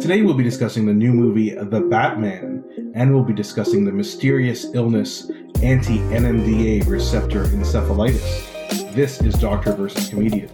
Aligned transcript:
Today 0.00 0.22
we'll 0.22 0.34
be 0.34 0.44
discussing 0.44 0.86
the 0.86 0.92
new 0.92 1.12
movie 1.12 1.54
The 1.54 1.80
Batman, 1.80 2.62
and 2.94 3.12
we'll 3.12 3.24
be 3.24 3.32
discussing 3.32 3.84
the 3.84 3.90
mysterious 3.90 4.66
illness 4.74 5.28
anti 5.60 5.98
NMDA 5.98 6.86
receptor 6.86 7.46
encephalitis. 7.46 8.92
This 8.94 9.20
is 9.22 9.34
Doctor 9.34 9.72
versus 9.72 10.08
Comedian. 10.08 10.50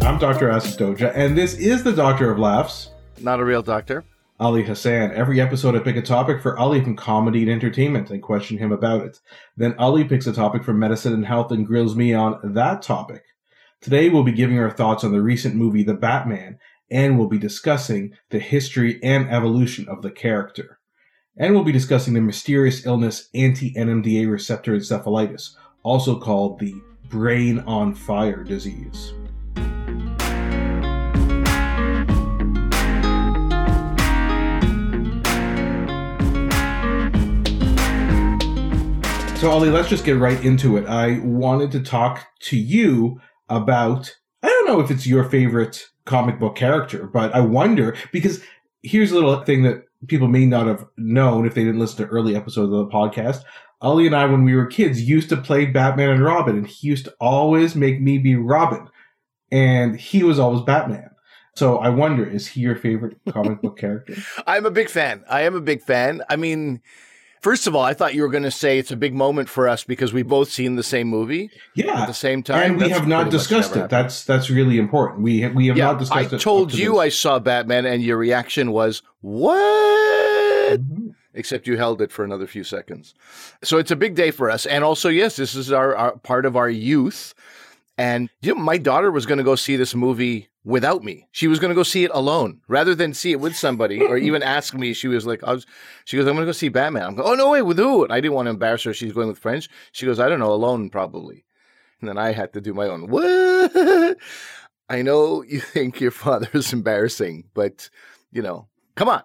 I'm 0.00 0.18
Dr. 0.18 0.48
Asif 0.48 0.78
Doja, 0.78 1.12
and 1.14 1.36
this 1.36 1.54
is 1.54 1.82
the 1.82 1.92
Doctor 1.92 2.30
of 2.30 2.38
Laughs. 2.38 2.92
Not 3.20 3.40
a 3.40 3.44
real 3.44 3.62
doctor. 3.62 4.04
Ali 4.40 4.62
Hassan. 4.62 5.12
Every 5.12 5.42
episode, 5.42 5.76
I 5.76 5.80
pick 5.80 5.96
a 5.96 6.02
topic 6.02 6.40
for 6.40 6.58
Ali 6.58 6.82
from 6.82 6.96
comedy 6.96 7.42
and 7.42 7.50
entertainment 7.50 8.10
and 8.10 8.22
question 8.22 8.56
him 8.56 8.72
about 8.72 9.02
it. 9.02 9.20
Then 9.58 9.74
Ali 9.78 10.04
picks 10.04 10.26
a 10.26 10.32
topic 10.32 10.64
from 10.64 10.78
medicine 10.78 11.12
and 11.12 11.26
health 11.26 11.52
and 11.52 11.66
grills 11.66 11.96
me 11.96 12.14
on 12.14 12.38
that 12.54 12.80
topic. 12.80 13.24
Today, 13.82 14.08
we'll 14.08 14.22
be 14.22 14.32
giving 14.32 14.58
our 14.58 14.70
thoughts 14.70 15.04
on 15.04 15.12
the 15.12 15.20
recent 15.20 15.54
movie 15.54 15.82
The 15.82 15.94
Batman, 15.94 16.58
and 16.90 17.18
we'll 17.18 17.28
be 17.28 17.38
discussing 17.38 18.14
the 18.30 18.38
history 18.38 18.98
and 19.02 19.28
evolution 19.30 19.86
of 19.88 20.00
the 20.00 20.10
character. 20.10 20.78
And 21.36 21.54
we'll 21.54 21.62
be 21.62 21.72
discussing 21.72 22.14
the 22.14 22.22
mysterious 22.22 22.86
illness 22.86 23.28
anti 23.34 23.74
NMDA 23.74 24.30
receptor 24.30 24.74
encephalitis, 24.74 25.50
also 25.82 26.18
called 26.18 26.58
the 26.58 26.74
brain 27.10 27.60
on 27.60 27.94
fire 27.94 28.42
disease. 28.42 29.12
So, 39.36 39.50
Ali, 39.50 39.68
let's 39.68 39.90
just 39.90 40.06
get 40.06 40.16
right 40.16 40.42
into 40.42 40.78
it. 40.78 40.86
I 40.86 41.18
wanted 41.18 41.70
to 41.72 41.80
talk 41.80 42.26
to 42.40 42.56
you 42.56 43.20
about, 43.48 44.16
I 44.42 44.48
don't 44.48 44.66
know 44.66 44.80
if 44.80 44.90
it's 44.90 45.06
your 45.06 45.24
favorite 45.24 45.88
comic 46.04 46.38
book 46.38 46.56
character, 46.56 47.06
but 47.06 47.34
I 47.34 47.40
wonder 47.40 47.96
because 48.12 48.42
here's 48.82 49.10
a 49.10 49.14
little 49.14 49.42
thing 49.42 49.62
that 49.64 49.84
people 50.06 50.28
may 50.28 50.46
not 50.46 50.66
have 50.66 50.86
known 50.96 51.46
if 51.46 51.54
they 51.54 51.64
didn't 51.64 51.80
listen 51.80 52.04
to 52.04 52.12
early 52.12 52.36
episodes 52.36 52.72
of 52.72 52.78
the 52.78 52.86
podcast. 52.86 53.42
Ali 53.80 54.06
and 54.06 54.16
I, 54.16 54.24
when 54.24 54.44
we 54.44 54.54
were 54.54 54.66
kids, 54.66 55.02
used 55.02 55.28
to 55.28 55.36
play 55.36 55.66
Batman 55.66 56.10
and 56.10 56.24
Robin, 56.24 56.56
and 56.56 56.66
he 56.66 56.88
used 56.88 57.04
to 57.04 57.14
always 57.20 57.74
make 57.74 58.00
me 58.00 58.18
be 58.18 58.34
Robin, 58.34 58.88
and 59.50 59.98
he 60.00 60.22
was 60.22 60.38
always 60.38 60.62
Batman. 60.62 61.10
So 61.54 61.78
I 61.78 61.88
wonder, 61.88 62.28
is 62.28 62.46
he 62.46 62.60
your 62.60 62.76
favorite 62.76 63.18
comic 63.30 63.62
book 63.62 63.78
character? 63.78 64.14
I'm 64.46 64.66
a 64.66 64.70
big 64.70 64.90
fan. 64.90 65.24
I 65.28 65.42
am 65.42 65.54
a 65.54 65.60
big 65.60 65.82
fan. 65.82 66.22
I 66.28 66.36
mean, 66.36 66.80
First 67.40 67.66
of 67.66 67.76
all, 67.76 67.82
I 67.82 67.94
thought 67.94 68.14
you 68.14 68.22
were 68.22 68.28
going 68.28 68.42
to 68.42 68.50
say 68.50 68.78
it's 68.78 68.90
a 68.90 68.96
big 68.96 69.14
moment 69.14 69.48
for 69.48 69.68
us 69.68 69.84
because 69.84 70.12
we've 70.12 70.26
both 70.26 70.50
seen 70.50 70.76
the 70.76 70.82
same 70.82 71.08
movie. 71.08 71.50
Yeah, 71.74 72.02
at 72.02 72.06
the 72.06 72.14
same 72.14 72.42
time, 72.42 72.62
and 72.62 72.76
we 72.76 72.88
That's 72.88 72.98
have 72.98 73.08
not 73.08 73.30
discussed 73.30 73.76
it. 73.76 73.88
That's 73.88 74.24
that's 74.24 74.50
really 74.50 74.78
important. 74.78 75.22
We 75.22 75.46
we 75.48 75.66
have 75.68 75.76
yeah, 75.76 75.86
not 75.86 75.98
discussed 75.98 76.32
I 76.32 76.34
it. 76.34 76.34
I 76.34 76.38
told 76.38 76.70
to 76.70 76.76
you 76.76 76.92
this. 76.92 77.00
I 77.00 77.08
saw 77.10 77.38
Batman, 77.38 77.86
and 77.86 78.02
your 78.02 78.16
reaction 78.16 78.72
was 78.72 79.02
what? 79.20 80.80
Mhm. 80.80 81.14
Except 81.34 81.66
you 81.66 81.76
held 81.76 82.00
it 82.00 82.10
for 82.10 82.24
another 82.24 82.46
few 82.46 82.64
seconds. 82.64 83.14
So 83.62 83.76
it's 83.76 83.90
a 83.90 83.96
big 83.96 84.14
day 84.14 84.30
for 84.30 84.50
us, 84.50 84.64
and 84.66 84.82
also 84.82 85.08
yes, 85.10 85.36
this 85.36 85.54
is 85.54 85.70
our, 85.70 85.94
our 85.94 86.16
part 86.18 86.46
of 86.46 86.56
our 86.56 86.70
youth. 86.70 87.34
And 87.98 88.30
you 88.40 88.54
know, 88.54 88.60
my 88.60 88.78
daughter 88.78 89.10
was 89.10 89.26
going 89.26 89.38
to 89.38 89.44
go 89.44 89.54
see 89.54 89.76
this 89.76 89.94
movie 89.94 90.48
without 90.66 91.04
me. 91.04 91.28
She 91.30 91.46
was 91.46 91.60
going 91.60 91.68
to 91.70 91.76
go 91.76 91.84
see 91.84 92.02
it 92.02 92.10
alone 92.12 92.60
rather 92.66 92.94
than 92.94 93.14
see 93.14 93.30
it 93.30 93.40
with 93.40 93.56
somebody 93.56 94.02
or 94.02 94.18
even 94.18 94.42
ask 94.56 94.74
me. 94.74 94.92
She 94.92 95.06
was 95.06 95.24
like, 95.24 95.42
I 95.44 95.52
was, 95.52 95.64
she 96.04 96.16
goes, 96.16 96.26
I'm 96.26 96.34
going 96.34 96.44
to 96.44 96.48
go 96.48 96.52
see 96.52 96.68
Batman. 96.68 97.04
I'm 97.04 97.14
going, 97.14 97.28
oh, 97.28 97.34
no, 97.34 97.50
wait, 97.50 97.62
with 97.62 97.78
who? 97.78 98.02
And 98.02 98.12
I 98.12 98.20
didn't 98.20 98.34
want 98.34 98.46
to 98.46 98.50
embarrass 98.50 98.82
her. 98.82 98.92
She's 98.92 99.12
going 99.12 99.28
with 99.28 99.38
friends. 99.38 99.68
She 99.92 100.04
goes, 100.04 100.18
I 100.18 100.28
don't 100.28 100.40
know, 100.40 100.52
alone 100.52 100.90
probably. 100.90 101.44
And 102.00 102.08
then 102.08 102.18
I 102.18 102.32
had 102.32 102.52
to 102.54 102.60
do 102.60 102.74
my 102.74 102.88
own. 102.88 103.08
What? 103.08 104.18
I 104.88 105.02
know 105.02 105.42
you 105.42 105.60
think 105.60 106.00
your 106.00 106.10
father 106.10 106.48
is 106.52 106.72
embarrassing, 106.72 107.44
but 107.54 107.88
you 108.32 108.42
know, 108.42 108.68
come 108.96 109.08
on. 109.08 109.22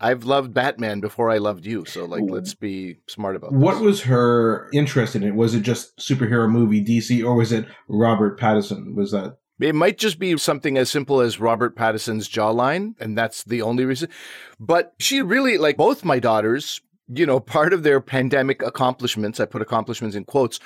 I've 0.00 0.24
loved 0.24 0.52
Batman 0.52 0.98
before 0.98 1.30
I 1.30 1.38
loved 1.38 1.64
you. 1.64 1.84
So 1.84 2.06
like, 2.06 2.24
let's 2.26 2.54
be 2.54 2.96
smart 3.06 3.36
about 3.36 3.52
that. 3.52 3.58
What 3.58 3.74
this. 3.74 3.82
was 3.82 4.02
her 4.02 4.68
interest 4.72 5.14
in 5.14 5.22
it? 5.22 5.34
Was 5.36 5.54
it 5.54 5.60
just 5.60 5.96
superhero 5.96 6.50
movie 6.50 6.84
DC, 6.84 7.24
or 7.24 7.36
was 7.36 7.52
it 7.52 7.66
Robert 7.86 8.40
Pattinson? 8.40 8.96
Was 8.96 9.12
that 9.12 9.36
It 9.62 9.74
might 9.74 9.98
just 9.98 10.18
be 10.18 10.36
something 10.38 10.76
as 10.76 10.90
simple 10.90 11.20
as 11.20 11.40
Robert 11.40 11.76
Pattinson's 11.76 12.28
jawline, 12.28 12.94
and 13.00 13.16
that's 13.16 13.44
the 13.44 13.62
only 13.62 13.84
reason. 13.84 14.08
But 14.58 14.94
she 14.98 15.22
really, 15.22 15.58
like 15.58 15.76
both 15.76 16.04
my 16.04 16.18
daughters, 16.18 16.80
you 17.08 17.26
know, 17.26 17.40
part 17.40 17.72
of 17.72 17.82
their 17.82 18.00
pandemic 18.00 18.62
accomplishments, 18.62 19.40
I 19.40 19.46
put 19.46 19.62
accomplishments 19.62 20.16
in 20.16 20.24
quotes, 20.24 20.60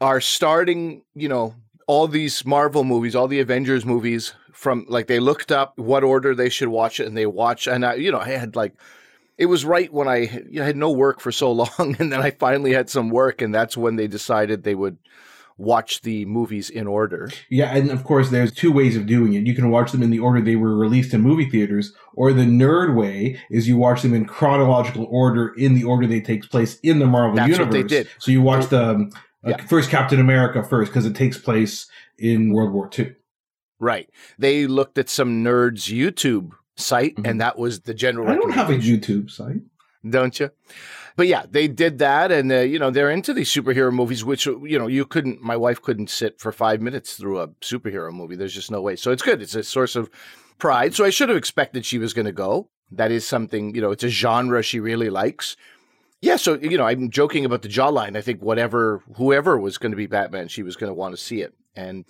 are 0.00 0.20
starting, 0.20 1.02
you 1.14 1.28
know, 1.28 1.54
all 1.86 2.06
these 2.06 2.44
Marvel 2.44 2.84
movies, 2.84 3.16
all 3.16 3.28
the 3.28 3.40
Avengers 3.40 3.84
movies 3.84 4.34
from 4.52 4.84
like 4.88 5.06
they 5.06 5.20
looked 5.20 5.50
up 5.50 5.78
what 5.78 6.04
order 6.04 6.34
they 6.34 6.48
should 6.48 6.68
watch 6.68 7.00
it 7.00 7.06
and 7.06 7.16
they 7.16 7.26
watch. 7.26 7.66
And 7.66 7.84
I, 7.84 7.94
you 7.94 8.12
know, 8.12 8.18
I 8.18 8.28
had 8.28 8.56
like, 8.56 8.74
it 9.38 9.46
was 9.46 9.64
right 9.64 9.92
when 9.92 10.08
I, 10.08 10.16
you 10.50 10.58
know, 10.58 10.64
had 10.64 10.76
no 10.76 10.90
work 10.90 11.20
for 11.20 11.32
so 11.32 11.50
long. 11.78 11.96
And 11.98 12.12
then 12.12 12.20
I 12.20 12.32
finally 12.32 12.72
had 12.72 12.90
some 12.90 13.08
work. 13.08 13.40
And 13.40 13.54
that's 13.54 13.76
when 13.76 13.96
they 13.96 14.06
decided 14.06 14.62
they 14.62 14.74
would 14.74 14.98
watch 15.58 16.00
the 16.02 16.24
movies 16.24 16.70
in 16.70 16.86
order. 16.86 17.28
Yeah, 17.50 17.74
and 17.76 17.90
of 17.90 18.04
course, 18.04 18.30
there's 18.30 18.52
two 18.52 18.72
ways 18.72 18.96
of 18.96 19.06
doing 19.06 19.34
it. 19.34 19.44
You 19.46 19.54
can 19.54 19.70
watch 19.70 19.92
them 19.92 20.02
in 20.02 20.10
the 20.10 20.20
order 20.20 20.40
they 20.40 20.56
were 20.56 20.76
released 20.76 21.12
in 21.12 21.20
movie 21.20 21.50
theaters, 21.50 21.92
or 22.14 22.32
the 22.32 22.42
nerd 22.44 22.94
way 22.94 23.38
is 23.50 23.68
you 23.68 23.76
watch 23.76 24.02
them 24.02 24.14
in 24.14 24.24
chronological 24.24 25.06
order 25.10 25.52
in 25.58 25.74
the 25.74 25.84
order 25.84 26.06
they 26.06 26.20
takes 26.20 26.46
place 26.46 26.78
in 26.82 27.00
the 27.00 27.06
Marvel 27.06 27.36
That's 27.36 27.50
universe. 27.50 27.66
what 27.66 27.72
they 27.72 27.82
did. 27.82 28.08
So 28.18 28.30
you 28.30 28.40
watch 28.40 28.68
the 28.68 28.82
um, 28.90 29.10
uh, 29.44 29.50
Yeah. 29.50 29.56
first 29.66 29.90
Captain 29.90 30.20
America 30.20 30.62
first 30.62 30.90
because 30.92 31.06
it 31.06 31.14
takes 31.16 31.36
place 31.36 31.86
in 32.18 32.52
World 32.52 32.72
War 32.72 32.88
II. 32.96 33.12
Right. 33.80 34.08
They 34.38 34.66
looked 34.66 34.96
at 34.98 35.08
some 35.08 35.44
nerds 35.44 35.92
YouTube 35.92 36.50
site, 36.76 37.16
Mhm. 37.16 37.28
and 37.30 37.40
that 37.40 37.58
was 37.58 37.80
the 37.80 37.94
general. 37.94 38.28
I 38.28 38.34
don't 38.36 38.52
have 38.54 38.70
a 38.70 38.74
YouTube 38.76 39.30
site. 39.30 39.58
don't 40.08 40.38
you? 40.38 40.50
But 41.18 41.26
yeah, 41.26 41.46
they 41.50 41.66
did 41.66 41.98
that, 41.98 42.30
and 42.30 42.52
uh, 42.52 42.60
you 42.60 42.78
know 42.78 42.92
they're 42.92 43.10
into 43.10 43.34
these 43.34 43.52
superhero 43.52 43.92
movies, 43.92 44.24
which 44.24 44.46
you 44.46 44.78
know 44.78 44.86
you 44.86 45.04
couldn't. 45.04 45.42
My 45.42 45.56
wife 45.56 45.82
couldn't 45.82 46.10
sit 46.10 46.38
for 46.38 46.52
five 46.52 46.80
minutes 46.80 47.16
through 47.16 47.40
a 47.40 47.48
superhero 47.60 48.12
movie. 48.12 48.36
There's 48.36 48.54
just 48.54 48.70
no 48.70 48.80
way. 48.80 48.94
So 48.94 49.10
it's 49.10 49.20
good. 49.20 49.42
It's 49.42 49.56
a 49.56 49.64
source 49.64 49.96
of 49.96 50.10
pride. 50.58 50.94
So 50.94 51.04
I 51.04 51.10
should 51.10 51.28
have 51.28 51.36
expected 51.36 51.84
she 51.84 51.98
was 51.98 52.14
going 52.14 52.26
to 52.26 52.32
go. 52.32 52.68
That 52.92 53.10
is 53.10 53.26
something 53.26 53.74
you 53.74 53.80
know. 53.80 53.90
It's 53.90 54.04
a 54.04 54.08
genre 54.08 54.62
she 54.62 54.78
really 54.78 55.10
likes. 55.10 55.56
Yeah, 56.20 56.36
so 56.36 56.54
you 56.54 56.78
know, 56.78 56.86
I'm 56.86 57.10
joking 57.10 57.44
about 57.44 57.62
the 57.62 57.68
jawline. 57.68 58.16
I 58.16 58.20
think 58.20 58.40
whatever, 58.40 59.02
whoever 59.16 59.58
was 59.58 59.76
going 59.76 59.90
to 59.90 59.96
be 59.96 60.06
Batman, 60.06 60.46
she 60.46 60.62
was 60.62 60.76
going 60.76 60.90
to 60.90 60.94
want 60.94 61.16
to 61.16 61.20
see 61.20 61.40
it. 61.40 61.52
And 61.74 62.04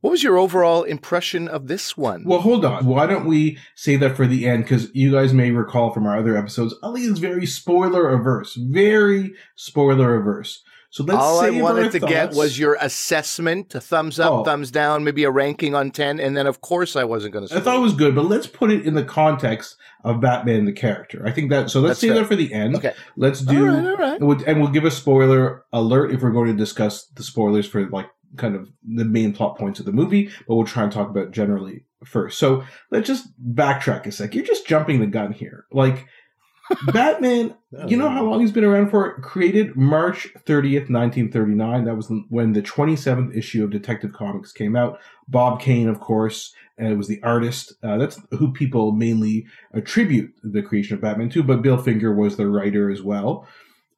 what 0.00 0.10
was 0.10 0.22
your 0.22 0.38
overall 0.38 0.82
impression 0.84 1.48
of 1.48 1.66
this 1.68 1.96
one? 1.96 2.24
Well, 2.24 2.40
hold 2.40 2.64
on. 2.64 2.86
Why 2.86 3.06
don't 3.06 3.26
we 3.26 3.58
save 3.74 4.00
that 4.00 4.16
for 4.16 4.26
the 4.26 4.46
end? 4.46 4.64
Because 4.64 4.94
you 4.94 5.12
guys 5.12 5.32
may 5.34 5.50
recall 5.50 5.92
from 5.92 6.06
our 6.06 6.18
other 6.18 6.36
episodes, 6.36 6.74
Ali 6.82 7.02
is 7.02 7.18
very 7.18 7.46
spoiler 7.46 8.08
averse, 8.10 8.54
very 8.54 9.32
spoiler 9.56 10.14
averse. 10.16 10.62
So 10.90 11.04
let's 11.04 11.18
All 11.18 11.40
I 11.40 11.50
wanted 11.50 11.92
to 11.92 12.00
get 12.00 12.32
was 12.32 12.58
your 12.58 12.78
assessment, 12.80 13.74
a 13.74 13.80
thumbs 13.80 14.18
up, 14.18 14.32
Oh. 14.32 14.44
thumbs 14.44 14.70
down, 14.70 15.04
maybe 15.04 15.24
a 15.24 15.30
ranking 15.30 15.74
on 15.74 15.90
10. 15.90 16.18
And 16.18 16.34
then, 16.34 16.46
of 16.46 16.62
course, 16.62 16.96
I 16.96 17.04
wasn't 17.04 17.34
going 17.34 17.46
to 17.46 17.56
I 17.56 17.60
thought 17.60 17.76
it 17.76 17.80
was 17.80 17.92
good, 17.92 18.14
but 18.14 18.24
let's 18.24 18.46
put 18.46 18.70
it 18.70 18.86
in 18.86 18.94
the 18.94 19.04
context 19.04 19.76
of 20.02 20.22
Batman 20.22 20.64
the 20.64 20.72
character. 20.72 21.22
I 21.26 21.30
think 21.30 21.50
that 21.50 21.68
so. 21.68 21.80
Let's 21.80 21.90
That's 21.90 22.00
save 22.00 22.12
fair. 22.12 22.20
that 22.20 22.26
for 22.28 22.36
the 22.36 22.54
end. 22.54 22.76
Okay. 22.76 22.94
Let's 23.16 23.40
do, 23.42 23.66
right, 23.66 23.84
all 23.86 23.96
right. 23.96 24.42
and 24.46 24.60
we'll 24.62 24.70
give 24.70 24.84
a 24.86 24.90
spoiler 24.90 25.64
alert 25.74 26.10
if 26.12 26.22
we're 26.22 26.30
going 26.30 26.46
to 26.48 26.56
discuss 26.56 27.04
the 27.08 27.22
spoilers 27.22 27.66
for 27.66 27.86
like 27.90 28.06
kind 28.36 28.54
of 28.54 28.70
the 28.86 29.04
main 29.04 29.32
plot 29.32 29.58
points 29.58 29.80
of 29.80 29.86
the 29.86 29.92
movie. 29.92 30.30
But 30.46 30.54
we'll 30.54 30.66
try 30.66 30.82
and 30.82 30.92
talk 30.92 31.10
about 31.10 31.32
generally 31.32 31.84
first. 32.04 32.38
So 32.38 32.64
let's 32.90 33.06
just 33.06 33.28
backtrack 33.54 34.06
a 34.06 34.12
sec. 34.12 34.34
You're 34.34 34.44
just 34.44 34.66
jumping 34.66 35.00
the 35.00 35.06
gun 35.06 35.32
here. 35.32 35.66
Like 35.72 36.06
Batman, 36.92 37.54
you 37.86 37.96
know 37.96 38.08
how 38.08 38.24
long 38.24 38.40
he's 38.40 38.52
been 38.52 38.64
around 38.64 38.90
for? 38.90 39.20
Created 39.20 39.74
March 39.76 40.28
30th, 40.46 40.90
1939. 40.90 41.84
That 41.84 41.96
was 41.96 42.12
when 42.28 42.52
the 42.52 42.62
27th 42.62 43.36
issue 43.36 43.64
of 43.64 43.70
Detective 43.70 44.12
Comics 44.12 44.52
came 44.52 44.76
out. 44.76 44.98
Bob 45.26 45.60
Kane, 45.60 45.88
of 45.88 46.00
course, 46.00 46.54
uh, 46.82 46.94
was 46.94 47.08
the 47.08 47.22
artist. 47.22 47.72
Uh, 47.82 47.96
that's 47.96 48.20
who 48.32 48.52
people 48.52 48.92
mainly 48.92 49.46
attribute 49.72 50.34
the 50.42 50.62
creation 50.62 50.94
of 50.94 51.00
Batman 51.00 51.30
to, 51.30 51.42
but 51.42 51.62
Bill 51.62 51.78
Finger 51.78 52.14
was 52.14 52.36
the 52.36 52.48
writer 52.48 52.90
as 52.90 53.02
well. 53.02 53.46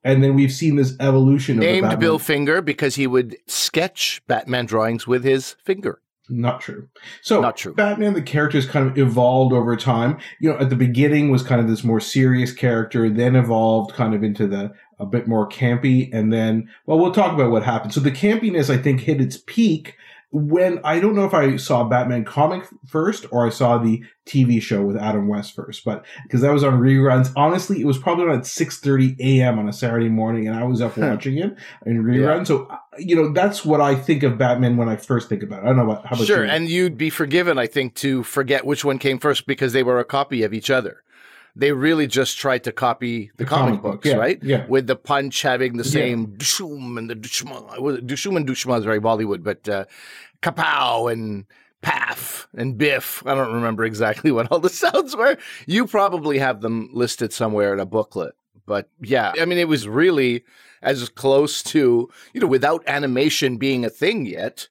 And 0.03 0.23
then 0.23 0.35
we've 0.35 0.51
seen 0.51 0.75
this 0.77 0.95
evolution 0.99 1.57
of 1.57 1.63
Named 1.63 1.99
Bill 1.99 2.19
Finger 2.19 2.61
because 2.61 2.95
he 2.95 3.05
would 3.05 3.37
sketch 3.47 4.21
Batman 4.27 4.65
drawings 4.65 5.05
with 5.05 5.23
his 5.23 5.55
finger. 5.63 6.01
Not 6.31 6.61
true. 6.61 6.87
So 7.21 7.41
Not 7.41 7.57
true. 7.57 7.73
Batman, 7.73 8.13
the 8.13 8.21
character, 8.21 8.57
has 8.57 8.65
kind 8.65 8.89
of 8.89 8.97
evolved 8.97 9.53
over 9.53 9.75
time. 9.75 10.17
You 10.39 10.51
know, 10.51 10.59
at 10.59 10.69
the 10.69 10.75
beginning 10.75 11.29
was 11.29 11.43
kind 11.43 11.59
of 11.59 11.67
this 11.67 11.83
more 11.83 11.99
serious 11.99 12.53
character, 12.53 13.09
then 13.09 13.35
evolved 13.35 13.93
kind 13.93 14.13
of 14.13 14.23
into 14.23 14.47
the 14.47 14.73
a 14.97 15.05
bit 15.05 15.27
more 15.27 15.49
campy, 15.49 16.13
and 16.13 16.31
then 16.31 16.69
well, 16.85 16.99
we'll 16.99 17.11
talk 17.11 17.33
about 17.33 17.51
what 17.51 17.63
happened. 17.63 17.93
So 17.93 17.99
the 17.99 18.11
campiness, 18.11 18.69
I 18.69 18.77
think, 18.77 19.01
hit 19.01 19.19
its 19.19 19.37
peak 19.37 19.97
when 20.31 20.79
I 20.85 20.99
don't 20.99 21.15
know 21.15 21.25
if 21.25 21.33
I 21.33 21.57
saw 21.57 21.83
Batman 21.83 22.23
comic 22.23 22.63
first 22.87 23.25
or 23.31 23.45
I 23.45 23.49
saw 23.49 23.77
the 23.77 24.01
TV 24.25 24.61
show 24.61 24.81
with 24.81 24.95
Adam 24.95 25.27
West 25.27 25.53
first, 25.53 25.83
but 25.83 26.05
because 26.23 26.39
that 26.41 26.53
was 26.53 26.63
on 26.63 26.79
reruns. 26.79 27.33
Honestly, 27.35 27.81
it 27.81 27.85
was 27.85 27.97
probably 27.97 28.41
six 28.43 28.79
thirty 28.79 29.15
a.m. 29.19 29.59
on 29.59 29.67
a 29.67 29.73
Saturday 29.73 30.07
morning, 30.07 30.47
and 30.47 30.55
I 30.55 30.63
was 30.63 30.81
up 30.81 30.97
watching 30.97 31.37
it 31.37 31.55
in 31.85 32.03
rerun. 32.03 32.37
Yeah. 32.37 32.43
So 32.43 32.67
uh, 32.67 32.77
you 32.97 33.15
know 33.15 33.33
that's 33.33 33.65
what 33.65 33.81
I 33.81 33.93
think 33.93 34.23
of 34.23 34.37
Batman 34.37 34.77
when 34.77 34.87
I 34.87 34.95
first 34.95 35.27
think 35.27 35.43
about 35.43 35.59
it. 35.59 35.63
I 35.63 35.67
don't 35.67 35.77
know 35.77 35.91
about 35.91 36.05
how 36.05 36.15
about 36.15 36.27
sure, 36.27 36.45
you? 36.45 36.51
and 36.51 36.69
you'd 36.69 36.97
be 36.97 37.09
forgiven, 37.09 37.57
I 37.57 37.67
think, 37.67 37.95
to 37.95 38.23
forget 38.23 38.65
which 38.65 38.85
one 38.85 38.99
came 38.99 39.19
first 39.19 39.45
because 39.45 39.73
they 39.73 39.83
were 39.83 39.99
a 39.99 40.05
copy 40.05 40.43
of 40.43 40.53
each 40.53 40.69
other 40.69 41.03
they 41.55 41.71
really 41.71 42.07
just 42.07 42.37
tried 42.37 42.63
to 42.63 42.71
copy 42.71 43.31
the, 43.37 43.43
the 43.43 43.45
comic, 43.45 43.81
comic, 43.81 43.81
books, 43.81 44.07
yeah, 44.07 44.15
right? 44.15 44.41
Yeah. 44.43 44.65
With 44.67 44.87
the 44.87 44.95
punch 44.95 45.41
having 45.41 45.77
the 45.77 45.83
same 45.83 46.37
yeah. 46.39 46.65
and 46.97 47.09
the 47.09 47.15
dushma. 47.15 48.05
Dushum 48.05 48.37
and 48.37 48.47
dushma 48.47 48.79
is 48.79 48.85
very 48.85 48.99
Bollywood, 48.99 49.43
but 49.43 49.67
uh, 49.67 49.85
kapow 50.41 51.11
and 51.11 51.45
paff 51.81 52.47
and 52.55 52.77
biff. 52.77 53.25
I 53.25 53.35
don't 53.35 53.53
remember 53.53 53.83
exactly 53.83 54.31
what 54.31 54.51
all 54.51 54.59
the 54.59 54.69
sounds 54.69 55.15
were. 55.15 55.37
You 55.65 55.87
probably 55.87 56.39
have 56.39 56.61
them 56.61 56.89
listed 56.93 57.33
somewhere 57.33 57.73
in 57.73 57.79
a 57.79 57.85
booklet. 57.85 58.35
But 58.65 58.89
yeah, 59.01 59.33
I 59.39 59.45
mean, 59.45 59.57
it 59.57 59.67
was 59.67 59.87
really 59.87 60.43
as 60.81 61.09
close 61.09 61.61
to, 61.63 62.09
you 62.33 62.41
know, 62.41 62.47
without 62.47 62.83
animation 62.87 63.57
being 63.57 63.83
a 63.85 63.89
thing 63.89 64.25
yet, 64.25 64.67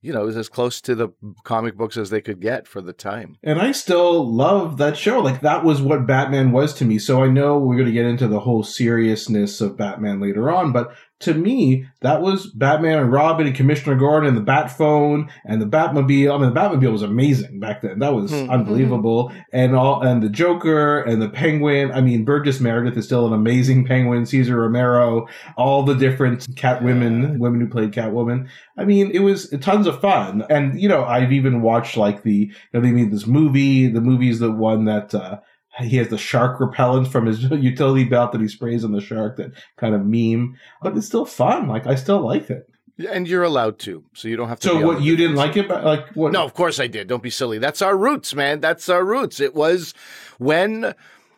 you 0.00 0.12
know, 0.12 0.22
it 0.22 0.26
was 0.26 0.36
as 0.36 0.48
close 0.48 0.80
to 0.82 0.94
the 0.94 1.08
comic 1.42 1.76
books 1.76 1.96
as 1.96 2.10
they 2.10 2.20
could 2.20 2.40
get 2.40 2.68
for 2.68 2.80
the 2.80 2.92
time. 2.92 3.36
And 3.42 3.60
I 3.60 3.72
still 3.72 4.26
love 4.26 4.76
that 4.78 4.96
show. 4.96 5.20
Like 5.20 5.40
that 5.40 5.64
was 5.64 5.82
what 5.82 6.06
Batman 6.06 6.52
was 6.52 6.72
to 6.74 6.84
me. 6.84 6.98
So 6.98 7.22
I 7.22 7.28
know 7.28 7.58
we're 7.58 7.76
going 7.76 7.86
to 7.86 7.92
get 7.92 8.06
into 8.06 8.28
the 8.28 8.40
whole 8.40 8.62
seriousness 8.62 9.60
of 9.60 9.76
Batman 9.76 10.20
later 10.20 10.50
on, 10.50 10.72
but 10.72 10.94
to 11.20 11.34
me, 11.34 11.86
that 12.00 12.22
was 12.22 12.46
Batman 12.46 12.98
and 12.98 13.12
Robin 13.12 13.46
and 13.46 13.56
Commissioner 13.56 13.96
Gordon 13.96 14.28
and 14.28 14.36
the 14.36 14.42
Bat 14.42 14.70
Phone 14.70 15.28
and 15.44 15.60
the 15.60 15.66
Batmobile. 15.66 16.32
I 16.32 16.38
mean, 16.38 16.54
the 16.54 16.60
Batmobile 16.60 16.92
was 16.92 17.02
amazing 17.02 17.58
back 17.58 17.82
then. 17.82 17.98
That 17.98 18.14
was 18.14 18.30
mm-hmm. 18.30 18.50
unbelievable. 18.50 19.32
And 19.52 19.74
all, 19.74 20.00
and 20.00 20.22
the 20.22 20.28
Joker 20.28 21.00
and 21.00 21.20
the 21.20 21.28
Penguin. 21.28 21.90
I 21.90 22.02
mean, 22.02 22.24
Burgess 22.24 22.60
Meredith 22.60 22.96
is 22.96 23.04
still 23.04 23.26
an 23.26 23.32
amazing 23.32 23.84
Penguin. 23.84 24.26
Cesar 24.26 24.60
Romero, 24.60 25.26
all 25.56 25.82
the 25.82 25.94
different 25.94 26.46
Catwomen, 26.54 27.38
women 27.38 27.60
who 27.60 27.68
played 27.68 27.90
Catwoman. 27.90 28.48
I 28.76 28.84
mean, 28.84 29.10
it 29.10 29.20
was 29.20 29.50
tons 29.60 29.88
of 29.88 30.00
fun. 30.00 30.44
And, 30.48 30.80
you 30.80 30.88
know, 30.88 31.04
I've 31.04 31.32
even 31.32 31.62
watched 31.62 31.96
like 31.96 32.22
the, 32.22 32.32
you 32.32 32.54
know, 32.72 32.80
they 32.80 32.92
made 32.92 33.10
this 33.10 33.26
movie. 33.26 33.88
The 33.88 34.00
movie's 34.00 34.38
the 34.38 34.52
one 34.52 34.84
that, 34.84 35.12
uh, 35.14 35.40
he 35.80 35.96
has 35.96 36.08
the 36.08 36.18
shark 36.18 36.60
repellent 36.60 37.08
from 37.08 37.26
his 37.26 37.42
utility 37.50 38.04
belt 38.04 38.32
that 38.32 38.40
he 38.40 38.48
sprays 38.48 38.84
on 38.84 38.92
the 38.92 39.00
shark, 39.00 39.36
that 39.36 39.52
kind 39.76 39.94
of 39.94 40.04
meme. 40.04 40.56
But 40.82 40.96
it's 40.96 41.06
still 41.06 41.26
fun. 41.26 41.68
Like 41.68 41.86
I 41.86 41.94
still 41.94 42.20
like 42.20 42.50
it. 42.50 42.68
Yeah, 42.96 43.10
and 43.12 43.28
you're 43.28 43.44
allowed 43.44 43.78
to, 43.80 44.04
so 44.12 44.26
you 44.26 44.36
don't 44.36 44.48
have 44.48 44.58
to. 44.60 44.68
So 44.68 44.84
what 44.84 45.02
you 45.02 45.14
didn't 45.14 45.36
like 45.36 45.56
it? 45.56 45.68
Like 45.68 46.08
what? 46.16 46.32
No, 46.32 46.44
of 46.44 46.54
course 46.54 46.80
I 46.80 46.88
did. 46.88 47.06
Don't 47.06 47.22
be 47.22 47.30
silly. 47.30 47.58
That's 47.58 47.80
our 47.80 47.96
roots, 47.96 48.34
man. 48.34 48.60
That's 48.60 48.88
our 48.88 49.04
roots. 49.04 49.38
It 49.38 49.54
was 49.54 49.94
when 50.38 50.94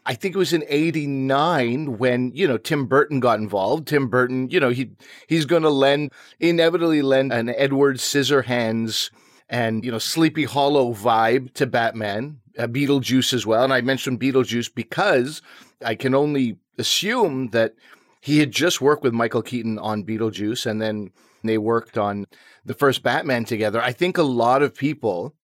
I 0.06 0.14
think 0.14 0.34
it 0.34 0.38
was 0.38 0.52
in 0.52 0.64
89 0.66 1.98
when, 1.98 2.32
you 2.34 2.48
know, 2.48 2.56
Tim 2.56 2.86
Burton 2.86 3.20
got 3.20 3.38
involved. 3.38 3.86
Tim 3.86 4.08
Burton, 4.08 4.48
you 4.50 4.58
know, 4.58 4.70
he 4.70 4.90
he's 5.28 5.44
going 5.44 5.62
to 5.62 5.70
lend 5.70 6.12
inevitably 6.38 7.02
lend 7.02 7.32
an 7.32 7.50
Edward 7.50 7.98
Scissorhands 7.98 9.10
and, 9.48 9.84
you 9.84 9.92
know, 9.92 9.98
Sleepy 9.98 10.44
Hollow 10.44 10.94
vibe 10.94 11.52
to 11.54 11.66
Batman 11.66 12.39
uh, 12.58 12.66
Beetlejuice 12.66 13.32
as 13.32 13.46
well. 13.46 13.64
And 13.64 13.72
I 13.72 13.80
mentioned 13.80 14.20
Beetlejuice 14.20 14.74
because 14.74 15.42
I 15.84 15.94
can 15.94 16.14
only 16.14 16.58
assume 16.78 17.48
that 17.48 17.74
he 18.20 18.38
had 18.38 18.50
just 18.50 18.80
worked 18.80 19.02
with 19.02 19.14
Michael 19.14 19.42
Keaton 19.42 19.78
on 19.78 20.04
Beetlejuice 20.04 20.66
and 20.66 20.80
then 20.80 21.10
they 21.42 21.58
worked 21.58 21.96
on 21.96 22.26
the 22.64 22.74
first 22.74 23.02
Batman 23.02 23.44
together. 23.44 23.80
I 23.80 23.92
think 23.92 24.18
a 24.18 24.22
lot 24.22 24.62
of 24.62 24.74
people, 24.74 25.34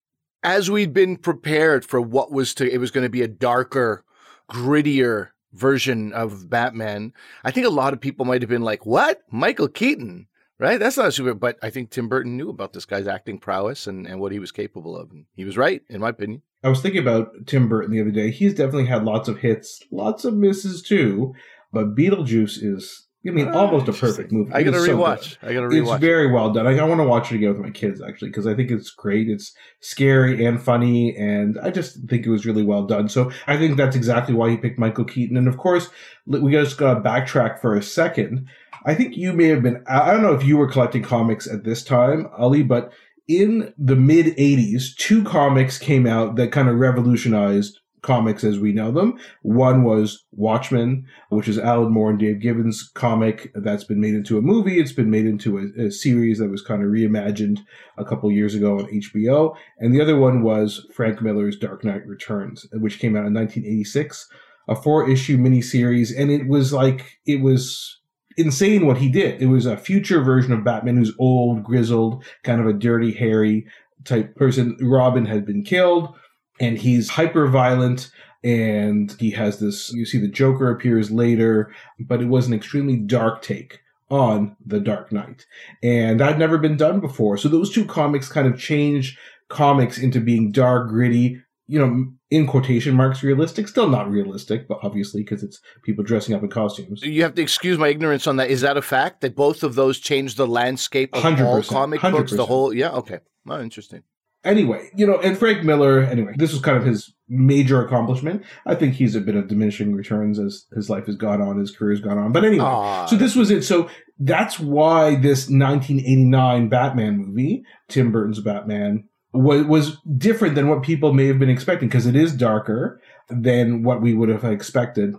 as 0.43 0.71
we'd 0.71 0.93
been 0.93 1.17
prepared 1.17 1.85
for 1.85 2.01
what 2.01 2.31
was 2.31 2.55
to, 2.55 2.71
it 2.71 2.79
was 2.79 2.91
going 2.91 3.05
to 3.05 3.11
be 3.11 3.23
a 3.23 3.29
darker, 3.29 4.05
grittier 4.51 5.29
version 5.53 6.13
of 6.13 6.51
Batman, 6.51 7.13
I 7.45 7.51
think 7.51 7.67
a 7.67 7.71
lot 7.71 7.95
of 7.95 8.01
people 8.01 8.27
might 8.27 8.43
have 8.43 8.51
been 8.51 8.63
like, 8.63 8.85
what? 8.85 9.23
Michael 9.31 9.69
Keaton? 9.69 10.29
Right? 10.59 10.81
That's 10.81 10.97
not 10.97 11.13
super, 11.13 11.35
but 11.35 11.59
I 11.63 11.69
think 11.69 11.91
Tim 11.91 12.09
Burton 12.09 12.37
knew 12.37 12.49
about 12.49 12.73
this 12.73 12.87
guy's 12.87 13.07
acting 13.07 13.39
prowess 13.39 13.87
and, 13.87 14.07
and 14.07 14.21
what 14.21 14.33
he 14.33 14.39
was 14.39 14.53
capable 14.53 14.97
of. 14.97 15.11
And 15.11 15.27
he 15.35 15.45
was 15.45 15.59
right, 15.59 15.83
in 15.91 16.01
my 16.01 16.09
opinion. 16.09 16.43
I 16.65 16.69
was 16.69 16.81
thinking 16.81 17.03
about 17.03 17.47
Tim 17.47 17.69
Burton 17.69 17.93
the 17.93 18.01
other 18.01 18.11
day. 18.11 18.31
He's 18.31 18.55
definitely 18.55 18.87
had 18.87 19.05
lots 19.05 19.29
of 19.29 19.39
hits, 19.39 19.83
lots 19.91 20.25
of 20.25 20.35
misses 20.35 20.83
too. 20.83 21.35
But 21.73 21.95
Beetlejuice 21.95 22.63
is, 22.63 23.07
I 23.27 23.33
mean, 23.33 23.49
ah, 23.49 23.59
almost 23.59 23.87
a 23.89 23.93
perfect 23.93 24.33
movie. 24.33 24.53
I 24.55 24.63
gotta 24.63 24.79
rewatch. 24.79 25.33
So 25.33 25.37
I 25.43 25.53
gotta 25.53 25.67
rewatch. 25.67 25.93
It's 25.95 26.01
very 26.01 26.33
well 26.33 26.53
done. 26.53 26.67
I, 26.67 26.79
I 26.79 26.85
want 26.85 27.01
to 27.01 27.07
watch 27.07 27.31
it 27.31 27.37
again 27.37 27.51
with 27.51 27.59
my 27.59 27.71
kids 27.71 28.01
actually 28.01 28.29
because 28.29 28.47
I 28.47 28.55
think 28.55 28.71
it's 28.71 28.91
great. 28.91 29.29
It's 29.29 29.53
scary 29.81 30.45
and 30.47 30.63
funny, 30.63 31.15
and 31.17 31.59
I 31.63 31.71
just 31.71 31.99
think 32.09 32.25
it 32.25 32.31
was 32.31 32.47
really 32.47 32.63
well 32.63 32.87
done. 32.87 33.09
So 33.09 33.31
I 33.47 33.59
think 33.59 33.77
that's 33.77 33.97
exactly 33.97 34.35
why 34.35 34.51
he 34.51 34.57
picked 34.57 34.79
Michael 34.79 35.05
Keaton. 35.05 35.37
And 35.37 35.49
of 35.49 35.59
course, 35.59 35.91
we 36.25 36.53
just 36.53 36.79
gotta 36.79 37.01
backtrack 37.01 37.61
for 37.61 37.77
a 37.77 37.83
second. 37.83 38.49
I 38.85 38.95
think 38.95 39.17
you 39.17 39.33
may 39.33 39.49
have 39.49 39.63
been. 39.63 39.83
I 39.89 40.13
don't 40.13 40.23
know 40.23 40.35
if 40.35 40.45
you 40.45 40.57
were 40.57 40.71
collecting 40.71 41.03
comics 41.03 41.47
at 41.47 41.65
this 41.65 41.83
time, 41.83 42.29
Ali, 42.37 42.63
but 42.63 42.93
in 43.29 43.73
the 43.77 43.97
mid 43.97 44.37
80s, 44.37 44.95
two 44.97 45.25
comics 45.25 45.79
came 45.79 46.07
out 46.07 46.37
that 46.37 46.53
kind 46.53 46.69
of 46.69 46.77
revolutionized 46.77 47.81
comics 48.07 48.45
as 48.45 48.59
we 48.59 48.73
know 48.73 48.93
them. 48.93 49.19
One 49.43 49.83
was 49.83 50.25
Watchmen, 50.31 51.07
which 51.29 51.49
is 51.49 51.59
Alan 51.59 51.93
Moore 51.93 52.11
and 52.11 52.19
Dave 52.19 52.41
Gibbons 52.41 52.89
comic 52.95 53.51
that's 53.55 53.85
been 53.85 54.01
made 54.01 54.15
into 54.15 54.39
a 54.39 54.43
movie. 54.43 54.79
It's 54.79 54.93
been 54.93 55.11
made 55.11 55.27
into 55.27 55.59
a, 55.59 55.87
a 55.87 55.91
series 55.91 56.39
that 56.39 56.51
was 56.51 56.63
kind 56.63 56.83
of 56.83 56.89
reimagined 56.89 57.59
a 57.99 58.05
couple 58.05 58.31
years 58.31 58.55
ago 58.55 58.79
on 58.79 58.87
HBO. 58.87 59.57
And 59.79 59.93
the 59.93 60.01
other 60.01 60.17
one 60.17 60.43
was 60.43 60.87
Frank 60.95 61.21
Miller's 61.21 61.59
Dark 61.59 61.85
Knight 61.85 62.07
Returns, 62.07 62.67
which 62.73 63.01
came 63.01 63.17
out 63.17 63.27
in 63.27 63.35
1986, 63.35 64.29
a 64.69 64.77
four 64.77 65.11
issue 65.11 65.37
miniseries. 65.37 66.17
And 66.17 66.31
it 66.31 66.47
was 66.47 66.73
like, 66.73 67.19
it 67.27 67.41
was 67.41 68.01
insane 68.37 68.87
what 68.87 68.99
he 68.99 69.09
did. 69.09 69.41
It 69.41 69.47
was 69.47 69.67
a 69.67 69.77
future 69.77 70.23
version 70.23 70.53
of 70.53 70.65
Batman 70.65 70.97
who's 70.97 71.15
old, 71.19 71.63
grizzled, 71.65 72.25
kind 72.43 72.61
of 72.61 72.67
a 72.67 72.73
dirty, 72.73 73.13
hairy 73.13 73.67
type 74.05 74.35
person. 74.37 74.77
Robin 74.81 75.27
had 75.27 75.47
been 75.47 75.63
killed 75.63 76.15
and 76.61 76.79
he's 76.79 77.11
hyper 77.11 77.47
violent 77.49 78.11
and 78.45 79.17
he 79.19 79.31
has 79.31 79.59
this 79.59 79.93
you 79.93 80.05
see 80.05 80.19
the 80.19 80.29
Joker 80.29 80.71
appears 80.71 81.11
later, 81.11 81.73
but 81.99 82.21
it 82.21 82.29
was 82.29 82.47
an 82.47 82.55
extremely 82.55 82.97
dark 82.97 83.43
take 83.43 83.81
on 84.09 84.57
the 84.65 84.79
Dark 84.79 85.11
Knight. 85.11 85.47
And 85.83 86.21
that 86.21 86.29
had 86.31 86.39
never 86.39 86.59
been 86.59 86.77
done 86.77 87.01
before. 87.01 87.37
So 87.37 87.49
those 87.49 87.73
two 87.73 87.85
comics 87.85 88.29
kind 88.29 88.47
of 88.47 88.59
changed 88.59 89.19
comics 89.49 89.99
into 89.99 90.21
being 90.21 90.53
dark, 90.53 90.89
gritty, 90.89 91.43
you 91.69 91.79
know, 91.79 92.13
in 92.31 92.47
quotation 92.47 92.95
marks, 92.95 93.23
realistic. 93.23 93.67
Still 93.69 93.89
not 93.89 94.11
realistic, 94.11 94.69
but 94.69 94.79
obviously 94.83 95.23
because 95.23 95.43
it's 95.43 95.61
people 95.83 96.05
dressing 96.05 96.35
up 96.35 96.43
in 96.43 96.49
costumes. 96.49 97.03
You 97.03 97.23
have 97.23 97.35
to 97.35 97.43
excuse 97.43 97.79
my 97.79 97.89
ignorance 97.89 98.27
on 98.27 98.37
that. 98.37 98.51
Is 98.51 98.61
that 98.61 98.77
a 98.77 98.83
fact 98.83 99.21
that 99.23 99.35
both 99.35 99.63
of 99.63 99.75
those 99.75 99.99
changed 99.99 100.37
the 100.37 100.47
landscape 100.47 101.15
of 101.15 101.23
100%, 101.23 101.45
all 101.45 101.63
comic 101.63 102.01
100%. 102.01 102.13
books? 102.13 102.33
The 102.33 102.47
whole, 102.47 102.73
yeah, 102.73 102.91
okay, 102.91 103.21
oh, 103.49 103.61
interesting. 103.61 104.03
Anyway, 104.45 104.91
you 104.95 105.05
know, 105.05 105.19
and 105.19 105.37
Frank 105.37 105.65
Miller. 105.65 106.03
Anyway, 106.03 106.33
this 106.37 106.53
was 106.53 106.63
kind 106.63 106.77
of 106.77 106.85
his 106.85 107.13
major 107.29 107.85
accomplishment. 107.85 108.45
I 108.65 108.77
think 108.77 108.95
he's 108.95 109.17
a 109.17 109.21
bit 109.21 109.35
of 109.35 109.49
diminishing 109.49 109.93
returns 109.93 110.39
as 110.39 110.67
his 110.73 110.89
life 110.89 111.07
has 111.07 111.17
gone 111.17 111.43
on, 111.43 111.59
his 111.59 111.73
career 111.73 111.91
has 111.91 112.01
gone 112.01 112.17
on. 112.17 112.31
But 112.31 112.45
anyway, 112.45 112.65
Aww. 112.65 113.09
so 113.09 113.17
this 113.17 113.35
was 113.35 113.51
it. 113.51 113.63
So 113.63 113.91
that's 114.21 114.61
why 114.61 115.17
this 115.17 115.51
1989 115.51 116.69
Batman 116.69 117.19
movie, 117.19 117.65
Tim 117.89 118.13
Burton's 118.13 118.41
Batman, 118.41 119.09
was 119.37 119.65
was 119.67 119.99
different 120.19 120.55
than 120.55 120.69
what 120.69 120.83
people 120.83 121.13
may 121.13 121.27
have 121.27 121.39
been 121.39 121.51
expecting 121.51 121.89
because 121.89 122.07
it 122.07 122.17
is 122.17 122.33
darker 122.33 123.01
than 123.29 123.83
what 123.83 124.01
we 124.01 124.15
would 124.15 124.29
have 124.29 124.45
expected. 124.45 125.15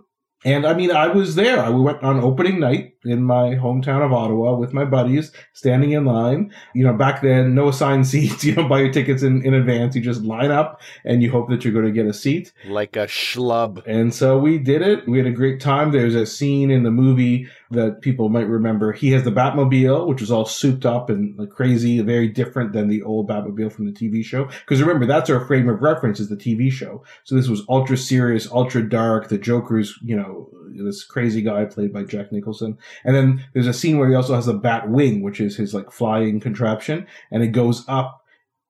And 0.46 0.68
I 0.68 0.74
mean, 0.74 0.92
I 0.92 1.08
was 1.08 1.36
there. 1.36 1.60
I 1.60 1.70
went 1.70 2.04
on 2.04 2.20
opening 2.20 2.60
night 2.60 2.94
in 3.04 3.24
my 3.24 3.56
hometown 3.56 4.06
of 4.06 4.14
Ottawa 4.14 4.56
with 4.56 4.72
my 4.72 4.86
buddies, 4.86 5.32
standing 5.54 5.92
in 5.92 6.06
line. 6.06 6.54
You 6.76 6.84
know, 6.84 6.94
back 6.94 7.22
then, 7.22 7.56
no 7.56 7.70
assigned 7.70 8.06
seats. 8.08 8.44
You 8.44 8.54
don't 8.54 8.70
buy 8.70 8.82
your 8.82 8.94
tickets 8.94 9.24
in, 9.24 9.44
in 9.44 9.54
advance. 9.54 9.96
You 9.96 10.02
just 10.02 10.22
line 10.22 10.52
up 10.52 10.82
and 11.04 11.24
you 11.24 11.32
hope 11.32 11.50
that 11.50 11.64
you're 11.64 11.74
going 11.74 11.86
to 11.86 11.92
get 11.92 12.06
a 12.06 12.14
seat. 12.14 12.54
Like 12.68 12.96
a 12.96 13.08
schlub. 13.08 13.82
And 13.88 14.14
so 14.14 14.38
we 14.38 14.58
did 14.58 14.82
it. 14.82 15.08
We 15.08 15.18
had 15.18 15.28
a 15.28 15.32
great 15.32 15.60
time. 15.60 15.92
There's 15.92 16.16
a 16.16 16.26
scene 16.26 16.70
in 16.70 16.84
the 16.84 16.92
movie 16.92 17.48
that 17.72 18.02
people 18.02 18.30
might 18.30 18.48
remember. 18.48 18.94
He 18.94 19.12
has 19.12 19.24
the 19.24 19.32
Batmobile, 19.32 20.08
which 20.08 20.22
is 20.22 20.32
all 20.32 20.46
souped 20.46 20.86
up 20.86 21.10
and 21.10 21.38
like 21.38 21.50
crazy, 21.50 22.00
very 22.02 22.28
different 22.28 22.74
than 22.74 22.88
the 22.88 23.02
old 23.02 23.28
Batmobile 23.28 23.72
from 23.72 23.86
the 23.86 23.92
TV 23.92 24.24
show. 24.24 24.46
Because 24.46 24.82
remember, 24.82 25.06
that's 25.06 25.30
our 25.30 25.46
frame 25.46 25.68
of 25.68 25.82
reference 25.82 26.20
is 26.20 26.30
the 26.30 26.38
TV 26.38 26.72
show. 26.72 27.04
So 27.24 27.36
this 27.36 27.48
was 27.48 27.64
ultra 27.68 27.98
serious, 27.98 28.50
ultra 28.52 28.88
dark. 28.88 29.28
The 29.28 29.38
Joker's, 29.38 29.98
you 30.02 30.16
know, 30.16 30.27
this 30.76 31.04
crazy 31.04 31.42
guy 31.42 31.66
played 31.66 31.94
by 31.94 32.04
Jack 32.04 32.32
Nicholson. 32.32 32.78
And 33.04 33.16
then 33.16 33.46
there's 33.54 33.68
a 33.68 33.74
scene 33.74 33.98
where 33.98 34.10
he 34.10 34.16
also 34.16 34.36
has 34.36 34.48
a 34.48 34.54
bat 34.54 34.90
wing, 34.90 35.22
which 35.22 35.40
is 35.40 35.56
his 35.58 35.74
like 35.74 35.92
flying 35.92 36.40
contraption, 36.40 37.08
and 37.32 37.44
it 37.44 37.48
goes 37.48 37.84
up 37.88 38.22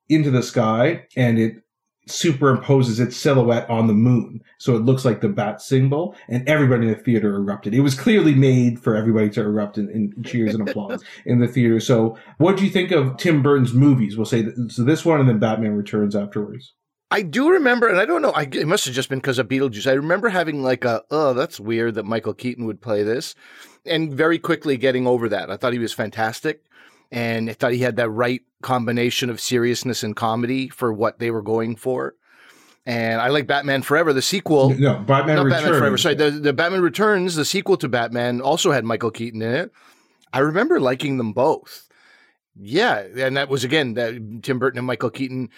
into 0.10 0.32
the 0.32 0.44
sky 0.44 1.06
and 1.16 1.38
it 1.38 1.64
superimposes 2.08 3.00
its 3.00 3.18
silhouette 3.18 3.70
on 3.70 3.88
the 3.88 3.94
moon. 3.94 4.42
So 4.60 4.76
it 4.76 4.84
looks 4.84 5.04
like 5.04 5.22
the 5.22 5.30
bat 5.30 5.62
symbol 5.62 6.16
and 6.30 6.48
everybody 6.48 6.88
in 6.88 6.94
the 6.94 7.00
theater 7.00 7.36
erupted. 7.36 7.74
It 7.74 7.82
was 7.82 7.96
clearly 7.96 8.34
made 8.34 8.80
for 8.80 8.96
everybody 8.96 9.30
to 9.32 9.42
erupt 9.42 9.78
in, 9.78 9.90
in 9.90 10.24
cheers 10.24 10.56
and 10.56 10.68
applause 10.68 11.04
in 11.26 11.40
the 11.40 11.48
theater. 11.48 11.80
So 11.80 12.18
what 12.38 12.58
do 12.58 12.64
you 12.64 12.70
think 12.70 12.92
of 12.92 13.18
Tim 13.18 13.44
Burton's 13.44 13.74
movies? 13.74 14.18
We'll 14.18 14.26
say 14.26 14.42
that, 14.42 14.72
so 14.72 14.84
this 14.84 15.06
one 15.06 15.20
and 15.20 15.28
then 15.28 15.40
Batman 15.40 15.74
Returns 15.74 16.16
afterwards. 16.16 16.74
I 17.10 17.22
do 17.22 17.50
remember, 17.52 17.88
and 17.88 18.00
I 18.00 18.06
don't 18.06 18.22
know, 18.22 18.32
I, 18.32 18.44
it 18.44 18.68
must 18.68 18.86
have 18.86 18.94
just 18.94 19.08
been 19.08 19.20
because 19.20 19.40
of 19.40 19.48
Beetlejuice. 19.48 19.90
I 19.90 19.94
remember 19.94 20.30
having 20.30 20.62
like 20.62 20.84
a, 20.84 21.04
oh, 21.10 21.34
that's 21.34 21.60
weird 21.60 21.96
that 21.96 22.04
Michael 22.04 22.34
Keaton 22.34 22.66
would 22.66 22.82
play 22.82 23.04
this, 23.04 23.34
and 23.86 24.14
very 24.14 24.38
quickly 24.40 24.76
getting 24.78 25.08
over 25.08 25.30
that. 25.30 25.50
I 25.50 25.56
thought 25.56 25.74
he 25.74 25.80
was 25.80 25.94
fantastic, 25.94 26.66
and 27.12 27.50
I 27.50 27.54
thought 27.54 27.72
he 27.72 27.80
had 27.80 27.96
that 27.96 28.10
right 28.10 28.42
combination 28.62 29.30
of 29.30 29.40
seriousness 29.40 30.04
and 30.04 30.16
comedy 30.16 30.68
for 30.68 30.92
what 30.92 31.20
they 31.20 31.32
were 31.32 31.42
going 31.42 31.76
for. 31.78 32.16
And 32.86 33.22
I 33.22 33.28
like 33.30 33.48
Batman 33.48 33.82
Forever, 33.82 34.14
the 34.14 34.22
sequel. 34.22 34.70
No, 34.70 35.00
Batman 35.00 35.36
not 35.36 35.46
Returns. 35.46 35.64
Batman 35.64 35.80
Forever. 35.80 35.98
Sorry, 35.98 36.16
the, 36.16 36.32
the 36.32 36.54
Batman 36.54 36.82
Returns, 36.82 37.36
the 37.36 37.46
sequel 37.46 37.78
to 37.78 37.90
Batman, 37.90 38.42
also 38.42 38.72
had 38.72 38.86
Michael 38.86 39.12
Keaton 39.12 39.42
in 39.42 39.54
it. 39.54 39.72
I 40.34 40.40
remember 40.40 40.80
liking 40.80 41.18
them 41.18 41.34
both. 41.34 41.88
Yeah, 42.60 43.00
and 43.18 43.38
that 43.38 43.50
was 43.50 43.64
again 43.64 43.94
that 43.94 44.42
Tim 44.42 44.60
Burton 44.60 44.80
and 44.80 44.88
Michael 44.88 45.10
Keaton 45.10 45.50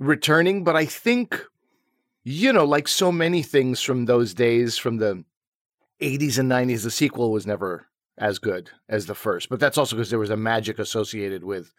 returning, 0.00 0.64
but 0.64 0.74
I 0.74 0.86
think, 0.86 1.40
you 2.24 2.52
know, 2.52 2.64
like 2.64 2.88
so 2.88 3.12
many 3.12 3.42
things 3.42 3.80
from 3.80 4.06
those 4.06 4.34
days, 4.34 4.76
from 4.76 4.96
the 4.96 5.24
80s 6.00 6.38
and 6.38 6.50
90s, 6.50 6.82
the 6.82 6.90
sequel 6.90 7.30
was 7.30 7.46
never 7.46 7.86
as 8.18 8.38
good 8.38 8.70
as 8.88 9.06
the 9.06 9.14
first. 9.14 9.48
But 9.48 9.60
that's 9.60 9.78
also 9.78 9.94
because 9.96 10.10
there 10.10 10.18
was 10.18 10.30
a 10.30 10.36
magic 10.36 10.78
associated 10.78 11.44
with 11.44 11.72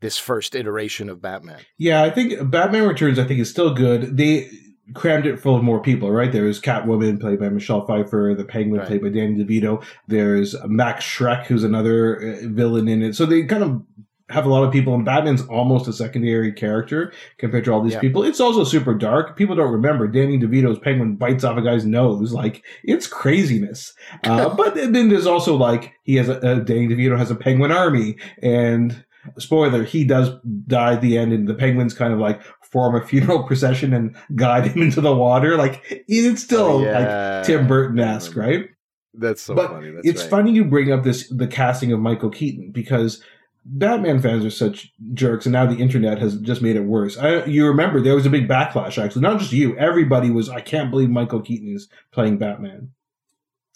this 0.00 0.18
first 0.18 0.54
iteration 0.54 1.08
of 1.08 1.20
Batman. 1.22 1.60
Yeah, 1.78 2.02
I 2.02 2.10
think 2.10 2.50
Batman 2.50 2.86
Returns, 2.86 3.18
I 3.18 3.24
think, 3.24 3.40
is 3.40 3.50
still 3.50 3.72
good. 3.74 4.16
They 4.16 4.50
crammed 4.92 5.24
it 5.24 5.40
full 5.40 5.56
of 5.56 5.62
more 5.64 5.80
people, 5.80 6.10
right? 6.10 6.30
There's 6.30 6.60
Catwoman, 6.60 7.18
played 7.18 7.40
by 7.40 7.48
Michelle 7.48 7.86
Pfeiffer, 7.86 8.34
the 8.36 8.44
Penguin, 8.44 8.80
Right. 8.80 8.86
played 8.88 9.02
by 9.02 9.08
Danny 9.08 9.42
DeVito. 9.42 9.82
There's 10.08 10.54
Max 10.66 11.04
Shreck, 11.06 11.46
who's 11.46 11.64
another 11.64 12.16
uh, 12.42 12.48
villain 12.48 12.88
in 12.88 13.02
it. 13.02 13.14
So 13.16 13.24
they 13.24 13.44
kind 13.44 13.62
of 13.62 13.82
have 14.30 14.46
a 14.46 14.48
lot 14.48 14.64
of 14.64 14.72
people, 14.72 14.94
and 14.94 15.04
Batman's 15.04 15.42
almost 15.48 15.86
a 15.86 15.92
secondary 15.92 16.50
character 16.52 17.12
compared 17.38 17.64
to 17.66 17.72
all 17.72 17.82
these 17.82 17.92
Yeah. 17.92 18.00
people. 18.00 18.22
It's 18.24 18.40
also 18.40 18.64
super 18.64 18.94
dark. 18.94 19.36
People 19.36 19.54
don't 19.54 19.70
remember 19.72 20.08
Danny 20.08 20.38
DeVito's 20.38 20.78
Penguin 20.78 21.16
bites 21.16 21.44
off 21.44 21.58
a 21.58 21.62
guy's 21.62 21.84
nose. 21.84 22.32
Like, 22.32 22.64
it's 22.84 23.06
craziness. 23.06 23.92
Uh, 24.24 24.54
but 24.54 24.74
then 24.74 25.08
there's 25.10 25.26
also 25.26 25.54
like, 25.56 25.92
he 26.04 26.14
has 26.16 26.28
a, 26.30 26.38
uh, 26.38 26.54
Danny 26.60 26.88
DeVito 26.88 27.18
has 27.18 27.30
a 27.30 27.34
Penguin 27.34 27.70
army, 27.70 28.16
and 28.42 29.04
spoiler, 29.38 29.84
he 29.84 30.04
does 30.04 30.30
die 30.66 30.94
at 30.94 31.00
the 31.02 31.18
end, 31.18 31.32
and 31.32 31.46
the 31.46 31.54
penguins 31.54 31.92
kind 31.94 32.12
of 32.12 32.18
like 32.18 32.40
form 32.62 32.94
a 32.94 33.06
funeral 33.06 33.42
procession 33.46 33.92
and 33.92 34.16
guide 34.34 34.66
him 34.68 34.82
into 34.82 35.00
the 35.00 35.14
water. 35.14 35.56
Like 35.56 35.82
it's 36.08 36.42
still 36.42 36.64
Oh, 36.66 36.76
like. 36.78 37.44
Tim 37.44 37.66
Burton 37.66 37.98
esque, 38.00 38.34
right? 38.36 38.66
That's 39.14 39.42
so 39.42 39.54
but 39.54 39.70
funny. 39.70 39.90
That's 39.90 40.08
it's 40.08 40.22
right. 40.22 40.30
funny 40.30 40.52
you 40.52 40.64
bring 40.64 40.90
up 40.92 41.04
this 41.04 41.28
the 41.28 41.46
casting 41.46 41.92
of 41.92 42.00
Michael 42.00 42.30
Keaton 42.30 42.70
because 42.72 43.22
Batman 43.64 44.20
fans 44.20 44.44
are 44.44 44.50
such 44.50 44.92
jerks, 45.14 45.46
and 45.46 45.52
now 45.52 45.64
the 45.64 45.78
internet 45.78 46.18
has 46.18 46.36
just 46.36 46.60
made 46.60 46.76
it 46.76 46.84
worse. 46.84 47.16
I, 47.16 47.44
you 47.44 47.66
remember 47.66 48.00
there 48.00 48.14
was 48.14 48.26
a 48.26 48.30
big 48.30 48.46
backlash, 48.46 49.02
actually, 49.02 49.22
not 49.22 49.40
just 49.40 49.52
you. 49.52 49.76
Everybody 49.78 50.30
was, 50.30 50.50
I 50.50 50.60
can't 50.60 50.90
believe 50.90 51.08
Michael 51.08 51.40
Keaton 51.40 51.74
is 51.74 51.88
playing 52.12 52.38
Batman. 52.38 52.90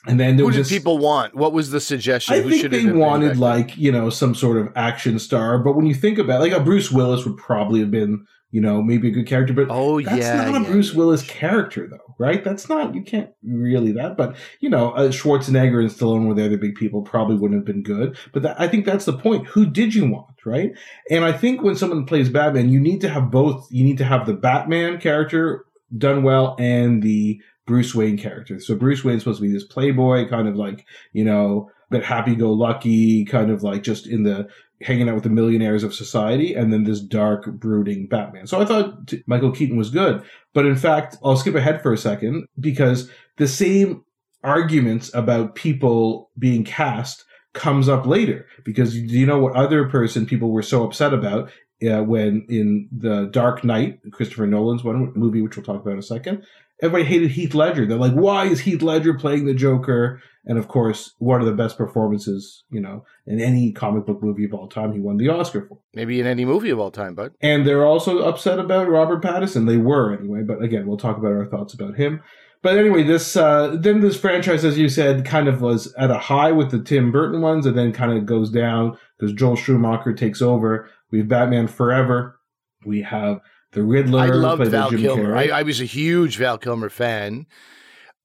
And 0.06 0.20
then 0.20 0.36
there 0.36 0.44
Who 0.44 0.48
was 0.48 0.56
did 0.56 0.64
this, 0.66 0.72
people 0.72 0.98
want? 0.98 1.34
What 1.34 1.52
was 1.52 1.70
the 1.70 1.80
suggestion? 1.80 2.34
I 2.34 2.40
Who 2.40 2.50
think 2.50 2.70
they 2.70 2.86
wanted 2.86 3.36
like 3.36 3.76
you 3.76 3.90
know 3.90 4.10
some 4.10 4.34
sort 4.34 4.56
of 4.56 4.72
action 4.76 5.18
star, 5.18 5.58
but 5.58 5.74
when 5.74 5.86
you 5.86 5.94
think 5.94 6.18
about 6.18 6.40
like 6.40 6.52
a 6.52 6.60
Bruce 6.60 6.90
Willis 6.90 7.24
would 7.26 7.36
probably 7.36 7.80
have 7.80 7.90
been 7.90 8.24
you 8.50 8.60
know 8.60 8.82
maybe 8.82 9.08
a 9.08 9.10
good 9.10 9.26
character, 9.26 9.52
but 9.52 9.68
Oh 9.70 10.00
that's 10.00 10.16
yeah, 10.16 10.36
not 10.36 10.48
a 10.48 10.64
yeah, 10.64 10.70
Bruce 10.70 10.92
yeah. 10.92 10.98
Willis 10.98 11.22
character 11.22 11.86
though, 11.88 12.14
right? 12.18 12.42
That's 12.42 12.68
not 12.68 12.94
you 12.94 13.02
can't 13.02 13.30
really 13.42 13.92
that, 13.92 14.16
but 14.16 14.36
you 14.60 14.70
know 14.70 14.92
uh, 14.92 15.08
Schwarzenegger 15.08 15.80
and 15.80 15.90
Stallone 15.90 16.26
were 16.26 16.34
the 16.34 16.46
other 16.46 16.58
big 16.58 16.74
people 16.74 17.02
probably 17.02 17.36
wouldn't 17.36 17.60
have 17.60 17.66
been 17.66 17.82
good, 17.82 18.16
but 18.32 18.42
that, 18.42 18.60
I 18.60 18.68
think 18.68 18.84
that's 18.84 19.04
the 19.04 19.16
point. 19.16 19.46
Who 19.48 19.66
did 19.66 19.94
you 19.94 20.10
want, 20.10 20.36
right? 20.44 20.70
And 21.10 21.24
I 21.24 21.32
think 21.32 21.62
when 21.62 21.76
someone 21.76 22.06
plays 22.06 22.28
Batman, 22.28 22.70
you 22.70 22.80
need 22.80 23.00
to 23.02 23.08
have 23.08 23.30
both. 23.30 23.68
You 23.70 23.84
need 23.84 23.98
to 23.98 24.04
have 24.04 24.26
the 24.26 24.34
Batman 24.34 25.00
character 25.00 25.64
done 25.96 26.22
well 26.22 26.56
and 26.58 27.02
the 27.02 27.40
Bruce 27.66 27.94
Wayne 27.94 28.18
character. 28.18 28.58
So 28.58 28.74
Bruce 28.74 29.04
Wayne's 29.04 29.22
supposed 29.22 29.40
to 29.40 29.46
be 29.46 29.52
this 29.52 29.64
playboy, 29.64 30.28
kind 30.28 30.48
of 30.48 30.56
like, 30.56 30.86
you 31.12 31.24
know, 31.24 31.70
but 31.90 32.02
happy 32.02 32.34
go 32.34 32.50
lucky, 32.52 33.24
kind 33.24 33.50
of 33.50 33.62
like 33.62 33.82
just 33.82 34.06
in 34.06 34.22
the 34.22 34.48
hanging 34.82 35.08
out 35.08 35.14
with 35.14 35.24
the 35.24 35.30
millionaires 35.30 35.82
of 35.82 35.94
society, 35.94 36.54
and 36.54 36.72
then 36.72 36.84
this 36.84 37.00
dark, 37.00 37.46
brooding 37.52 38.06
Batman. 38.06 38.46
So 38.46 38.60
I 38.60 38.64
thought 38.64 39.12
Michael 39.26 39.52
Keaton 39.52 39.76
was 39.76 39.90
good. 39.90 40.22
But 40.54 40.66
in 40.66 40.76
fact, 40.76 41.16
I'll 41.24 41.36
skip 41.36 41.54
ahead 41.54 41.82
for 41.82 41.92
a 41.92 41.98
second 41.98 42.46
because 42.60 43.10
the 43.36 43.48
same 43.48 44.04
arguments 44.44 45.12
about 45.14 45.54
people 45.54 46.30
being 46.38 46.64
cast 46.64 47.24
comes 47.54 47.88
up 47.88 48.06
later. 48.06 48.46
Because 48.64 48.92
do 48.92 49.00
you 49.00 49.26
know 49.26 49.38
what 49.38 49.56
other 49.56 49.88
person 49.88 50.26
people 50.26 50.50
were 50.50 50.62
so 50.62 50.84
upset 50.84 51.12
about 51.12 51.50
uh, 51.82 52.02
when 52.02 52.46
in 52.48 52.88
the 52.92 53.26
Dark 53.32 53.64
Knight, 53.64 54.00
Christopher 54.12 54.46
Nolan's 54.46 54.84
one 54.84 55.12
movie, 55.14 55.42
which 55.42 55.56
we'll 55.56 55.64
talk 55.64 55.82
about 55.82 55.92
in 55.92 55.98
a 55.98 56.02
second, 56.02 56.44
everybody 56.82 57.04
hated 57.04 57.30
Heath 57.30 57.54
Ledger. 57.54 57.86
They're 57.86 57.98
like, 57.98 58.12
why 58.12 58.46
is 58.46 58.60
Heath 58.60 58.82
Ledger 58.82 59.14
playing 59.14 59.46
the 59.46 59.54
Joker? 59.54 60.20
And 60.44 60.58
of 60.58 60.68
course, 60.68 61.14
one 61.18 61.40
of 61.40 61.46
the 61.46 61.52
best 61.52 61.76
performances, 61.76 62.64
you 62.70 62.80
know, 62.80 63.04
in 63.26 63.40
any 63.40 63.72
comic 63.72 64.06
book 64.06 64.22
movie 64.22 64.44
of 64.44 64.54
all 64.54 64.68
time, 64.68 64.92
he 64.92 65.00
won 65.00 65.18
the 65.18 65.28
Oscar 65.28 65.66
for. 65.66 65.78
Maybe 65.94 66.20
in 66.20 66.26
any 66.26 66.44
movie 66.44 66.70
of 66.70 66.78
all 66.78 66.90
time, 66.90 67.14
bud. 67.14 67.34
And 67.40 67.66
they're 67.66 67.84
also 67.84 68.20
upset 68.20 68.58
about 68.58 68.88
Robert 68.88 69.22
Pattinson. 69.22 69.66
They 69.66 69.76
were 69.76 70.14
anyway, 70.14 70.42
but 70.42 70.62
again, 70.62 70.86
we'll 70.86 70.96
talk 70.96 71.18
about 71.18 71.32
our 71.32 71.46
thoughts 71.46 71.74
about 71.74 71.96
him. 71.96 72.22
But 72.62 72.76
anyway, 72.76 73.04
this 73.04 73.36
uh, 73.36 73.76
then 73.78 74.00
this 74.00 74.18
franchise, 74.18 74.64
as 74.64 74.78
you 74.78 74.88
said, 74.88 75.24
kind 75.24 75.46
of 75.46 75.60
was 75.60 75.94
at 75.94 76.10
a 76.10 76.18
high 76.18 76.50
with 76.50 76.70
the 76.70 76.82
Tim 76.82 77.12
Burton 77.12 77.40
ones, 77.40 77.66
and 77.66 77.78
then 77.78 77.92
kind 77.92 78.16
of 78.16 78.26
goes 78.26 78.50
down 78.50 78.98
because 79.16 79.32
Joel 79.32 79.54
Schumacher 79.54 80.12
takes 80.12 80.42
over. 80.42 80.88
We 81.10 81.18
have 81.18 81.28
Batman 81.28 81.68
Forever. 81.68 82.40
We 82.84 83.02
have 83.02 83.40
the 83.72 83.82
Riddler. 83.82 84.20
I 84.20 84.26
loved 84.28 84.66
Val 84.68 84.90
Kilmer. 84.90 85.36
I, 85.36 85.48
I 85.48 85.62
was 85.62 85.80
a 85.80 85.84
huge 85.84 86.36
Val 86.36 86.58
Kilmer 86.58 86.88
fan. 86.88 87.46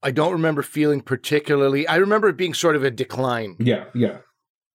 I 0.01 0.11
don't 0.11 0.33
remember 0.33 0.61
feeling 0.63 1.01
particularly. 1.01 1.87
I 1.87 1.95
remember 1.95 2.27
it 2.29 2.37
being 2.37 2.53
sort 2.53 2.75
of 2.75 2.83
a 2.83 2.91
decline. 2.91 3.55
yeah, 3.59 3.85
yeah, 3.93 4.17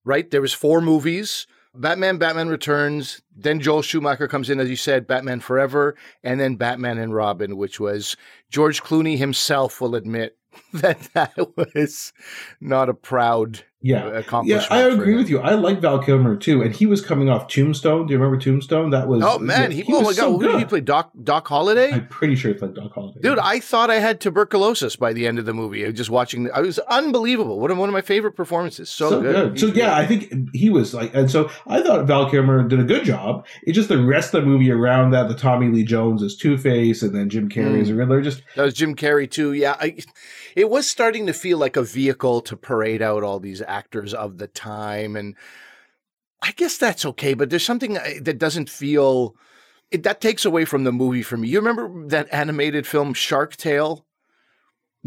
right? 0.04 0.30
There 0.30 0.40
was 0.40 0.52
four 0.52 0.80
movies: 0.80 1.46
Batman, 1.74 2.18
Batman 2.18 2.48
Returns. 2.48 3.20
Then 3.34 3.60
Joel 3.60 3.82
Schumacher 3.82 4.28
comes 4.28 4.50
in, 4.50 4.60
as 4.60 4.70
you 4.70 4.76
said, 4.76 5.06
Batman 5.06 5.40
Forever, 5.40 5.96
and 6.22 6.40
then 6.40 6.56
Batman 6.56 6.98
and 6.98 7.14
Robin, 7.14 7.56
which 7.56 7.78
was 7.78 8.16
George 8.50 8.82
Clooney 8.82 9.18
himself 9.18 9.80
will 9.80 9.94
admit 9.94 10.36
that 10.72 11.08
that 11.14 11.36
was 11.56 12.12
not 12.60 12.88
a 12.88 12.94
proud 12.94 13.64
yeah. 13.80 14.22
uh, 14.32 14.42
Yeah. 14.44 14.66
I 14.70 14.80
agree 14.82 15.14
with 15.14 15.28
you. 15.30 15.38
I 15.40 15.54
like 15.54 15.80
Val 15.80 16.00
Kilmer 16.00 16.36
too, 16.36 16.62
and 16.62 16.74
he 16.74 16.86
was 16.86 17.00
coming 17.00 17.28
off 17.28 17.46
Tombstone. 17.48 18.06
Do 18.06 18.12
you 18.12 18.18
remember 18.18 18.42
Tombstone? 18.42 18.90
That 18.90 19.06
was 19.06 19.22
Oh 19.24 19.38
man, 19.38 19.70
he, 19.70 19.84
oh 19.88 20.00
my 20.00 20.06
god, 20.08 20.14
so 20.16 20.32
who 20.38 20.42
did 20.42 20.52
he 20.54 20.58
good. 20.60 20.68
play? 20.68 20.80
Doc 20.80 21.10
Doc 21.22 21.46
Holliday. 21.46 21.92
I'm 21.92 22.08
pretty 22.08 22.34
sure 22.34 22.50
it's 22.50 22.60
like 22.62 22.74
Doc 22.74 22.92
Holliday. 22.92 23.20
Dude, 23.20 23.38
I 23.38 23.60
thought 23.60 23.90
I 23.90 23.96
had 24.00 24.20
tuberculosis 24.20 24.96
by 24.96 25.12
the 25.12 25.26
end 25.26 25.38
of 25.38 25.46
the 25.46 25.54
movie. 25.54 25.84
I 25.84 25.88
was 25.88 25.96
Just 25.96 26.10
watching, 26.10 26.50
I 26.52 26.60
was 26.60 26.78
unbelievable. 26.80 27.60
One 27.60 27.70
of 27.70 27.78
one 27.78 27.88
of 27.88 27.92
my 27.92 28.00
favorite 28.02 28.32
performances. 28.32 28.88
So, 28.90 29.20
good. 29.20 29.58
So 29.58 29.66
He's 29.68 29.76
yeah, 29.76 29.94
I 29.96 30.06
think 30.06 30.32
he 30.54 30.70
was 30.70 30.92
like, 30.94 31.14
and 31.14 31.30
so 31.30 31.50
I 31.66 31.80
thought 31.82 32.06
Val 32.06 32.28
Kilmer 32.30 32.66
did 32.66 32.80
a 32.80 32.84
good 32.84 33.04
job. 33.04 33.46
It's 33.62 33.76
just 33.76 33.88
the 33.88 34.02
rest 34.02 34.34
of 34.34 34.42
the 34.42 34.46
movie 34.48 34.70
around 34.70 35.10
that, 35.12 35.28
the 35.28 35.34
Tommy 35.34 35.68
Lee 35.68 35.84
Jones 35.84 36.22
as 36.22 36.34
Two 36.36 36.58
Face, 36.58 37.02
and 37.02 37.14
then 37.14 37.28
Jim 37.28 37.48
Carrey 37.48 37.76
Mm. 37.76 37.82
as 37.82 37.90
a 37.90 37.94
Riddler. 37.94 38.22
Just 38.22 38.42
That 38.56 38.64
was 38.64 38.74
Jim 38.74 38.94
Carrey 38.96 39.30
too. 39.30 39.52
Yeah, 39.52 39.76
I, 39.80 39.96
it 40.58 40.68
was 40.68 40.90
starting 40.90 41.24
to 41.28 41.32
feel 41.32 41.56
like 41.56 41.76
a 41.76 41.84
vehicle 41.84 42.40
to 42.40 42.56
parade 42.56 43.00
out 43.00 43.22
all 43.22 43.38
these 43.38 43.62
actors 43.62 44.12
of 44.12 44.38
the 44.38 44.48
time, 44.48 45.14
and 45.14 45.36
I 46.42 46.50
guess 46.50 46.76
that's 46.76 47.06
okay. 47.06 47.34
But 47.34 47.50
there's 47.50 47.64
something 47.64 47.96
uh, 47.96 48.14
that 48.22 48.38
doesn't 48.38 48.68
feel 48.68 49.36
it, 49.92 50.02
that 50.02 50.20
takes 50.20 50.44
away 50.44 50.64
from 50.64 50.82
the 50.82 50.90
movie 50.90 51.22
for 51.22 51.36
me. 51.36 51.46
You 51.46 51.60
remember 51.60 52.08
that 52.08 52.26
animated 52.32 52.88
film 52.88 53.14
Shark 53.14 53.56
Tale? 53.56 54.04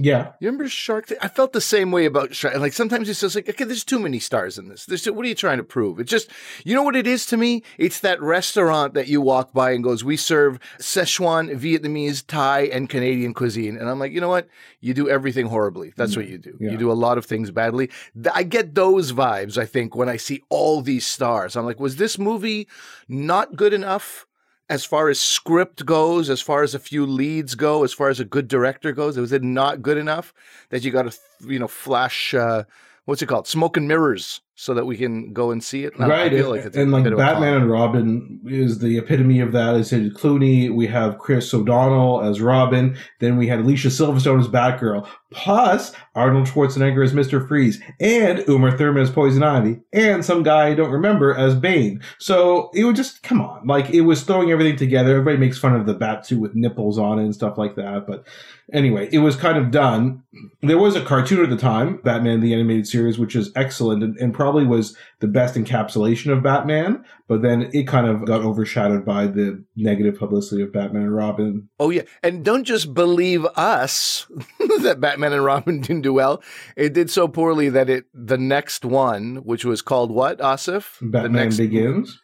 Yeah, 0.04 0.34
You 0.40 0.48
remember 0.48 0.68
Shark 0.68 1.08
Tale? 1.08 1.18
I 1.22 1.28
felt 1.28 1.54
the 1.54 1.62
same 1.62 1.92
way 1.92 2.06
about 2.06 2.34
Shark. 2.34 2.56
Like 2.56 2.74
sometimes 2.74 3.08
it's 3.08 3.22
just 3.22 3.36
like, 3.36 3.48
okay, 3.48 3.64
there's 3.64 3.84
too 3.84 4.00
many 4.00 4.20
stars 4.20 4.58
in 4.58 4.68
this. 4.68 4.86
There's 4.86 5.04
too, 5.04 5.14
what 5.14 5.26
are 5.26 5.30
you 5.30 5.36
trying 5.36 5.58
to 5.58 5.64
prove? 5.64 6.00
It's 6.00 6.10
just, 6.10 6.30
you 6.64 6.74
know 6.74 6.84
what 6.84 6.96
it 6.96 7.06
is 7.06 7.26
to 7.28 7.38
me? 7.38 7.64
It's 7.78 8.00
that 8.00 8.22
restaurant 8.22 8.96
that 8.96 9.08
you 9.08 9.22
walk 9.22 9.54
by 9.54 9.72
and 9.72 9.84
goes, 9.84 10.04
we 10.04 10.18
serve 10.18 10.60
Szechuan, 10.80 11.56
Vietnamese, 11.56 12.26
Thai, 12.26 12.62
and 12.62 12.90
Canadian 12.90 13.34
cuisine. 13.34 13.78
And 13.78 13.90
I'm 13.90 14.00
like, 14.00 14.12
you 14.12 14.22
know 14.22 14.30
what? 14.30 14.48
You 14.80 14.94
do 14.94 15.10
everything 15.10 15.46
horribly. 15.46 15.94
That's 15.96 16.16
what 16.16 16.28
you 16.28 16.38
do. 16.38 16.58
Yeah. 16.60 16.72
You 16.72 16.78
do 16.78 16.92
a 16.92 16.94
lot 16.94 17.18
of 17.18 17.26
things 17.26 17.52
badly. 17.52 17.92
I 18.34 18.44
get 18.44 18.74
those 18.74 19.14
vibes, 19.14 19.58
I 19.58 19.66
think, 19.66 19.96
when 19.96 20.10
I 20.10 20.18
see 20.18 20.42
all 20.50 20.82
these 20.82 21.06
stars. 21.06 21.56
I'm 21.56 21.66
like, 21.66 21.80
was 21.80 21.98
this 21.98 22.18
movie 22.18 22.68
not 23.08 23.56
good 23.56 23.74
enough? 23.74 24.26
As 24.72 24.86
far 24.86 25.10
as 25.10 25.20
script 25.20 25.86
goes, 25.86 26.30
as 26.30 26.40
far 26.40 26.64
as 26.64 26.74
a 26.74 26.80
few 26.80 27.06
leads 27.06 27.56
go, 27.56 27.84
as 27.84 27.92
far 27.92 28.08
as 28.08 28.22
a 28.22 28.26
good 28.26 28.48
director 28.48 28.94
goes, 28.94 29.18
was 29.18 29.34
it 29.34 29.44
not 29.44 29.82
good 29.82 29.98
enough 29.98 30.34
that 30.70 30.82
you 30.86 30.92
got 30.92 31.12
to, 31.12 31.18
you 31.46 31.60
know, 31.60 31.68
flash, 31.68 32.34
uh, 32.34 32.64
what's 33.04 33.22
it 33.22 33.26
called? 33.26 33.50
Smoke 33.50 33.76
and 33.76 33.86
mirrors 33.86 34.40
so 34.56 34.74
that 34.74 34.86
we 34.86 34.98
can 34.98 35.34
go 35.34 35.52
and 35.52 35.64
see 35.64 35.86
it? 35.86 35.94
I 36.00 36.08
right, 36.08 36.32
feel 36.32 36.54
and, 36.54 36.66
it's 36.66 36.78
a 36.78 36.82
and 36.82 36.92
like 36.92 37.04
bit 37.04 37.14
of 37.14 37.20
a 37.20 37.22
Batman 37.22 37.54
and 37.54 37.72
Robin 37.72 38.40
is 38.46 38.80
the 38.80 38.98
epitome 38.98 39.40
of 39.40 39.52
that. 39.54 39.76
I 39.76 39.82
said 39.82 40.14
Clooney. 40.14 40.74
We 40.74 40.88
have 40.88 41.18
Chris 41.20 41.54
O'Donnell 41.54 42.22
as 42.22 42.42
Robin. 42.42 42.98
Then 43.20 43.38
we 43.38 43.48
had 43.48 43.60
Alicia 43.60 43.88
Silverstone 43.88 44.40
as 44.40 44.48
Batgirl. 44.48 45.08
Plus 45.34 45.94
Arnold 46.14 46.46
Schwarzenegger 46.46 47.06
as 47.06 47.14
Mister 47.14 47.48
Freeze, 47.48 47.82
and 48.02 48.44
Uma 48.50 48.78
Thurman 48.78 49.02
as 49.02 49.10
Poison 49.10 49.44
Ivy, 49.44 49.80
and 49.94 50.26
some 50.26 50.44
guy 50.44 50.68
I 50.68 50.74
don't 50.74 50.92
remember 50.92 51.34
as 51.34 51.56
Bane. 51.56 52.02
So 52.20 52.70
it 52.74 52.84
would 52.84 52.98
just 52.98 53.24
come 53.24 53.40
on, 53.40 53.66
like 53.66 53.90
it 53.92 54.02
was 54.02 54.24
throwing 54.24 54.52
everything 54.52 54.76
together. 54.76 55.12
Everybody 55.12 55.38
makes 55.38 55.58
fun 55.58 55.74
of 55.74 55.86
the 55.86 55.94
bat 55.94 56.26
suit 56.26 56.42
with 56.42 56.54
nipples 56.54 57.00
on 57.00 57.18
it 57.18 57.24
and 57.24 57.34
stuff 57.34 57.58
like 57.58 57.78
that, 57.78 58.06
but 58.06 58.28
anyway, 58.74 59.08
it 59.14 59.20
was 59.20 59.38
kind 59.38 59.58
of 59.58 59.72
done. 59.72 60.22
There 60.62 60.78
was 60.78 60.98
a 60.98 61.06
cartoon 61.06 61.46
at 61.46 61.50
the 61.50 61.56
time, 61.56 62.02
Batman 62.04 62.42
the 62.42 62.54
Animated 62.54 62.88
Series, 62.88 63.18
which 63.18 63.34
is 63.34 63.54
excellent 63.56 64.04
and, 64.04 64.18
and 64.18 64.34
probably 64.34 64.51
was 64.52 64.96
the 65.20 65.28
best 65.28 65.56
encapsulation 65.56 66.32
of 66.32 66.44
Batman, 66.44 67.04
but 67.28 67.42
then 67.42 67.70
it 67.74 67.88
kind 67.88 68.08
of 68.08 68.26
got 68.26 68.42
overshadowed 68.42 69.06
by 69.06 69.28
the 69.28 69.64
negative 69.76 70.18
publicity 70.18 70.62
of 70.62 70.74
Batman 70.74 71.04
and 71.04 71.16
Robin. 71.16 71.70
Oh 71.80 71.90
yeah, 71.90 72.04
and 72.22 72.44
don't 72.44 72.64
just 72.64 72.94
believe 72.94 73.46
us 73.56 74.28
that 74.82 75.00
Batman 75.00 75.34
and 75.34 75.46
Robin 75.46 75.80
didn't 75.82 76.02
do 76.02 76.14
well. 76.14 76.44
It 76.76 76.94
did 76.94 77.10
so 77.10 77.28
poorly 77.28 77.70
that 77.70 77.90
it 77.90 78.06
the 78.14 78.38
next 78.38 78.86
one, 78.86 79.38
which 79.38 79.66
was 79.66 79.82
called 79.82 80.12
what, 80.12 80.40
Asif? 80.40 81.00
the 81.00 81.08
Batman 81.08 81.44
next 81.44 81.58
Begins. 81.58 82.20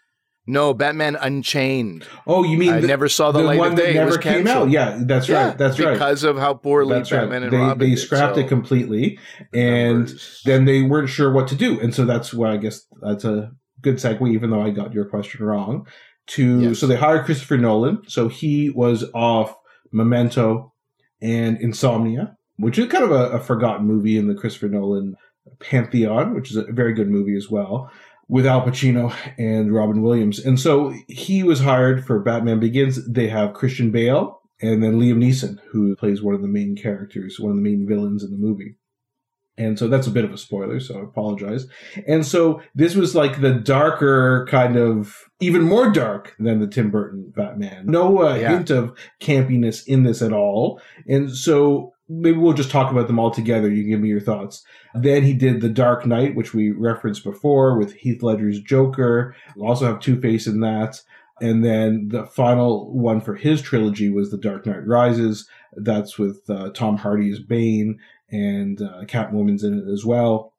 No, 0.49 0.73
Batman 0.73 1.17
Unchained. 1.17 2.05
Oh, 2.25 2.43
you 2.45 2.57
mean 2.57 2.71
I 2.73 2.79
the, 2.79 2.87
never 2.87 3.09
saw 3.09 3.31
the, 3.31 3.39
the 3.39 3.45
light 3.45 3.59
one 3.59 3.71
of 3.71 3.75
that 3.77 3.83
day. 3.83 3.97
It 3.97 4.05
was 4.05 4.15
never 4.15 4.21
came 4.21 4.47
out? 4.47 4.69
Yeah, 4.69 4.97
that's 5.01 5.27
Yeah, 5.27 5.47
right. 5.49 5.57
That's 5.57 5.77
right. 5.77 5.91
because 5.91 6.23
of 6.23 6.37
how 6.37 6.53
poorly 6.53 6.93
That's 6.95 7.09
Batman 7.09 7.41
right. 7.41 7.43
and 7.43 7.51
They, 7.53 7.57
Robin 7.57 7.79
they 7.79 7.95
did, 7.95 7.99
scrapped 7.99 8.35
so 8.35 8.41
it 8.41 8.47
completely, 8.47 9.19
and 9.53 10.09
then 10.45 10.63
they 10.65 10.83
weren't 10.83 11.09
sure 11.09 11.33
what 11.33 11.47
to 11.49 11.55
do. 11.55 11.79
And 11.81 11.93
so 11.93 12.05
that's 12.05 12.33
why 12.33 12.53
I 12.53 12.57
guess 12.57 12.85
that's 13.01 13.25
a 13.25 13.51
good 13.81 13.95
segue, 13.95 14.31
even 14.33 14.49
though 14.49 14.61
I 14.61 14.69
got 14.69 14.93
your 14.93 15.05
question 15.05 15.45
wrong. 15.45 15.85
To 16.27 16.59
Yes. 16.61 16.79
so 16.79 16.87
they 16.87 16.95
hired 16.97 17.25
Christopher 17.25 17.57
Nolan. 17.57 18.01
So 18.07 18.27
he 18.29 18.69
was 18.69 19.05
off 19.13 19.55
Memento 19.91 20.73
and 21.21 21.57
Insomnia, 21.59 22.37
which 22.57 22.77
is 22.77 22.87
kind 22.87 23.03
of 23.03 23.11
a, 23.11 23.31
a 23.31 23.39
forgotten 23.39 23.85
movie 23.85 24.17
in 24.17 24.27
the 24.27 24.35
Christopher 24.35 24.67
Nolan 24.69 25.15
pantheon, 25.59 26.35
which 26.35 26.51
is 26.51 26.57
a 26.57 26.63
very 26.71 26.93
good 26.93 27.09
movie 27.09 27.35
as 27.35 27.49
well. 27.49 27.89
With 28.29 28.45
Al 28.45 28.61
Pacino 28.61 29.13
and 29.37 29.73
Robin 29.73 30.01
Williams. 30.01 30.37
And 30.39 30.59
so 30.59 30.93
he 31.07 31.43
was 31.43 31.61
hired 31.61 32.05
for 32.05 32.19
Batman 32.19 32.59
Begins. 32.59 33.05
They 33.09 33.29
have 33.29 33.53
Christian 33.53 33.89
Bale 33.91 34.41
and 34.61 34.83
then 34.83 34.99
Liam 34.99 35.17
Neeson, 35.23 35.59
who 35.71 35.95
plays 35.95 36.21
one 36.21 36.35
of 36.35 36.41
the 36.41 36.47
main 36.47 36.75
characters, 36.75 37.39
one 37.39 37.51
of 37.51 37.55
the 37.57 37.63
main 37.63 37.85
villains 37.87 38.23
in 38.23 38.31
the 38.31 38.37
movie. 38.37 38.75
And 39.59 39.79
so 39.79 39.87
that's 39.87 40.05
a 40.05 40.11
bit 40.11 40.23
of 40.25 40.31
a 40.31 40.37
spoiler, 40.37 40.79
so 40.79 40.99
I 40.99 41.03
apologize. 41.03 41.65
And 42.07 42.23
so 42.25 42.61
this 42.75 42.93
was 42.95 43.15
like 43.15 43.41
the 43.41 43.53
darker 43.55 44.45
kind 44.49 44.75
of, 44.77 45.15
even 45.39 45.63
more 45.63 45.89
dark 45.89 46.35
than 46.37 46.59
the 46.59 46.67
Tim 46.67 46.91
Burton 46.91 47.33
Batman. 47.35 47.85
No 47.87 48.21
uh, 48.27 48.35
Yeah. 48.35 48.49
hint 48.51 48.69
of 48.69 48.95
campiness 49.21 49.81
in 49.87 50.03
this 50.03 50.21
at 50.21 50.31
all. 50.33 50.79
And 51.07 51.31
so 51.33 51.93
maybe 52.09 52.37
we'll 52.37 52.53
just 52.53 52.71
talk 52.71 52.91
about 52.91 53.07
them 53.07 53.19
all 53.19 53.31
together. 53.31 53.69
You 53.69 53.83
can 53.83 53.91
give 53.91 53.99
me 53.99 54.09
your 54.09 54.19
thoughts. 54.19 54.63
Then 54.93 55.23
he 55.23 55.33
did 55.33 55.61
The 55.61 55.69
Dark 55.69 56.05
Knight, 56.05 56.35
which 56.35 56.53
we 56.53 56.71
referenced 56.71 57.23
before 57.23 57.77
with 57.77 57.93
Heath 57.93 58.23
Ledger's 58.23 58.61
Joker. 58.61 59.35
We 59.55 59.67
also 59.67 59.85
have 59.85 59.99
Two 59.99 60.19
Face 60.19 60.47
in 60.47 60.61
that. 60.61 61.01
And 61.39 61.63
then 61.63 62.07
the 62.09 62.25
final 62.25 62.91
one 62.91 63.21
for 63.21 63.35
his 63.35 63.61
trilogy 63.61 64.09
was 64.09 64.31
The 64.31 64.37
Dark 64.37 64.65
Knight 64.65 64.87
Rises. 64.87 65.47
That's 65.73 66.17
with 66.17 66.49
uh, 66.49 66.71
Tom 66.71 66.97
Hardy 66.97 67.31
as 67.31 67.39
Bane 67.39 67.99
and 68.29 68.81
uh, 68.81 69.03
Catwoman's 69.05 69.63
in 69.63 69.79
it 69.79 69.91
as 69.91 70.03
well. 70.03 70.53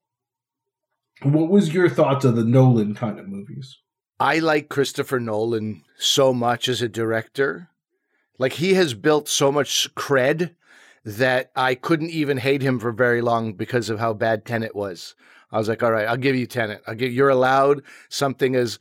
What 1.22 1.50
was 1.50 1.74
your 1.74 1.88
thoughts 1.88 2.24
of 2.24 2.36
the 2.36 2.44
Nolan 2.44 2.94
kind 2.94 3.18
of 3.18 3.26
movies? 3.26 3.78
I 4.20 4.38
like 4.38 4.68
Christopher 4.68 5.18
Nolan 5.18 5.82
so 5.96 6.32
much 6.32 6.68
as 6.68 6.80
a 6.80 6.88
director. 6.88 7.70
Like 8.38 8.54
he 8.54 8.74
has 8.74 8.94
built 8.94 9.28
so 9.28 9.50
much 9.50 9.92
cred 9.96 10.54
that 11.16 11.50
I 11.56 11.74
couldn't 11.74 12.10
even 12.10 12.36
hate 12.36 12.60
him 12.60 12.78
for 12.78 12.92
very 12.92 13.22
long 13.22 13.54
because 13.54 13.88
of 13.88 13.98
how 13.98 14.12
bad 14.12 14.44
Tenet 14.44 14.76
was. 14.76 15.14
I 15.50 15.56
was 15.56 15.66
like, 15.66 15.82
all 15.82 15.92
right, 15.92 16.06
I'll 16.06 16.18
give 16.18 16.36
you 16.36 16.46
Tenet. 16.46 16.82
I'll 16.86 16.94
give 16.94 17.12
you're 17.12 17.30
allowed 17.30 17.82
something 18.10 18.54
as 18.54 18.78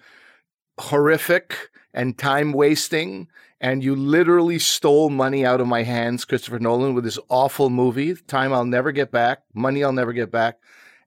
horrific 0.78 1.70
and 1.94 2.18
time 2.18 2.52
wasting 2.52 3.30
and 3.62 3.82
you 3.84 3.96
literally 3.96 4.60
stole 4.60 5.10
money 5.10 5.46
out 5.46 5.62
of 5.62 5.68
my 5.68 5.84
hands, 5.84 6.26
Christopher 6.26 6.60
Nolan, 6.60 6.94
with 6.94 7.06
this 7.06 7.18
awful 7.30 7.70
movie. 7.70 8.14
Time 8.14 8.54
I'll 8.54 8.66
never 8.66 8.92
get 8.92 9.10
back, 9.10 9.44
money 9.54 9.84
I'll 9.84 9.94
never 9.94 10.14
get 10.14 10.30
back, 10.30 10.60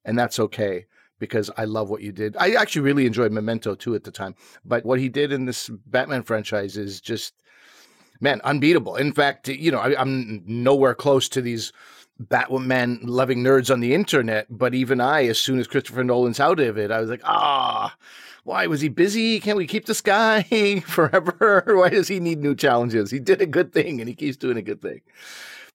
and 0.04 0.18
that's 0.18 0.40
okay 0.40 0.86
because 1.18 1.50
I 1.56 1.64
love 1.66 1.90
what 1.90 2.00
you 2.00 2.12
did. 2.12 2.34
I 2.38 2.52
actually 2.52 2.82
really 2.82 3.06
enjoyed 3.06 3.30
Memento 3.30 3.74
too 3.74 3.94
at 3.94 4.04
the 4.04 4.10
time, 4.10 4.34
but 4.64 4.84
what 4.86 4.98
he 4.98 5.08
did 5.08 5.32
in 5.32 5.44
this 5.44 5.68
Batman 5.86 6.22
franchise 6.22 6.76
is 6.76 7.00
just, 7.00 7.34
man, 8.20 8.40
unbeatable. 8.42 8.96
In 8.96 9.12
fact, 9.12 9.48
you 9.48 9.70
know, 9.70 9.78
I, 9.78 10.00
I'm 10.00 10.42
nowhere 10.46 10.94
close 10.94 11.28
to 11.30 11.40
these 11.40 11.72
Batman 12.18 13.00
loving 13.02 13.42
nerds 13.42 13.72
on 13.72 13.80
the 13.80 13.94
internet, 13.94 14.46
but 14.50 14.74
even 14.74 15.00
I, 15.00 15.26
as 15.26 15.38
soon 15.38 15.58
as 15.58 15.66
Christopher 15.66 16.04
Nolan's 16.04 16.40
out 16.40 16.60
of 16.60 16.76
it, 16.78 16.90
I 16.90 17.00
was 17.00 17.10
like, 17.10 17.22
ah. 17.24 17.96
Why 18.44 18.66
was 18.66 18.80
he 18.80 18.88
busy? 18.88 19.38
Can't 19.38 19.58
we 19.58 19.66
keep 19.66 19.84
this 19.84 20.00
guy 20.00 20.42
forever? 20.86 21.62
Why 21.76 21.90
does 21.90 22.08
he 22.08 22.20
need 22.20 22.38
new 22.38 22.54
challenges? 22.54 23.10
He 23.10 23.18
did 23.18 23.42
a 23.42 23.46
good 23.46 23.72
thing 23.72 24.00
and 24.00 24.08
he 24.08 24.14
keeps 24.14 24.36
doing 24.36 24.56
a 24.56 24.62
good 24.62 24.80
thing. 24.80 25.02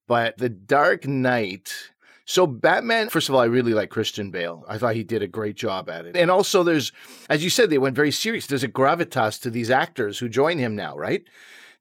But 0.08 0.38
The 0.38 0.50
Dark 0.50 1.08
Knight, 1.08 1.92
so 2.26 2.48
Batman, 2.48 3.10
first 3.10 3.30
of 3.30 3.36
all, 3.36 3.42
I 3.42 3.46
really 3.46 3.74
like 3.74 3.92
Christian 3.92 4.32
Bale. 4.32 4.66
I 4.68 4.80
thought 4.80 4.96
he 4.96 5.04
did 5.04 5.22
a 5.22 5.28
great 5.28 5.56
job 5.56 5.90
at 5.90 6.06
it. 6.06 6.18
And 6.18 6.32
also 6.32 6.64
there's, 6.64 6.92
as 7.30 7.44
you 7.44 7.52
said, 7.52 7.70
they 7.70 7.78
went 7.78 7.96
very 7.96 8.12
serious. 8.12 8.48
There's 8.48 8.64
a 8.64 8.68
gravitas 8.68 9.40
to 9.42 9.52
these 9.52 9.70
actors 9.70 10.18
who 10.18 10.28
join 10.28 10.58
him 10.58 10.76
now, 10.76 10.98
right? 10.98 11.24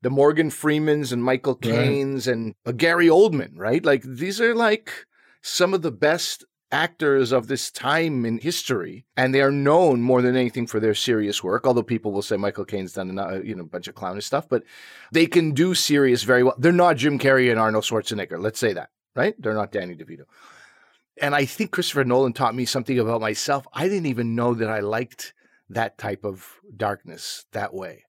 The 0.05 0.11
Morgan 0.11 0.51
Freemans 0.51 1.13
and 1.13 1.25
Michael 1.25 1.55
Right. 1.55 1.73
Caines 1.73 2.29
and 2.29 2.55
uh, 2.67 2.73
Gary 2.73 3.07
Oldman, 3.09 3.53
right? 3.57 3.83
Like 3.83 4.03
these 4.03 4.39
are 4.39 4.55
like 4.55 5.07
some 5.41 5.73
of 5.73 5.81
the 5.81 5.91
best 5.91 6.45
actors 6.71 7.33
of 7.33 7.47
this 7.47 7.71
time 7.71 8.27
in 8.27 8.37
history, 8.37 9.07
and 9.17 9.35
they 9.35 9.41
are 9.41 9.51
known 9.51 10.03
more 10.03 10.21
than 10.21 10.37
anything 10.37 10.67
for 10.67 10.79
their 10.79 10.95
serious 10.95 11.43
work. 11.43 11.67
Although 11.67 11.83
people 11.83 12.13
will 12.13 12.21
say 12.21 12.37
Michael 12.37 12.67
Caine's 12.67 12.93
done 12.93 13.19
a 13.19 13.41
you 13.43 13.55
know 13.55 13.63
a 13.63 13.67
bunch 13.67 13.89
of 13.89 13.95
clownish 13.95 14.27
stuff, 14.27 14.47
but 14.47 14.63
they 15.11 15.25
can 15.25 15.53
do 15.53 15.75
serious 15.75 16.23
very 16.23 16.43
well. 16.43 16.57
They're 16.59 16.71
not 16.73 16.99
Jim 16.99 17.19
Carrey 17.19 17.51
and 17.51 17.59
Arnold 17.59 17.85
Schwarzenegger. 17.85 18.39
Let's 18.39 18.59
say 18.59 18.75
that, 18.75 18.91
right? 19.17 19.35
They're 19.39 19.55
not 19.55 19.73
Danny 19.73 19.95
DeVito. 19.95 20.25
And 21.19 21.35
I 21.35 21.47
think 21.47 21.71
Christopher 21.71 22.05
Nolan 22.05 22.35
taught 22.35 22.55
me 22.55 22.67
something 22.67 22.99
about 22.99 23.23
myself. 23.23 23.67
I 23.73 23.89
didn't 23.89 24.07
even 24.07 24.35
know 24.35 24.53
that 24.53 24.69
I 24.69 24.81
liked 24.81 25.33
that 25.71 25.97
type 25.97 26.25
of 26.25 26.61
darkness 26.77 27.47
that 27.53 27.73
way. 27.73 28.04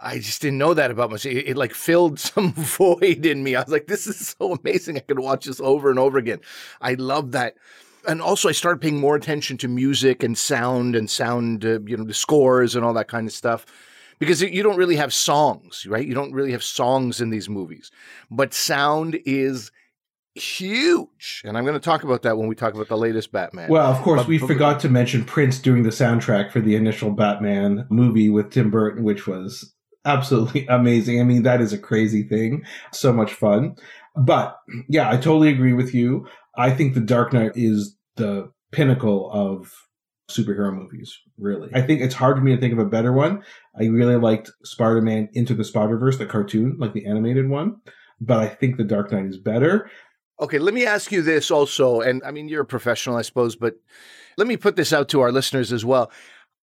I 0.00 0.18
just 0.18 0.40
didn't 0.42 0.58
know 0.58 0.74
that 0.74 0.90
about 0.90 1.10
myself. 1.10 1.34
It, 1.34 1.48
it 1.48 1.56
like 1.56 1.74
filled 1.74 2.18
some 2.20 2.52
void 2.52 3.26
in 3.26 3.42
me. 3.42 3.56
I 3.56 3.62
was 3.62 3.72
like, 3.72 3.86
this 3.86 4.06
is 4.06 4.34
so 4.38 4.54
amazing. 4.54 4.96
I 4.96 5.00
could 5.00 5.18
watch 5.18 5.46
this 5.46 5.60
over 5.60 5.90
and 5.90 5.98
over 5.98 6.18
again. 6.18 6.40
I 6.80 6.94
love 6.94 7.32
that. 7.32 7.56
And 8.06 8.22
also, 8.22 8.48
I 8.48 8.52
started 8.52 8.80
paying 8.80 9.00
more 9.00 9.16
attention 9.16 9.56
to 9.58 9.68
music 9.68 10.22
and 10.22 10.38
sound 10.38 10.94
and 10.96 11.10
sound, 11.10 11.64
uh, 11.64 11.80
you 11.84 11.96
know, 11.96 12.04
the 12.04 12.14
scores 12.14 12.74
and 12.76 12.84
all 12.84 12.94
that 12.94 13.08
kind 13.08 13.26
of 13.26 13.32
stuff. 13.32 13.66
Because 14.18 14.40
you 14.42 14.62
don't 14.62 14.76
really 14.76 14.96
have 14.96 15.12
songs, 15.12 15.86
right? 15.86 16.06
You 16.06 16.14
don't 16.14 16.32
really 16.32 16.52
have 16.52 16.64
songs 16.64 17.20
in 17.20 17.30
these 17.30 17.48
movies. 17.48 17.90
But 18.30 18.52
sound 18.54 19.18
is 19.26 19.70
huge. 20.34 21.42
And 21.44 21.56
I'm 21.58 21.64
going 21.64 21.74
to 21.78 21.80
talk 21.84 22.02
about 22.04 22.22
that 22.22 22.36
when 22.38 22.48
we 22.48 22.54
talk 22.54 22.74
about 22.74 22.88
the 22.88 22.96
latest 22.96 23.30
Batman. 23.32 23.68
Well, 23.68 23.86
of 23.92 24.00
course, 24.02 24.20
But- 24.22 24.28
we 24.28 24.38
but- 24.38 24.46
forgot 24.46 24.80
to 24.80 24.88
mention 24.88 25.24
Prince 25.24 25.58
doing 25.58 25.82
the 25.82 25.90
soundtrack 25.90 26.50
for 26.50 26.60
the 26.60 26.76
initial 26.76 27.10
Batman 27.10 27.86
movie 27.90 28.28
with 28.28 28.50
Tim 28.50 28.70
Burton, 28.70 29.04
which 29.04 29.26
was 29.26 29.74
absolutely 30.08 30.66
amazing. 30.68 31.20
I 31.20 31.24
mean, 31.24 31.42
that 31.44 31.60
is 31.60 31.72
a 31.72 31.78
crazy 31.78 32.22
thing. 32.22 32.64
So 32.92 33.12
much 33.12 33.32
fun. 33.32 33.76
But 34.16 34.58
yeah, 34.88 35.08
I 35.08 35.16
totally 35.16 35.48
agree 35.50 35.72
with 35.72 35.94
you. 35.94 36.26
I 36.56 36.70
think 36.70 36.94
The 36.94 37.00
Dark 37.00 37.32
Knight 37.32 37.52
is 37.54 37.96
the 38.16 38.50
pinnacle 38.72 39.30
of 39.32 39.72
superhero 40.30 40.74
movies, 40.74 41.16
really. 41.38 41.70
I 41.72 41.80
think 41.82 42.00
it's 42.00 42.14
hard 42.14 42.36
for 42.36 42.42
me 42.42 42.54
to 42.54 42.60
think 42.60 42.72
of 42.72 42.78
a 42.78 42.84
better 42.84 43.12
one. 43.12 43.42
I 43.78 43.84
really 43.84 44.16
liked 44.16 44.50
Spider 44.64 45.00
Man 45.00 45.28
Into 45.32 45.54
the 45.54 45.64
Spider 45.64 45.96
Verse, 45.96 46.18
the 46.18 46.26
cartoon, 46.26 46.76
like 46.78 46.92
the 46.92 47.06
animated 47.06 47.48
one. 47.48 47.76
But 48.20 48.38
I 48.38 48.48
think 48.48 48.76
The 48.76 48.84
Dark 48.84 49.12
Knight 49.12 49.26
is 49.26 49.38
better. 49.38 49.88
Okay, 50.40 50.58
let 50.58 50.74
me 50.74 50.84
ask 50.84 51.12
you 51.12 51.22
this 51.22 51.50
also. 51.50 52.00
And 52.00 52.22
I 52.24 52.30
mean, 52.30 52.48
you're 52.48 52.62
a 52.62 52.66
professional, 52.66 53.16
I 53.16 53.22
suppose, 53.22 53.56
but 53.56 53.76
let 54.36 54.46
me 54.46 54.56
put 54.56 54.76
this 54.76 54.92
out 54.92 55.08
to 55.10 55.20
our 55.20 55.32
listeners 55.32 55.72
as 55.72 55.84
well. 55.84 56.10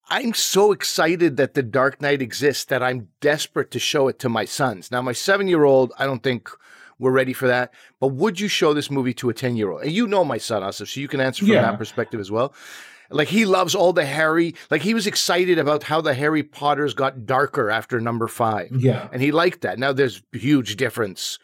I'm 0.10 0.34
so 0.34 0.72
excited 0.72 1.38
that 1.38 1.54
The 1.56 1.64
Dark 1.64 2.02
Knight 2.02 2.22
exists 2.22 2.66
that 2.66 2.84
I'm 2.84 3.10
desperate 3.22 3.72
to 3.72 3.80
show 3.80 4.08
it 4.08 4.20
to 4.20 4.30
my 4.30 4.46
sons. 4.46 4.92
Now, 4.92 5.02
my 5.02 5.14
seven 5.14 5.48
year 5.48 5.64
old, 5.64 5.94
I 5.98 6.06
don't 6.06 6.22
think 6.22 6.50
we're 7.00 7.12
ready 7.12 7.34
for 7.34 7.48
that. 7.48 7.74
But 8.00 8.10
would 8.10 8.40
you 8.40 8.48
show 8.48 8.74
this 8.74 8.92
movie 8.92 9.14
to 9.16 9.30
a 9.30 9.34
10 9.34 9.56
year 9.58 9.72
old? 9.72 9.82
And 9.82 9.92
you 9.92 10.08
know 10.08 10.24
my 10.24 10.38
son, 10.38 10.62
Asif, 10.62 10.94
so 10.94 11.00
you 11.00 11.08
can 11.08 11.20
answer 11.22 11.44
from 11.46 11.54
Yeah. 11.54 11.64
that 11.64 11.78
perspective 11.78 12.20
as 12.20 12.30
well. 12.32 12.54
Like 13.10 13.28
he 13.28 13.46
loves 13.46 13.76
all 13.76 13.94
the 13.94 14.06
Harry, 14.06 14.56
like 14.72 14.82
he 14.82 14.94
was 14.96 15.06
excited 15.06 15.60
about 15.60 15.84
how 15.84 16.02
the 16.02 16.14
Harry 16.16 16.42
Potters 16.42 16.94
got 16.94 17.26
darker 17.26 17.70
after 17.70 18.00
number 18.00 18.28
five. 18.28 18.70
Yeah. 18.72 19.10
And 19.12 19.22
he 19.22 19.32
liked 19.32 19.62
that. 19.62 19.78
Now 19.78 19.92
there's 19.94 20.22
huge 20.32 20.76
difference. 20.76 21.38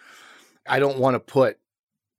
I 0.67 0.79
don't 0.79 0.97
want 0.97 1.15
to 1.15 1.19
put 1.19 1.57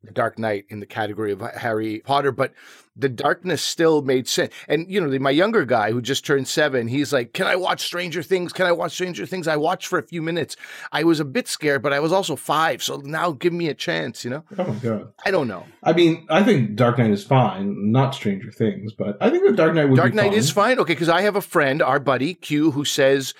the 0.05 0.13
Dark 0.13 0.39
Knight 0.39 0.67
in 0.69 0.81
the 0.81 0.87
category 0.87 1.33
of 1.33 1.41
Harry 1.41 2.01
Potter, 2.05 2.31
but 2.33 2.53
the 2.95 3.09
darkness 3.09 3.63
still 3.63 4.03
made 4.03 4.29
sense. 4.29 4.53
And 4.69 4.91
you 4.91 5.01
know, 5.01 5.19
my 5.19 5.31
younger 5.31 5.65
guy 5.65 5.93
who 5.93 6.03
just 6.03 6.27
turned 6.27 6.49
seven, 6.49 6.89
he's 6.89 7.13
like, 7.13 7.33
"Can 7.33 7.47
I 7.47 7.57
watch 7.57 7.83
Stranger 7.83 8.23
Things? 8.23 8.53
Can 8.53 8.67
I 8.67 8.73
watch 8.73 8.93
Stranger 8.93 9.27
Things?" 9.27 9.49
I 9.49 9.57
watched 9.57 9.87
for 9.87 9.99
a 9.99 10.03
few 10.03 10.23
minutes. 10.23 10.57
I 10.91 11.05
was 11.05 11.21
a 11.21 11.25
bit 11.25 11.49
scared, 11.49 11.83
but 11.83 11.93
I 11.93 12.01
was 12.01 12.13
also 12.13 12.37
five, 12.37 12.83
so 12.83 12.97
now 13.05 13.33
give 13.33 13.53
me 13.53 13.69
a 13.69 13.75
chance. 13.75 14.25
You 14.25 14.31
know? 14.31 14.45
Oh 14.59 14.65
my 14.65 14.75
god! 14.75 15.13
I 15.25 15.31
don't 15.31 15.49
know. 15.49 15.67
I 15.83 15.93
mean, 15.93 16.27
I 16.29 16.43
think 16.43 16.77
Dark 16.77 16.99
Knight 16.99 17.11
is 17.11 17.25
fine, 17.25 17.93
not 17.93 18.15
Stranger 18.15 18.51
Things, 18.51 18.93
but 18.93 19.17
I 19.21 19.31
think 19.31 19.47
the 19.47 19.57
Dark 19.57 19.75
Knight 19.75 19.87
would 19.87 19.97
Dark 19.97 20.15
Knight 20.15 20.35
is 20.35 20.51
fine. 20.51 20.79
Okay, 20.79 20.95
because 20.95 21.09
I 21.09 21.23
have 21.23 21.37
a 21.37 21.43
friend, 21.43 21.83
our 21.83 21.99
buddy 21.99 22.35
Q, 22.35 22.73
who 22.73 22.85
says 22.85 23.35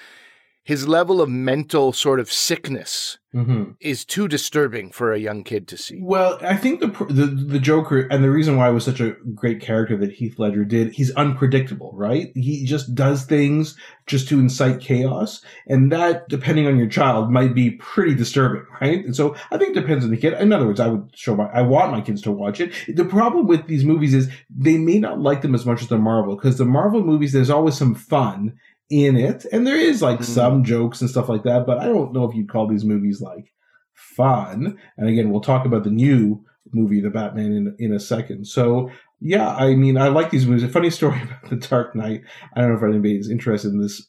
his 0.63 0.87
level 0.87 1.21
of 1.21 1.29
mental 1.29 1.93
sort 1.93 2.21
of 2.21 2.31
sickness 2.33 3.19
Mm-hmm. 3.35 3.71
is 3.81 4.05
too 4.05 4.29
disturbing 4.29 4.91
for 4.91 5.11
a 5.11 5.19
young 5.19 5.43
kid 5.43 5.67
to 5.69 5.79
see. 5.79 5.99
Well, 6.03 6.39
I 6.43 6.55
think 6.55 6.81
the, 6.81 6.89
the 7.07 7.25
the 7.25 7.59
Joker 7.59 8.01
and 8.01 8.23
the 8.23 8.31
reason 8.31 8.59
why 8.59 8.69
it 8.69 8.75
was 8.75 8.85
such 8.85 9.01
a 9.01 9.17
great 9.35 9.63
character 9.63 9.97
that 9.97 10.13
Heath 10.13 10.39
Ledger 10.39 10.67
did, 10.67 10.93
he's 10.93 11.11
unpredictable, 11.13 11.93
right? 11.95 12.31
He 12.35 12.67
just 12.67 12.95
does 12.95 13.25
things 13.25 13.75
just 14.07 14.29
to 14.29 14.39
incite 14.39 14.81
chaos, 14.81 15.43
and 15.67 15.91
that, 15.91 16.29
depending 16.29 16.67
on 16.67 16.77
your 16.77 16.89
child, 16.89 17.31
might 17.31 17.55
be 17.55 17.71
pretty 17.71 18.15
disturbing, 18.15 18.67
right? 18.83 19.03
And 19.03 19.17
so 19.17 19.35
I 19.51 19.57
think 19.57 19.75
it 19.75 19.81
depends 19.81 20.05
on 20.05 20.11
the 20.11 20.19
kid. 20.19 20.35
In 20.35 20.53
other 20.53 20.67
words, 20.67 20.79
I 20.79 20.89
would 20.89 21.09
show 21.15 21.35
my, 21.35 21.47
I 21.47 21.63
want 21.63 21.93
my 21.93 22.03
kids 22.03 22.21
to 22.23 22.33
watch 22.33 22.61
it. 22.61 22.75
The 22.87 23.07
problem 23.07 23.47
with 23.47 23.67
these 23.67 23.83
movies 23.87 24.13
is 24.13 24.29
they 24.55 24.77
may 24.77 24.99
not 24.99 25.21
like 25.21 25.41
them 25.41 25.55
as 25.55 25.65
much 25.65 25.81
as 25.81 25.89
the 25.89 25.97
Marvel, 25.97 26.37
because 26.37 26.59
the 26.59 26.67
Marvel 26.67 27.03
movies, 27.03 27.33
there's 27.33 27.49
always 27.49 27.79
some 27.79 27.95
fun 27.95 28.59
in 28.93 29.17
it, 29.17 29.47
and 29.53 29.67
there 29.67 29.77
is 29.77 30.03
like 30.03 30.21
Mhm. 30.21 30.25
some 30.25 30.65
jokes 30.65 31.01
and 31.01 31.09
stuff 31.11 31.29
like 31.29 31.43
that, 31.45 31.67
but 31.67 31.79
I 31.79 31.87
don't 31.87 32.13
know 32.13 32.25
if 32.29 32.35
you'd 32.37 32.49
call 32.51 32.67
these 32.69 32.85
movies 32.85 33.21
like 33.23 33.47
fun. 33.95 34.77
And 34.99 35.09
again, 35.09 35.31
we'll 35.31 35.41
talk 35.41 35.65
about 35.65 35.85
the 35.85 35.91
new 35.91 36.45
movie, 36.73 37.01
The 37.01 37.11
Batman, 37.11 37.53
in 37.53 37.75
in 37.79 37.93
a 37.93 38.01
second. 38.01 38.47
So 38.47 38.91
yeah, 39.21 39.55
I 39.55 39.75
mean, 39.77 39.97
I 39.97 40.09
like 40.09 40.31
these 40.31 40.47
movies. 40.47 40.63
A 40.65 40.69
funny 40.69 40.91
story 40.91 41.21
about 41.23 41.49
The 41.51 41.57
Dark 41.57 41.95
Knight. 41.95 42.23
I 42.55 42.61
don't 42.61 42.71
know 42.71 42.77
if 42.77 42.83
anybody's 42.83 43.31
interested 43.31 43.73
in 43.73 43.81
this 43.81 44.07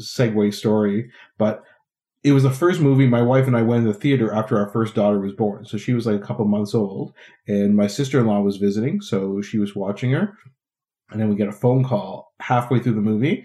segue 0.00 0.52
story, 0.52 1.10
but 1.38 1.62
it 2.24 2.32
was 2.32 2.42
the 2.42 2.50
first 2.50 2.80
movie 2.80 3.06
my 3.06 3.20
wife 3.22 3.46
and 3.46 3.56
I 3.56 3.62
went 3.62 3.84
to 3.84 3.92
the 3.92 3.98
theater 3.98 4.32
after 4.32 4.58
our 4.58 4.70
first 4.70 4.94
daughter 4.94 5.20
was 5.20 5.34
born. 5.34 5.66
So 5.66 5.76
she 5.76 5.92
was 5.92 6.06
like 6.06 6.16
a 6.20 6.26
couple 6.26 6.46
months 6.46 6.74
old, 6.74 7.12
and 7.46 7.76
my 7.76 7.86
sister 7.86 8.18
in 8.18 8.26
law 8.26 8.40
was 8.40 8.56
visiting, 8.56 9.00
so 9.02 9.40
she 9.42 9.58
was 9.58 9.76
watching 9.76 10.10
her. 10.12 10.32
And 11.10 11.20
then 11.20 11.28
we 11.28 11.36
get 11.36 11.48
a 11.48 11.52
phone 11.52 11.84
call 11.84 12.32
halfway 12.40 12.80
through 12.80 12.94
the 12.94 13.00
movie. 13.02 13.44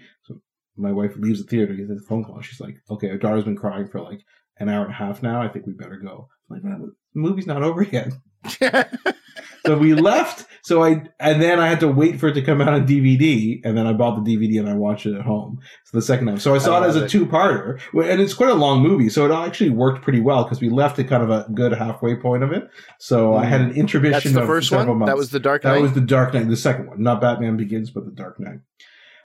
My 0.76 0.92
wife 0.92 1.12
leaves 1.16 1.42
the 1.42 1.48
theater, 1.48 1.74
gets 1.74 1.90
a 1.90 2.06
phone 2.06 2.24
call. 2.24 2.40
She's 2.40 2.60
like, 2.60 2.76
"Okay, 2.90 3.10
our 3.10 3.18
daughter's 3.18 3.44
been 3.44 3.56
crying 3.56 3.88
for 3.88 4.00
like 4.00 4.20
an 4.58 4.68
hour 4.68 4.84
and 4.84 4.92
a 4.92 4.96
half 4.96 5.22
now. 5.22 5.42
I 5.42 5.48
think 5.48 5.66
we 5.66 5.72
better 5.72 5.96
go." 5.96 6.28
I'm 6.50 6.56
like, 6.56 6.64
"Man, 6.64 6.80
the 6.80 7.20
movie's 7.20 7.46
not 7.46 7.62
over 7.62 7.82
yet." 7.82 8.12
So 9.66 9.76
we 9.76 9.94
left. 9.94 10.46
So 10.62 10.82
I 10.82 11.02
and 11.18 11.40
then 11.40 11.58
I 11.58 11.68
had 11.68 11.80
to 11.80 11.88
wait 11.88 12.20
for 12.20 12.28
it 12.28 12.34
to 12.34 12.42
come 12.42 12.60
out 12.60 12.68
on 12.68 12.86
DVD, 12.86 13.60
and 13.64 13.76
then 13.76 13.86
I 13.86 13.92
bought 13.92 14.22
the 14.22 14.36
DVD 14.36 14.60
and 14.60 14.68
I 14.68 14.74
watched 14.74 15.06
it 15.06 15.14
at 15.14 15.22
home. 15.22 15.58
So 15.84 15.98
the 15.98 16.02
second 16.02 16.26
time, 16.26 16.38
so 16.38 16.54
I 16.54 16.58
saw 16.58 16.80
I 16.80 16.84
it 16.84 16.88
as 16.88 16.96
a 16.96 17.08
two-parter, 17.08 17.80
and 17.94 18.20
it's 18.20 18.34
quite 18.34 18.50
a 18.50 18.54
long 18.54 18.82
movie. 18.82 19.08
So 19.08 19.24
it 19.24 19.32
actually 19.32 19.70
worked 19.70 20.02
pretty 20.02 20.20
well 20.20 20.44
because 20.44 20.60
we 20.60 20.68
left 20.68 20.98
at 20.98 21.08
kind 21.08 21.22
of 21.22 21.30
a 21.30 21.46
good 21.54 21.72
halfway 21.72 22.16
point 22.16 22.42
of 22.42 22.52
it. 22.52 22.68
So 22.98 23.34
I 23.34 23.44
had 23.44 23.60
an 23.60 23.72
intermission. 23.72 24.12
That's 24.12 24.34
the 24.34 24.42
of 24.42 24.46
first 24.46 24.70
one. 24.70 24.86
Months. 24.86 25.10
That 25.10 25.16
was 25.16 25.30
the 25.30 25.40
Dark 25.40 25.64
Knight? 25.64 25.74
That 25.74 25.82
was 25.82 25.92
the 25.92 26.00
Dark 26.00 26.34
Knight, 26.34 26.48
the 26.48 26.56
second 26.56 26.88
one, 26.88 27.02
not 27.02 27.20
Batman 27.20 27.56
Begins, 27.56 27.90
but 27.90 28.04
the 28.04 28.12
Dark 28.12 28.40
Knight. 28.40 28.60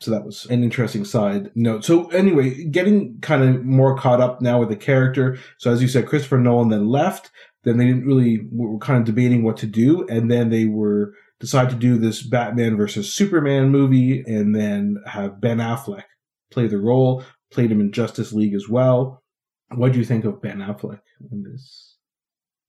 So 0.06 0.12
that 0.12 0.24
was 0.24 0.46
an 0.46 0.64
interesting 0.64 1.04
side 1.04 1.50
note. 1.56 1.84
So 1.84 2.08
anyway, 2.10 2.64
getting 2.66 3.20
kind 3.22 3.44
of 3.44 3.66
more 3.66 3.98
caught 3.98 4.22
up 4.22 4.40
now 4.40 4.60
with 4.60 4.70
the 4.70 4.76
character. 4.76 5.40
So 5.58 5.72
as 5.72 5.82
you 5.82 5.88
said, 5.88 6.06
Christopher 6.06 6.38
Nolan 6.38 6.70
then 6.70 6.88
left. 6.88 7.32
Then 7.64 7.78
they 7.78 7.88
didn't 7.88 8.06
really 8.06 8.42
were 8.52 8.78
kind 8.78 9.00
of 9.00 9.06
debating 9.06 9.42
what 9.42 9.58
to 9.58 9.66
do, 9.66 10.08
and 10.08 10.30
then 10.30 10.50
they 10.52 10.66
were 10.66 11.16
decided 11.40 11.72
to 11.72 11.76
do 11.76 11.98
this 11.98 12.22
Batman 12.22 12.78
versus 12.78 13.12
Superman 13.12 13.70
movie, 13.70 14.22
and 14.28 14.56
then 14.56 14.98
have 15.08 15.42
Ben 15.42 15.58
Affleck 15.58 16.04
play 16.52 16.68
the 16.68 16.78
role. 16.78 17.24
Played 17.52 17.72
him 17.72 17.82
in 17.82 17.92
Justice 17.92 18.32
League 18.32 18.54
as 18.54 18.70
well. 18.70 19.24
What 19.70 19.94
do 19.94 19.98
you 19.98 20.06
think 20.06 20.26
of 20.26 20.42
Ben 20.42 20.60
Affleck 20.60 21.02
in 21.32 21.42
this? 21.42 21.96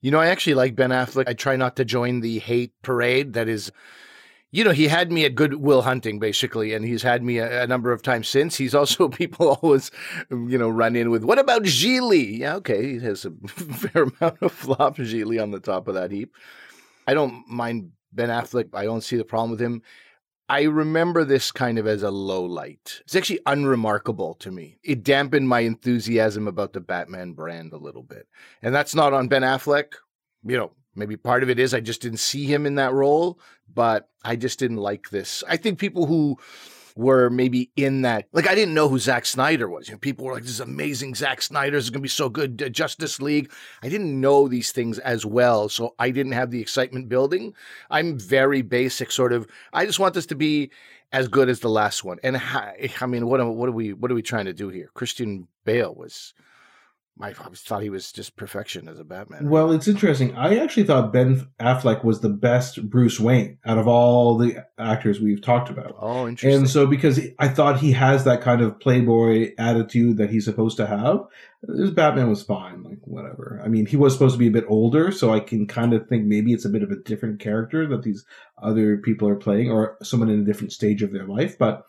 You 0.00 0.10
know, 0.10 0.20
I 0.20 0.28
actually 0.28 0.54
like 0.54 0.74
Ben 0.74 0.90
Affleck. 0.90 1.24
I 1.26 1.34
try 1.34 1.56
not 1.56 1.76
to 1.76 1.84
join 1.84 2.20
the 2.20 2.38
hate 2.38 2.72
parade 2.82 3.34
that 3.34 3.48
is, 3.48 3.70
you 4.56 4.64
know, 4.64 4.70
he 4.70 4.88
had 4.88 5.12
me 5.12 5.26
at 5.26 5.34
Good 5.34 5.56
Will 5.56 5.82
Hunting, 5.82 6.18
basically, 6.18 6.72
and 6.72 6.82
he's 6.82 7.02
had 7.02 7.22
me 7.22 7.36
a, 7.36 7.64
a 7.64 7.66
number 7.66 7.92
of 7.92 8.00
times 8.00 8.26
since. 8.26 8.56
He's 8.56 8.74
also, 8.74 9.06
people 9.10 9.58
always, 9.60 9.90
you 10.30 10.56
know, 10.56 10.70
run 10.70 10.96
in 10.96 11.10
with, 11.10 11.24
what 11.24 11.38
about 11.38 11.64
Gigli? 11.64 12.38
Yeah, 12.38 12.56
okay, 12.56 12.94
he 12.94 12.98
has 13.00 13.26
a 13.26 13.30
fair 13.48 14.04
amount 14.04 14.38
of 14.40 14.50
flop 14.50 14.96
Gigli 14.96 15.42
on 15.42 15.50
the 15.50 15.60
top 15.60 15.88
of 15.88 15.94
that 15.94 16.10
heap. 16.10 16.34
I 17.06 17.12
don't 17.12 17.46
mind 17.46 17.90
Ben 18.14 18.30
Affleck. 18.30 18.70
I 18.72 18.84
don't 18.84 19.04
see 19.04 19.18
the 19.18 19.26
problem 19.26 19.50
with 19.50 19.60
him. 19.60 19.82
I 20.48 20.62
remember 20.62 21.24
this 21.24 21.52
kind 21.52 21.78
of 21.78 21.86
as 21.86 22.02
a 22.02 22.10
low 22.10 22.42
light. 22.42 23.02
It's 23.02 23.14
actually 23.14 23.40
unremarkable 23.44 24.36
to 24.36 24.50
me. 24.50 24.78
It 24.82 25.02
dampened 25.02 25.50
my 25.50 25.60
enthusiasm 25.60 26.48
about 26.48 26.72
the 26.72 26.80
Batman 26.80 27.32
brand 27.32 27.74
a 27.74 27.78
little 27.78 28.04
bit. 28.04 28.26
And 28.62 28.74
that's 28.74 28.94
not 28.94 29.12
on 29.12 29.28
Ben 29.28 29.42
Affleck. 29.42 29.92
You 30.44 30.56
know, 30.56 30.72
maybe 30.96 31.16
part 31.16 31.42
of 31.42 31.50
it 31.50 31.58
is 31.58 31.74
I 31.74 31.80
just 31.80 32.02
didn't 32.02 32.18
see 32.18 32.44
him 32.44 32.66
in 32.66 32.76
that 32.76 32.92
role, 32.92 33.38
but 33.72 34.08
I 34.24 34.36
just 34.36 34.58
didn't 34.58 34.78
like 34.78 35.10
this. 35.10 35.44
I 35.48 35.56
think 35.56 35.78
people 35.78 36.06
who 36.06 36.38
were 36.96 37.28
maybe 37.28 37.70
in 37.76 38.02
that, 38.02 38.26
like 38.32 38.48
I 38.48 38.54
didn't 38.54 38.74
know 38.74 38.88
who 38.88 38.98
Zack 38.98 39.26
Snyder 39.26 39.68
was. 39.68 39.88
You 39.88 39.94
know, 39.94 39.98
people 39.98 40.24
were 40.24 40.32
like, 40.32 40.42
"This 40.42 40.52
is 40.52 40.60
amazing, 40.60 41.14
Zack 41.14 41.42
Snyder 41.42 41.76
is 41.76 41.90
going 41.90 42.00
to 42.00 42.02
be 42.02 42.08
so 42.08 42.28
good." 42.28 42.62
Uh, 42.62 42.68
Justice 42.70 43.20
League. 43.20 43.52
I 43.82 43.88
didn't 43.88 44.18
know 44.18 44.48
these 44.48 44.72
things 44.72 44.98
as 45.00 45.26
well, 45.26 45.68
so 45.68 45.94
I 45.98 46.10
didn't 46.10 46.32
have 46.32 46.50
the 46.50 46.60
excitement 46.60 47.08
building. 47.08 47.54
I'm 47.90 48.18
very 48.18 48.62
basic, 48.62 49.12
sort 49.12 49.32
of. 49.32 49.46
I 49.72 49.84
just 49.84 50.00
want 50.00 50.14
this 50.14 50.26
to 50.26 50.34
be 50.34 50.70
as 51.12 51.28
good 51.28 51.48
as 51.48 51.60
the 51.60 51.68
last 51.70 52.02
one. 52.02 52.18
And 52.22 52.36
I, 52.36 52.90
I 53.00 53.06
mean, 53.06 53.26
what 53.26 53.40
are, 53.40 53.50
what 53.50 53.68
are 53.68 53.72
we 53.72 53.92
what 53.92 54.10
are 54.10 54.14
we 54.14 54.22
trying 54.22 54.46
to 54.46 54.54
do 54.54 54.70
here? 54.70 54.90
Christian 54.94 55.48
Bale 55.64 55.94
was. 55.94 56.34
I 57.18 57.32
thought 57.32 57.82
he 57.82 57.88
was 57.88 58.12
just 58.12 58.36
perfection 58.36 58.88
as 58.88 58.98
a 58.98 59.04
Batman. 59.04 59.48
Well, 59.48 59.72
it's 59.72 59.88
interesting. 59.88 60.36
I 60.36 60.58
actually 60.58 60.84
thought 60.84 61.14
Ben 61.14 61.48
Affleck 61.58 62.04
was 62.04 62.20
the 62.20 62.28
best 62.28 62.90
Bruce 62.90 63.18
Wayne 63.18 63.56
out 63.64 63.78
of 63.78 63.88
all 63.88 64.36
the 64.36 64.66
actors 64.78 65.18
we've 65.18 65.40
talked 65.40 65.70
about. 65.70 65.96
oh, 65.98 66.28
interesting. 66.28 66.60
And 66.60 66.70
so, 66.70 66.86
because 66.86 67.18
I 67.38 67.48
thought 67.48 67.80
he 67.80 67.92
has 67.92 68.24
that 68.24 68.42
kind 68.42 68.60
of 68.60 68.78
playboy 68.80 69.52
attitude 69.56 70.18
that 70.18 70.28
he's 70.28 70.44
supposed 70.44 70.76
to 70.76 70.86
have, 70.86 71.20
this 71.62 71.90
Batman 71.90 72.28
was 72.28 72.42
fine. 72.42 72.82
Like, 72.82 72.98
whatever. 73.04 73.62
I 73.64 73.68
mean, 73.68 73.86
he 73.86 73.96
was 73.96 74.12
supposed 74.12 74.34
to 74.34 74.38
be 74.38 74.48
a 74.48 74.52
bit 74.52 74.66
older, 74.68 75.10
so 75.10 75.32
I 75.32 75.40
can 75.40 75.66
kind 75.66 75.94
of 75.94 76.06
think 76.08 76.26
maybe 76.26 76.52
it's 76.52 76.66
a 76.66 76.70
bit 76.70 76.82
of 76.82 76.90
a 76.90 76.96
different 76.96 77.40
character 77.40 77.86
that 77.88 78.02
these 78.02 78.26
other 78.62 78.98
people 78.98 79.26
are 79.26 79.36
playing, 79.36 79.70
or 79.70 79.96
someone 80.02 80.28
in 80.28 80.40
a 80.40 80.44
different 80.44 80.72
stage 80.72 81.02
of 81.02 81.12
their 81.12 81.26
life. 81.26 81.56
But 81.58 81.86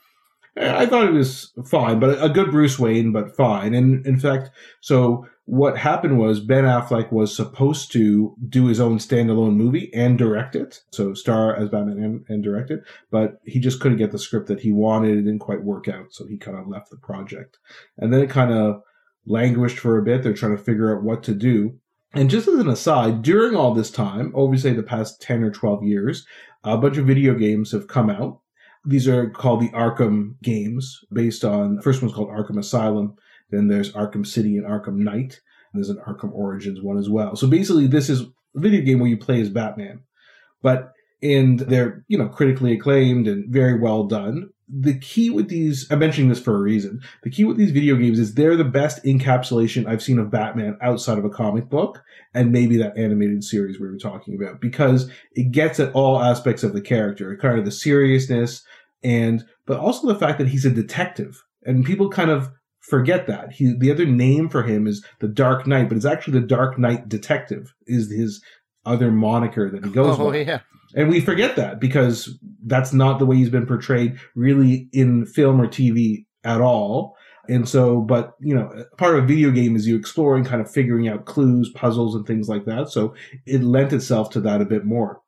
I 0.59 0.85
thought 0.85 1.07
it 1.07 1.13
was 1.13 1.53
fine, 1.65 1.99
but 1.99 2.23
a 2.23 2.29
good 2.29 2.51
Bruce 2.51 2.79
Wayne, 2.79 3.11
but 3.11 3.35
fine. 3.35 3.73
And 3.73 4.05
in 4.05 4.19
fact, 4.19 4.49
so 4.81 5.27
what 5.45 5.77
happened 5.77 6.19
was 6.19 6.39
Ben 6.39 6.65
Affleck 6.65 7.11
was 7.11 7.35
supposed 7.35 7.91
to 7.93 8.35
do 8.49 8.65
his 8.65 8.79
own 8.79 8.97
standalone 8.97 9.55
movie 9.55 9.89
and 9.93 10.17
direct 10.17 10.55
it, 10.55 10.81
so 10.91 11.13
star 11.13 11.55
as 11.55 11.69
Batman 11.69 12.03
and, 12.03 12.25
and 12.27 12.43
direct 12.43 12.69
it, 12.69 12.81
but 13.11 13.39
he 13.45 13.59
just 13.59 13.79
couldn't 13.79 13.97
get 13.97 14.11
the 14.11 14.19
script 14.19 14.47
that 14.47 14.59
he 14.59 14.71
wanted. 14.71 15.17
It 15.17 15.21
didn't 15.21 15.39
quite 15.39 15.63
work 15.63 15.87
out, 15.87 16.07
so 16.11 16.25
he 16.25 16.37
kind 16.37 16.57
of 16.57 16.67
left 16.67 16.89
the 16.89 16.97
project. 16.97 17.59
And 17.97 18.11
then 18.11 18.21
it 18.21 18.29
kind 18.29 18.51
of 18.51 18.81
languished 19.25 19.79
for 19.79 19.97
a 19.97 20.03
bit. 20.03 20.23
They're 20.23 20.33
trying 20.33 20.57
to 20.57 20.63
figure 20.63 20.95
out 20.95 21.03
what 21.03 21.23
to 21.23 21.33
do. 21.33 21.79
And 22.13 22.29
just 22.29 22.47
as 22.47 22.55
an 22.55 22.69
aside, 22.69 23.21
during 23.21 23.55
all 23.55 23.73
this 23.73 23.91
time, 23.91 24.31
over 24.33 24.57
say 24.57 24.73
the 24.73 24.83
past 24.83 25.21
10 25.21 25.43
or 25.43 25.51
12 25.51 25.83
years, 25.83 26.25
a 26.63 26.77
bunch 26.77 26.97
of 26.97 27.05
video 27.05 27.35
games 27.35 27.71
have 27.71 27.87
come 27.87 28.09
out. 28.09 28.41
These 28.87 29.07
are 29.07 29.29
called 29.29 29.59
the 29.59 29.69
Arkham 29.69 30.41
games, 30.41 31.01
based 31.11 31.43
on, 31.43 31.75
the 31.75 31.81
first 31.81 32.01
one's 32.01 32.13
called 32.13 32.29
Arkham 32.29 32.57
Asylum. 32.57 33.15
Then 33.51 33.67
there's 33.67 33.91
Arkham 33.91 34.25
City 34.25 34.57
and 34.57 34.65
Arkham 34.65 34.95
Knight. 34.95 35.41
And 35.73 35.83
there's 35.83 35.89
an 35.89 36.01
Arkham 36.07 36.31
Origins 36.33 36.81
one 36.81 36.97
as 36.97 37.09
well. 37.09 37.35
So 37.35 37.47
basically, 37.47 37.87
this 37.87 38.09
is 38.09 38.21
a 38.21 38.25
video 38.55 38.81
game 38.81 38.99
where 38.99 39.09
you 39.09 39.17
play 39.17 39.41
as 39.41 39.49
Batman. 39.49 40.03
But, 40.61 40.93
and 41.21 41.59
they're, 41.59 42.05
you 42.07 42.17
know, 42.17 42.29
critically 42.29 42.73
acclaimed 42.73 43.27
and 43.27 43.51
very 43.51 43.77
well 43.77 44.05
done. 44.05 44.51
The 44.69 44.97
key 44.99 45.29
with 45.29 45.47
these, 45.47 45.87
I'm 45.89 45.99
mentioning 45.99 46.29
this 46.29 46.41
for 46.41 46.55
a 46.55 46.61
reason. 46.61 46.99
The 47.23 47.29
key 47.29 47.45
with 47.45 47.57
these 47.57 47.71
video 47.71 47.95
games 47.95 48.19
is 48.19 48.33
they're 48.33 48.57
the 48.57 48.65
best 48.65 49.03
encapsulation 49.05 49.87
I've 49.87 50.03
seen 50.03 50.19
of 50.19 50.29
Batman 50.31 50.77
outside 50.81 51.17
of 51.17 51.23
a 51.23 51.29
comic 51.29 51.69
book 51.69 52.03
and 52.33 52.51
maybe 52.51 52.75
that 52.77 52.97
animated 52.97 53.45
series 53.45 53.79
we 53.79 53.87
were 53.87 53.97
talking 53.97 54.35
about 54.35 54.59
because 54.59 55.09
it 55.33 55.51
gets 55.51 55.79
at 55.79 55.93
all 55.93 56.21
aspects 56.21 56.63
of 56.63 56.73
the 56.73 56.81
character, 56.81 57.37
kind 57.37 57.57
of 57.57 57.63
the 57.63 57.71
seriousness 57.71 58.63
and, 59.03 59.43
but 59.65 59.79
also 59.79 60.07
the 60.07 60.19
fact 60.19 60.37
that 60.39 60.49
he's 60.49 60.65
a 60.65 60.71
detective 60.71 61.43
and 61.63 61.85
people 61.85 62.09
kind 62.09 62.31
of 62.31 62.51
forget 62.79 63.27
that 63.27 63.51
he, 63.51 63.75
the 63.77 63.91
other 63.91 64.05
name 64.05 64.49
for 64.49 64.63
him 64.63 64.87
is 64.87 65.05
the 65.19 65.27
Dark 65.27 65.67
Knight, 65.67 65.89
but 65.89 65.97
it's 65.97 66.05
actually 66.05 66.39
the 66.39 66.47
Dark 66.47 66.79
Knight 66.79 67.09
Detective 67.09 67.73
is 67.85 68.11
his 68.11 68.41
other 68.85 69.11
moniker 69.11 69.69
that 69.69 69.83
he 69.83 69.91
goes 69.91 70.17
oh 70.19 70.31
by. 70.31 70.37
yeah. 70.37 70.59
And 70.95 71.09
we 71.09 71.19
forget 71.19 71.57
that 71.57 71.81
because 71.81 72.39
that's 72.65 72.93
not 72.93 73.19
the 73.19 73.25
way 73.25 73.35
he's 73.35 73.49
been 73.49 73.65
portrayed 73.65 74.17
really 74.35 74.87
in 74.93 75.25
film 75.25 75.59
or 75.59 75.67
TV 75.67 76.25
at 76.43 76.61
all. 76.61 77.15
And 77.49 77.67
so, 77.67 78.01
but 78.01 78.33
you 78.39 78.55
know, 78.55 78.85
part 78.97 79.17
of 79.17 79.23
a 79.23 79.27
video 79.27 79.51
game 79.51 79.75
is 79.75 79.87
you 79.87 79.97
exploring, 79.97 80.45
kind 80.45 80.61
of 80.61 80.71
figuring 80.71 81.07
out 81.07 81.25
clues, 81.25 81.69
puzzles, 81.75 82.15
and 82.15 82.25
things 82.25 82.47
like 82.47 82.65
that. 82.65 82.89
So 82.89 83.13
it 83.45 83.63
lent 83.63 83.93
itself 83.93 84.29
to 84.31 84.41
that 84.41 84.61
a 84.61 84.65
bit 84.65 84.85
more. 84.85 85.21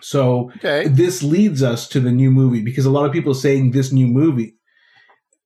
So 0.00 0.50
Okay. 0.56 0.88
this 0.88 1.22
leads 1.22 1.62
us 1.62 1.88
to 1.88 2.00
the 2.00 2.10
new 2.12 2.30
movie 2.30 2.62
because 2.62 2.86
a 2.86 2.90
lot 2.90 3.04
of 3.06 3.12
people 3.12 3.32
are 3.32 3.36
saying 3.36 3.70
this 3.70 3.92
new 3.92 4.06
movie, 4.06 4.54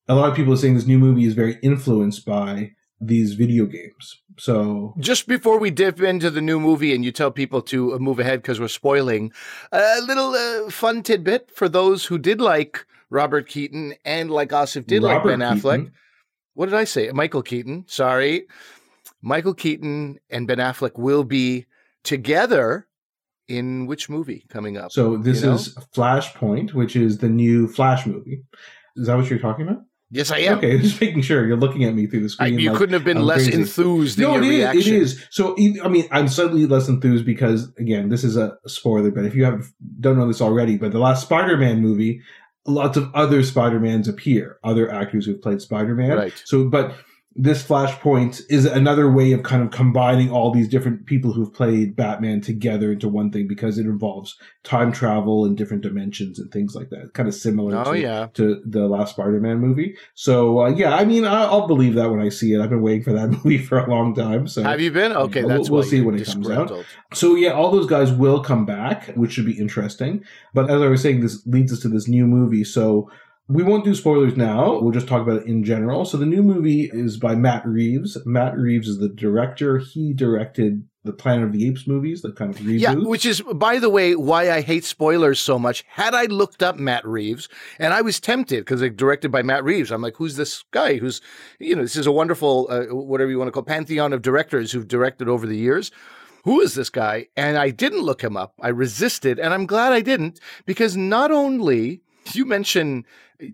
a 0.08 0.14
lot 0.14 0.28
of 0.30 0.36
people 0.36 0.52
are 0.52 0.56
saying 0.56 0.74
this 0.74 0.86
new 0.86 0.98
movie 0.98 1.24
is 1.24 1.34
very 1.34 1.58
influenced 1.62 2.24
by 2.24 2.72
these 3.00 3.34
video 3.34 3.66
games. 3.66 4.22
So 4.38 4.94
Just 4.98 5.26
before 5.28 5.58
we 5.58 5.70
dip 5.70 6.00
into 6.00 6.30
the 6.30 6.40
new 6.40 6.58
movie 6.58 6.94
and 6.94 7.04
you 7.04 7.12
tell 7.12 7.30
people 7.30 7.60
to 7.62 7.94
uh, 7.94 7.98
move 7.98 8.18
ahead 8.18 8.40
because 8.40 8.58
we're 8.58 8.68
spoiling, 8.68 9.32
a 9.72 10.00
little 10.00 10.32
uh, 10.34 10.70
fun 10.70 11.02
tidbit 11.02 11.50
for 11.50 11.68
those 11.68 12.06
who 12.06 12.16
did 12.18 12.40
like 12.40 12.86
Robert 13.10 13.48
Keaton 13.48 13.94
and 14.04 14.30
like 14.30 14.50
Asif 14.50 14.86
did 14.86 15.02
like 15.02 15.18
Robert 15.18 15.38
Ben 15.38 15.40
Affleck. 15.40 15.90
What 16.54 16.66
did 16.66 16.74
I 16.74 16.84
say? 16.84 17.10
Michael 17.12 17.42
Keaton. 17.42 17.84
Sorry. 17.86 18.46
Michael 19.20 19.54
Keaton 19.54 20.18
and 20.30 20.46
Ben 20.46 20.58
Affleck 20.58 20.98
will 20.98 21.24
be 21.24 21.66
together 22.02 22.86
in 23.48 23.86
which 23.86 24.08
movie 24.08 24.44
coming 24.48 24.76
up? 24.76 24.92
So 24.92 25.16
this 25.16 25.40
You 25.40 25.46
know? 25.48 25.54
is 25.54 25.74
Flashpoint, 25.94 26.74
which 26.74 26.96
is 26.96 27.18
the 27.18 27.28
new 27.28 27.68
Flash 27.68 28.06
movie. 28.06 28.42
Is 28.96 29.06
that 29.06 29.16
what 29.16 29.28
you're 29.30 29.38
talking 29.38 29.66
about? 29.68 29.82
yes, 30.10 30.30
I 30.30 30.38
am. 30.38 30.58
Okay, 30.58 30.78
just 30.82 31.00
making 31.00 31.22
sure 31.22 31.44
you're 31.46 31.56
looking 31.56 31.82
at 31.84 31.92
me 31.94 32.06
through 32.06 32.20
the 32.20 32.26
I, 32.26 32.46
screen. 32.48 32.58
you 32.60 32.70
like- 32.70 32.78
couldn't 32.78 32.92
have 32.94 33.04
been 33.04 33.16
I'm 33.18 33.24
less 33.24 33.42
crazy. 33.42 33.60
enthused 33.60 34.18
no, 34.18 34.34
your 34.34 34.42
it 34.42 34.46
is. 34.48 34.58
reaction. 34.58 34.94
It 34.94 35.02
is. 35.02 35.26
So, 35.30 35.56
I 35.84 35.88
mean, 35.88 36.04
I'm 36.12 36.28
slightly 36.28 36.64
less 36.66 36.88
enthused 36.88 37.26
because, 37.26 37.72
again, 37.76 38.08
this 38.08 38.22
is 38.24 38.36
a 38.36 38.56
spoiler. 38.66 39.10
But 39.10 39.24
if 39.24 39.34
you 39.34 39.44
have 39.44 39.66
don't 40.00 40.16
know 40.16 40.28
this 40.28 40.40
already, 40.40 40.76
but 40.78 40.92
the 40.92 41.00
last 41.00 41.22
Spider-Man 41.22 41.80
movie, 41.82 42.20
lots 42.66 42.96
of 42.96 43.12
other 43.14 43.42
Spider-Mans 43.42 44.06
appear, 44.08 44.58
other 44.64 44.90
actors 44.90 45.26
who've 45.26 45.42
played 45.42 45.60
Spider-Man. 45.60 46.16
Right. 46.16 46.42
So, 46.46 46.68
but 46.68 46.94
this 47.38 47.62
Flashpoint 47.62 48.40
is 48.48 48.64
another 48.64 49.10
way 49.10 49.32
of 49.32 49.42
kind 49.42 49.62
of 49.62 49.70
combining 49.70 50.30
all 50.30 50.50
these 50.50 50.68
different 50.68 51.04
people 51.06 51.32
who've 51.32 51.52
played 51.52 51.94
Batman 51.94 52.40
together 52.40 52.92
into 52.92 53.08
one 53.08 53.30
thing 53.30 53.46
because 53.46 53.76
it 53.78 53.84
involves 53.84 54.36
time 54.64 54.90
travel 54.90 55.44
and 55.44 55.56
different 55.56 55.82
dimensions 55.82 56.38
and 56.38 56.50
things 56.50 56.74
like 56.74 56.88
that. 56.90 57.12
Kind 57.14 57.28
of 57.28 57.34
similar 57.34 57.76
Oh 57.76 57.92
to, 57.92 58.00
yeah. 58.00 58.28
to 58.34 58.62
the 58.64 58.88
last 58.88 59.10
Spider-Man 59.14 59.58
movie. 59.58 59.96
So, 60.14 60.60
uh, 60.62 60.68
yeah, 60.70 60.94
I 60.96 61.04
mean, 61.04 61.24
I- 61.26 61.44
I'll 61.44 61.66
believe 61.66 61.94
that 61.94 62.10
when 62.10 62.20
I 62.20 62.30
see 62.30 62.54
it. 62.54 62.60
I've 62.60 62.70
been 62.70 62.82
waiting 62.82 63.02
for 63.02 63.12
that 63.12 63.28
movie 63.44 63.58
for 63.58 63.78
a 63.78 63.90
long 63.90 64.14
time. 64.14 64.46
So, 64.48 64.62
Have 64.62 64.80
you 64.80 64.90
been? 64.90 65.12
Okay, 65.12 65.40
We'll- 65.44 65.48
that's 65.56 65.68
we'll 65.70 65.82
see 65.82 66.00
when 66.00 66.14
it 66.18 66.26
comes 66.26 66.48
out. 66.50 66.72
so 67.12 67.34
yeah, 67.34 67.50
all 67.50 67.70
those 67.70 67.86
guys 67.86 68.10
will 68.12 68.40
come 68.42 68.64
back, 68.64 69.08
which 69.14 69.32
should 69.32 69.46
be 69.46 69.58
interesting. 69.58 70.24
But 70.54 70.70
as 70.70 70.80
I 70.80 70.86
was 70.86 71.02
saying, 71.02 71.20
this 71.20 71.46
leads 71.46 71.72
us 71.72 71.80
to 71.80 71.88
this 71.88 72.08
new 72.08 72.26
movie. 72.26 72.64
So 72.64 73.10
we 73.48 73.62
won't 73.62 73.84
do 73.84 73.94
spoilers 73.94 74.36
now. 74.36 74.80
We'll 74.80 74.90
just 74.90 75.06
talk 75.06 75.22
about 75.22 75.42
it 75.42 75.46
in 75.46 75.62
general. 75.62 76.04
So 76.04 76.16
the 76.16 76.26
new 76.26 76.42
movie 76.42 76.90
is 76.92 77.16
by 77.16 77.36
Matt 77.36 77.64
Reeves. 77.66 78.18
Matt 78.26 78.56
Reeves 78.56 78.88
is 78.88 78.98
the 78.98 79.08
director. 79.08 79.78
He 79.78 80.12
directed 80.12 80.84
the 81.04 81.12
Planet 81.12 81.44
of 81.44 81.52
the 81.52 81.68
Apes 81.68 81.86
movies, 81.86 82.22
the 82.22 82.32
kind 82.32 82.52
of 82.52 82.60
reboot. 82.60 82.80
Yeah, 82.80 82.94
which 82.94 83.24
is, 83.24 83.40
by 83.40 83.78
the 83.78 83.88
way, 83.88 84.16
why 84.16 84.50
I 84.50 84.62
hate 84.62 84.84
spoilers 84.84 85.38
so 85.38 85.60
much. 85.60 85.84
Had 85.86 86.12
I 86.14 86.24
looked 86.24 86.64
up 86.64 86.76
Matt 86.76 87.06
Reeves, 87.06 87.48
and 87.78 87.94
I 87.94 88.02
was 88.02 88.18
tempted 88.18 88.64
because 88.64 88.82
it's 88.82 88.96
directed 88.96 89.30
by 89.30 89.42
Matt 89.42 89.62
Reeves, 89.62 89.92
I'm 89.92 90.02
like, 90.02 90.16
who's 90.16 90.34
this 90.34 90.64
guy? 90.72 90.96
Who's, 90.96 91.20
you 91.60 91.76
know, 91.76 91.82
this 91.82 91.94
is 91.94 92.08
a 92.08 92.12
wonderful, 92.12 92.66
uh, 92.68 92.86
whatever 92.86 93.30
you 93.30 93.38
want 93.38 93.46
to 93.46 93.52
call, 93.52 93.62
pantheon 93.62 94.12
of 94.12 94.22
directors 94.22 94.72
who've 94.72 94.88
directed 94.88 95.28
over 95.28 95.46
the 95.46 95.56
years. 95.56 95.92
Who 96.42 96.60
is 96.60 96.74
this 96.74 96.90
guy? 96.90 97.28
And 97.36 97.56
I 97.56 97.70
didn't 97.70 98.02
look 98.02 98.22
him 98.22 98.36
up. 98.36 98.54
I 98.60 98.68
resisted, 98.68 99.38
and 99.38 99.54
I'm 99.54 99.66
glad 99.66 99.92
I 99.92 100.00
didn't 100.00 100.40
because 100.64 100.96
not 100.96 101.30
only 101.30 102.02
you 102.32 102.44
mentioned, 102.44 103.04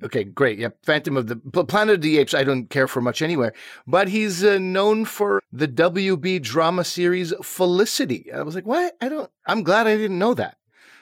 okay, 0.05 0.25
great, 0.25 0.59
yeah, 0.59 0.69
Phantom 0.83 1.17
of 1.17 1.27
the 1.27 1.37
Planet 1.37 1.97
of 1.97 2.03
the 2.03 2.19
Apes. 2.19 2.35
I 2.35 2.45
don't 2.45 2.71
care 2.71 2.89
for 2.89 3.01
much 3.01 3.23
anywhere, 3.23 3.53
but 3.87 4.09
he's 4.09 4.45
uh, 4.45 4.59
known 4.59 5.05
for 5.05 5.43
the 5.53 5.69
WB 5.69 6.43
drama 6.43 6.85
series 6.85 7.33
Felicity. 7.43 8.33
I 8.33 8.43
was 8.43 8.55
like, 8.55 8.67
what? 8.67 8.97
I 9.01 9.09
don't. 9.09 9.31
I'm 9.47 9.63
glad 9.63 9.87
I 9.87 9.97
didn't 9.97 10.19
know 10.19 10.35
that. 10.35 10.57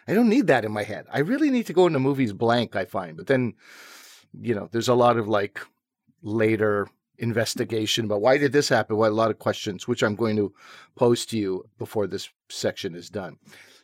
I 0.08 0.14
don't 0.14 0.28
need 0.28 0.48
that 0.48 0.64
in 0.64 0.72
my 0.72 0.82
head. 0.82 1.06
I 1.12 1.20
really 1.20 1.50
need 1.50 1.66
to 1.66 1.72
go 1.72 1.86
into 1.86 1.98
movies 1.98 2.32
blank. 2.32 2.74
I 2.76 2.84
find, 2.84 3.16
but 3.16 3.26
then, 3.26 3.54
you 4.40 4.54
know, 4.54 4.68
there's 4.72 4.88
a 4.88 4.94
lot 4.94 5.16
of 5.16 5.28
like 5.28 5.60
later 6.22 6.88
investigation 7.20 8.06
about 8.06 8.20
why 8.20 8.38
did 8.38 8.52
this 8.52 8.68
happen? 8.68 8.96
Why 8.96 9.06
a 9.06 9.10
lot 9.10 9.30
of 9.30 9.38
questions, 9.38 9.86
which 9.86 10.02
I'm 10.02 10.16
going 10.16 10.36
to 10.36 10.52
pose 10.96 11.26
to 11.26 11.38
you 11.38 11.68
before 11.78 12.06
this 12.06 12.30
section 12.48 12.94
is 12.94 13.10
done. 13.10 13.36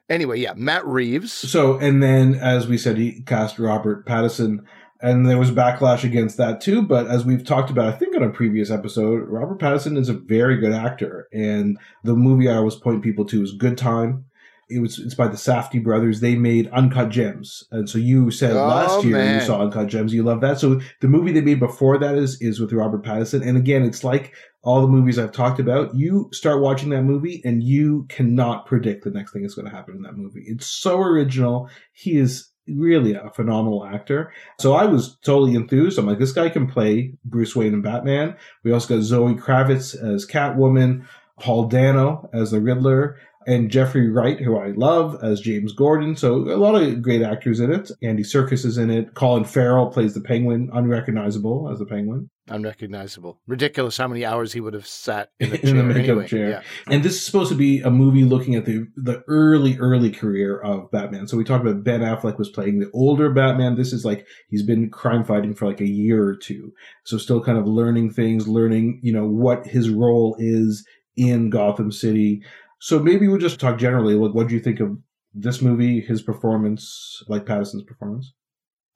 Anyway, 0.08 0.38
yeah, 0.38 0.54
Matt 0.56 0.86
Reeves. 0.86 1.32
So, 1.32 1.78
and 1.78 2.02
then 2.02 2.34
as 2.36 2.68
we 2.68 2.78
said, 2.78 2.96
he 2.96 3.22
cast 3.22 3.58
Robert 3.58 4.06
Pattinson, 4.06 4.64
and 5.06 5.26
there 5.26 5.38
was 5.38 5.50
backlash 5.50 6.04
against 6.04 6.36
that 6.38 6.60
too. 6.60 6.82
But 6.82 7.06
as 7.06 7.24
we've 7.24 7.44
talked 7.44 7.70
about, 7.70 7.92
I 7.92 7.96
think 7.96 8.16
on 8.16 8.22
a 8.22 8.30
previous 8.30 8.70
episode, 8.70 9.22
Robert 9.28 9.58
Pattinson 9.58 9.96
is 9.96 10.08
a 10.08 10.14
very 10.14 10.56
good 10.56 10.72
actor, 10.72 11.28
and 11.32 11.78
the 12.04 12.14
movie 12.14 12.48
I 12.48 12.56
always 12.56 12.74
point 12.74 13.02
people 13.02 13.24
to 13.26 13.42
is 13.42 13.52
Good 13.52 13.78
Time. 13.78 14.24
It 14.68 14.80
was 14.80 14.98
it's 14.98 15.14
by 15.14 15.28
the 15.28 15.36
Safdie 15.36 15.82
brothers. 15.82 16.18
They 16.18 16.34
made 16.34 16.68
Uncut 16.72 17.08
Gems, 17.10 17.62
and 17.70 17.88
so 17.88 17.98
you 17.98 18.32
said 18.32 18.50
Oh, 18.56 18.66
last 18.66 19.04
year 19.04 19.16
man. 19.16 19.40
you 19.40 19.46
saw 19.46 19.60
Uncut 19.62 19.86
Gems. 19.86 20.12
You 20.12 20.24
love 20.24 20.40
that. 20.40 20.58
So 20.58 20.80
the 21.00 21.06
movie 21.06 21.30
they 21.30 21.40
made 21.40 21.60
before 21.60 21.98
that 21.98 22.16
is 22.16 22.40
is 22.42 22.58
with 22.58 22.72
Robert 22.72 23.04
Pattinson, 23.04 23.46
and 23.46 23.56
again, 23.56 23.84
it's 23.84 24.02
like 24.02 24.34
all 24.62 24.82
the 24.82 24.88
movies 24.88 25.20
I've 25.20 25.30
talked 25.30 25.60
about. 25.60 25.94
You 25.94 26.28
start 26.32 26.60
watching 26.60 26.90
that 26.90 27.04
movie, 27.04 27.40
and 27.44 27.62
you 27.62 28.06
cannot 28.08 28.66
predict 28.66 29.04
the 29.04 29.10
next 29.12 29.32
thing 29.32 29.42
that's 29.42 29.54
going 29.54 29.70
to 29.70 29.76
happen 29.76 29.94
in 29.94 30.02
that 30.02 30.16
movie. 30.16 30.42
It's 30.44 30.66
so 30.66 30.98
original. 31.00 31.70
He 31.92 32.16
is 32.18 32.48
really 32.68 33.14
a 33.14 33.30
phenomenal 33.34 33.84
actor. 33.84 34.32
So 34.58 34.74
I 34.74 34.86
was 34.86 35.16
totally 35.18 35.54
enthused. 35.54 35.98
I'm 35.98 36.06
like, 36.06 36.18
this 36.18 36.32
guy 36.32 36.48
can 36.48 36.66
play 36.66 37.14
Bruce 37.24 37.54
Wayne 37.54 37.74
and 37.74 37.82
Batman. 37.82 38.36
We 38.62 38.72
also 38.72 38.96
got 38.96 39.04
Zoe 39.04 39.34
Kravitz 39.34 39.94
as 39.94 40.26
Catwoman, 40.26 41.06
Paul 41.38 41.68
Dano 41.68 42.28
as 42.32 42.50
the 42.50 42.60
Riddler, 42.60 43.18
and 43.46 43.70
Jeffrey 43.70 44.10
Wright, 44.10 44.40
who 44.40 44.58
I 44.58 44.72
love, 44.72 45.22
as 45.22 45.40
James 45.40 45.72
Gordon. 45.72 46.16
So 46.16 46.34
a 46.34 46.58
lot 46.58 46.74
of 46.74 47.00
great 47.00 47.22
actors 47.22 47.60
in 47.60 47.72
it. 47.72 47.90
Andy 48.02 48.24
Serkis 48.24 48.64
is 48.64 48.76
in 48.76 48.90
it. 48.90 49.14
Colin 49.14 49.44
Farrell 49.44 49.86
plays 49.86 50.14
the 50.14 50.20
Penguin, 50.20 50.68
unrecognizable 50.72 51.70
as 51.70 51.78
the 51.78 51.86
Penguin. 51.86 52.28
Unrecognizable. 52.48 53.40
Ridiculous 53.46 53.96
how 53.96 54.06
many 54.08 54.24
hours 54.24 54.52
he 54.52 54.60
would 54.60 54.74
have 54.74 54.86
sat 54.86 55.30
in 55.40 55.50
the 55.50 55.66
In 55.68 55.76
the 55.76 55.82
makeup 55.82 56.10
anyway. 56.10 56.26
chair. 56.28 56.48
Yeah. 56.48 56.62
And 56.86 57.02
this 57.02 57.14
is 57.16 57.24
supposed 57.26 57.50
to 57.50 57.56
be 57.56 57.80
a 57.80 57.90
movie 57.90 58.24
looking 58.24 58.54
at 58.54 58.64
the 58.66 58.86
the 58.96 59.22
early, 59.26 59.76
early 59.78 60.10
career 60.10 60.58
of 60.60 60.90
Batman. 60.90 61.26
So 61.26 61.36
we 61.36 61.44
talked 61.44 61.66
about 61.66 61.82
Ben 61.82 62.00
Affleck 62.00 62.38
was 62.38 62.48
playing 62.48 62.78
the 62.78 62.90
older 62.94 63.30
Batman. 63.30 63.74
This 63.76 63.92
is 63.92 64.04
like 64.04 64.26
he's 64.48 64.62
been 64.62 64.90
crime 64.90 65.24
fighting 65.24 65.54
for 65.54 65.66
like 65.66 65.80
a 65.80 65.88
year 65.88 66.24
or 66.24 66.36
two. 66.36 66.72
So 67.04 67.18
still 67.18 67.42
kind 67.42 67.58
of 67.58 67.66
learning 67.66 68.10
things, 68.12 68.46
learning, 68.46 69.00
you 69.02 69.12
know, 69.12 69.26
what 69.26 69.66
his 69.66 69.90
role 69.90 70.36
is 70.38 70.86
in 71.16 71.50
Gotham 71.50 71.90
City. 71.90 72.42
So 72.78 73.00
maybe 73.00 73.26
we'll 73.26 73.38
just 73.38 73.58
talk 73.58 73.78
generally. 73.78 74.14
Like, 74.14 74.34
what 74.34 74.48
do 74.48 74.54
you 74.54 74.60
think 74.60 74.80
of 74.80 74.96
this 75.34 75.60
movie, 75.62 76.00
his 76.00 76.22
performance, 76.22 77.22
like 77.28 77.44
Pattinson's 77.44 77.82
performance? 77.82 78.32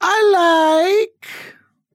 I 0.02 1.04
like. 1.16 1.26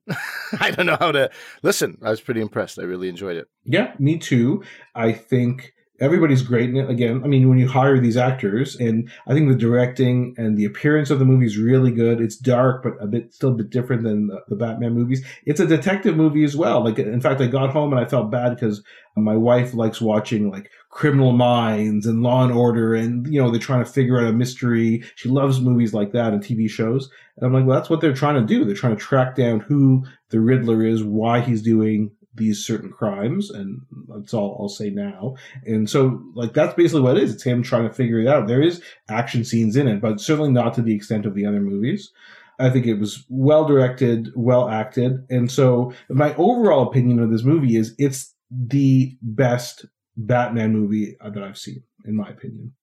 I 0.59 0.71
don't 0.71 0.85
know 0.85 0.97
how 0.99 1.11
to 1.11 1.29
listen. 1.63 1.97
I 2.01 2.09
was 2.09 2.21
pretty 2.21 2.41
impressed. 2.41 2.79
I 2.79 2.83
really 2.83 3.09
enjoyed 3.09 3.37
it. 3.37 3.47
Yeah, 3.63 3.93
me 3.99 4.17
too. 4.17 4.63
I 4.93 5.11
think 5.11 5.73
everybody's 5.99 6.41
great 6.41 6.69
in 6.69 6.77
it. 6.77 6.89
Again, 6.89 7.21
I 7.23 7.27
mean, 7.27 7.47
when 7.49 7.57
you 7.57 7.67
hire 7.67 7.99
these 7.99 8.17
actors, 8.17 8.75
and 8.75 9.09
I 9.27 9.33
think 9.33 9.49
the 9.49 9.55
directing 9.55 10.35
and 10.37 10.57
the 10.57 10.65
appearance 10.65 11.09
of 11.09 11.19
the 11.19 11.25
movie 11.25 11.45
is 11.45 11.57
really 11.57 11.91
good. 11.91 12.21
It's 12.21 12.37
dark, 12.37 12.83
but 12.83 12.93
a 13.01 13.07
bit 13.07 13.33
still 13.33 13.51
a 13.51 13.55
bit 13.55 13.69
different 13.69 14.03
than 14.03 14.27
the, 14.27 14.41
the 14.47 14.55
Batman 14.55 14.93
movies. 14.93 15.25
It's 15.45 15.59
a 15.59 15.67
detective 15.67 16.15
movie 16.15 16.43
as 16.43 16.55
well. 16.55 16.83
Like, 16.83 16.99
in 16.99 17.21
fact, 17.21 17.41
I 17.41 17.47
got 17.47 17.71
home 17.71 17.93
and 17.93 17.99
I 18.03 18.07
felt 18.07 18.31
bad 18.31 18.55
because 18.55 18.83
my 19.15 19.35
wife 19.35 19.73
likes 19.73 20.01
watching 20.01 20.51
like 20.51 20.69
Criminal 20.95 21.33
Minds 21.33 22.05
and 22.05 22.23
Law 22.23 22.45
and 22.45 22.53
Order, 22.53 22.95
and 22.95 23.27
you 23.27 23.41
know 23.41 23.51
they're 23.51 23.59
trying 23.59 23.83
to 23.83 23.91
figure 23.91 24.17
out 24.17 24.29
a 24.29 24.31
mystery. 24.31 25.03
She 25.15 25.27
loves 25.27 25.59
movies 25.59 25.93
like 25.93 26.13
that 26.13 26.31
and 26.31 26.41
TV 26.41 26.69
shows. 26.69 27.09
And 27.35 27.45
I'm 27.45 27.53
like, 27.53 27.65
well, 27.65 27.77
that's 27.77 27.89
what 27.89 27.99
they're 27.99 28.13
trying 28.13 28.35
to 28.35 28.47
do. 28.47 28.63
They're 28.63 28.75
trying 28.75 28.95
to 28.95 29.01
track 29.01 29.35
down 29.35 29.59
who 29.59 30.05
the 30.29 30.39
Riddler 30.39 30.85
is, 30.85 31.03
why 31.03 31.41
he's 31.41 31.61
doing 31.61 32.11
these 32.33 32.65
certain 32.65 32.93
crimes, 32.93 33.49
and 33.49 33.81
that's 34.07 34.33
all 34.33 34.57
I'll 34.57 34.69
say 34.69 34.89
now. 34.89 35.35
And 35.65 35.89
so, 35.89 36.23
like, 36.33 36.53
that's 36.53 36.75
basically 36.75 37.01
what 37.01 37.17
it 37.17 37.23
is. 37.23 37.33
It's 37.33 37.43
him 37.43 37.61
trying 37.61 37.89
to 37.89 37.93
figure 37.93 38.21
it 38.21 38.27
out. 38.27 38.47
There 38.47 38.61
is 38.61 38.81
action 39.09 39.43
scenes 39.43 39.75
in 39.75 39.89
it, 39.89 39.99
but 39.99 40.21
certainly 40.21 40.51
not 40.51 40.75
to 40.75 40.81
the 40.81 40.95
extent 40.95 41.25
of 41.25 41.35
the 41.35 41.45
other 41.45 41.59
movies. 41.59 42.09
I 42.57 42.69
think 42.69 42.85
it 42.85 43.01
was 43.01 43.25
well 43.27 43.65
directed, 43.65 44.29
well 44.33 44.69
acted. 44.69 45.25
And 45.29 45.51
so, 45.51 45.91
my 46.07 46.33
overall 46.35 46.87
opinion 46.87 47.19
of 47.19 47.31
this 47.31 47.43
movie 47.43 47.75
is 47.75 47.93
it's 47.97 48.33
the 48.49 49.17
best 49.21 49.85
Batman 50.17 50.73
movie 50.73 51.15
that 51.23 51.43
I've 51.43 51.57
seen, 51.57 51.83
in 52.05 52.15
my 52.15 52.29
opinion 52.29 52.73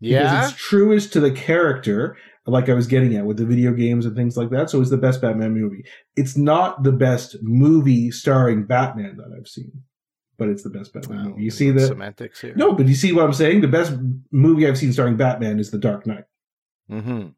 Yeah. 0.00 0.22
because 0.24 0.50
it's 0.52 0.58
truest 0.60 1.12
to 1.14 1.20
the 1.20 1.30
character, 1.30 2.16
like 2.46 2.68
I 2.68 2.74
was 2.74 2.86
getting 2.86 3.14
at 3.16 3.24
with 3.26 3.36
the 3.38 3.46
video 3.46 3.72
games 3.72 4.06
and 4.06 4.14
things 4.16 4.36
like 4.36 4.50
that. 4.50 4.70
So 4.70 4.80
it's 4.80 4.90
the 4.90 4.96
best 4.96 5.20
Batman 5.20 5.52
movie. 5.54 5.84
It's 6.16 6.36
not 6.36 6.82
the 6.82 6.92
best 6.92 7.36
movie 7.42 8.10
starring 8.10 8.64
Batman 8.66 9.16
that 9.16 9.34
I've 9.36 9.48
seen, 9.48 9.72
but 10.38 10.48
it's 10.48 10.62
the 10.62 10.70
best 10.70 10.92
Batman 10.92 11.18
Wow, 11.18 11.24
movie. 11.30 11.42
You 11.44 11.50
see 11.50 11.70
the 11.70 11.86
semantics 11.86 12.40
here? 12.40 12.54
no, 12.56 12.72
but 12.72 12.86
you 12.86 12.94
see 12.94 13.12
what 13.12 13.24
I'm 13.24 13.32
saying? 13.32 13.60
The 13.62 13.68
best 13.68 13.94
movie 14.30 14.66
I've 14.66 14.78
seen 14.78 14.92
starring 14.92 15.16
Batman 15.16 15.58
is 15.58 15.70
The 15.70 15.78
Dark 15.78 16.06
Knight. 16.06 16.24
Mm-hmm. 16.90 17.28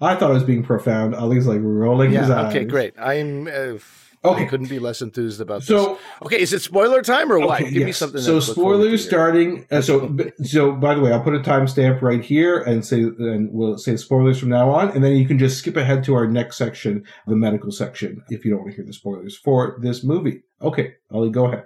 I 0.00 0.16
thought 0.16 0.30
I 0.30 0.34
was 0.34 0.44
being 0.44 0.62
profound. 0.64 1.14
Ali's 1.14 1.46
like 1.46 1.60
rolling 1.62 2.10
his 2.10 2.28
Yeah. 2.28 2.42
eyes. 2.42 2.54
Okay. 2.54 2.64
Great. 2.64 2.94
I'm. 2.98 3.46
Uh, 3.46 3.78
Okay. 4.24 4.44
I 4.44 4.46
couldn't 4.46 4.68
be 4.68 4.78
less 4.78 5.02
enthused 5.02 5.40
about 5.40 5.64
so, 5.64 5.94
this. 5.94 5.98
Okay, 6.22 6.40
is 6.40 6.52
it 6.54 6.62
spoiler 6.62 7.02
time 7.02 7.30
or 7.30 7.38
what? 7.38 7.60
Okay, 7.60 7.70
Give 7.70 7.80
yes. 7.80 7.86
me 7.86 7.92
something. 7.92 8.22
So 8.22 8.40
spoilers 8.40 9.04
starting. 9.04 9.66
Uh, 9.70 9.82
so 9.82 10.16
so 10.42 10.72
by 10.72 10.94
the 10.94 11.00
way, 11.00 11.12
I'll 11.12 11.22
put 11.22 11.34
a 11.34 11.40
timestamp 11.40 12.00
right 12.00 12.24
here 12.24 12.60
and 12.60 12.84
say 12.84 13.02
and 13.02 13.52
we'll 13.52 13.76
say 13.76 13.96
spoilers 13.96 14.38
from 14.38 14.48
now 14.48 14.70
on, 14.70 14.90
and 14.90 15.04
then 15.04 15.16
you 15.16 15.26
can 15.26 15.38
just 15.38 15.58
skip 15.58 15.76
ahead 15.76 16.02
to 16.04 16.14
our 16.14 16.26
next 16.26 16.56
section, 16.56 17.04
the 17.26 17.36
medical 17.36 17.70
section, 17.70 18.22
if 18.30 18.44
you 18.44 18.50
don't 18.50 18.60
want 18.60 18.70
to 18.70 18.76
hear 18.76 18.86
the 18.86 18.92
spoilers 18.94 19.36
for 19.36 19.76
this 19.80 20.02
movie. 20.02 20.42
Okay, 20.62 20.94
Ali, 21.10 21.30
go 21.30 21.46
ahead. 21.46 21.64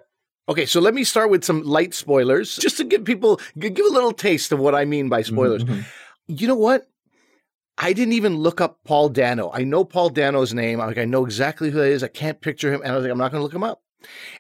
Okay, 0.49 0.67
so 0.67 0.81
let 0.81 0.95
me 0.95 1.05
start 1.05 1.31
with 1.31 1.45
some 1.45 1.63
light 1.63 1.95
spoilers, 1.95 2.57
just 2.57 2.79
to 2.79 2.85
give 2.85 3.05
people 3.05 3.39
give 3.59 3.79
a 3.79 3.91
little 3.91 4.13
taste 4.13 4.51
of 4.51 4.59
what 4.59 4.75
I 4.75 4.85
mean 4.85 5.09
by 5.09 5.23
spoilers. 5.23 5.63
Mm-hmm. 5.63 5.83
You 6.27 6.49
know 6.49 6.57
what? 6.57 6.89
I 7.81 7.93
didn't 7.93 8.15
even 8.15 8.37
look 8.37 8.61
up 8.61 8.81
Paul 8.85 9.09
Dano. 9.09 9.53
I 9.55 9.63
know 9.63 9.85
Paul 9.85 10.11
Dano's 10.11 10.53
name. 10.53 10.81
I'm 10.81 10.89
like, 10.89 10.99
I 10.99 11.05
know 11.05 11.25
exactly 11.25 11.71
who 11.71 11.79
that 11.79 11.87
is. 11.87 12.03
I 12.03 12.09
can't 12.09 12.41
picture 12.41 12.73
him. 12.73 12.83
And 12.83 12.91
I 12.91 12.97
was 12.97 13.05
like, 13.05 13.13
I'm 13.13 13.19
not 13.19 13.31
going 13.31 13.41
to 13.41 13.45
look 13.45 13.55
him 13.55 13.63
up. 13.63 13.83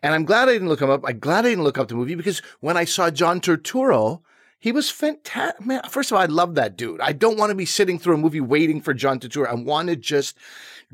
And 0.02 0.12
I'm 0.12 0.24
glad 0.24 0.48
I 0.48 0.52
didn't 0.52 0.68
look 0.68 0.82
him 0.82 0.90
up. 0.90 1.04
I'm 1.06 1.20
glad 1.20 1.46
I 1.46 1.50
didn't 1.50 1.64
look 1.64 1.78
up 1.78 1.86
the 1.86 1.94
movie 1.94 2.16
because 2.16 2.42
when 2.58 2.76
I 2.76 2.84
saw 2.84 3.10
John 3.10 3.40
Turturro, 3.40 4.22
he 4.58 4.72
was 4.72 4.90
fantastic. 4.90 5.64
Man, 5.64 5.82
first 5.88 6.10
of 6.10 6.16
all, 6.16 6.22
I 6.22 6.26
love 6.26 6.56
that 6.56 6.76
dude. 6.76 7.00
I 7.00 7.12
don't 7.12 7.38
want 7.38 7.50
to 7.50 7.54
be 7.54 7.64
sitting 7.64 7.98
through 7.98 8.14
a 8.14 8.18
movie 8.18 8.40
waiting 8.40 8.80
for 8.80 8.92
John 8.92 9.20
Turturro. 9.20 9.48
I 9.48 9.54
want 9.54 9.88
to 9.88 9.94
just 9.94 10.36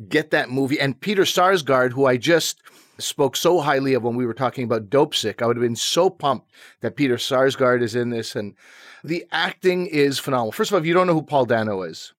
get 0.08 0.30
that 0.32 0.50
movie. 0.50 0.78
And 0.78 1.00
Peter 1.00 1.22
Sarsgaard, 1.22 1.92
who 1.92 2.04
I 2.04 2.18
just 2.18 2.60
spoke 2.98 3.36
so 3.36 3.60
highly 3.60 3.94
of 3.94 4.02
when 4.02 4.16
we 4.16 4.26
were 4.26 4.34
talking 4.34 4.64
about 4.64 4.90
Dopesick, 4.90 5.40
I 5.40 5.46
would 5.46 5.56
have 5.56 5.64
been 5.64 5.76
so 5.76 6.10
pumped 6.10 6.50
that 6.82 6.96
Peter 6.96 7.16
Sarsgaard 7.16 7.82
is 7.82 7.94
in 7.94 8.10
this. 8.10 8.36
And 8.36 8.54
the 9.02 9.24
acting 9.32 9.86
is 9.86 10.18
phenomenal. 10.18 10.52
First 10.52 10.70
of 10.70 10.74
all, 10.74 10.80
if 10.80 10.86
you 10.86 10.94
don't 10.94 11.06
know 11.06 11.14
who 11.14 11.22
Paul 11.22 11.46
Dano 11.46 11.82
is, 11.82 12.12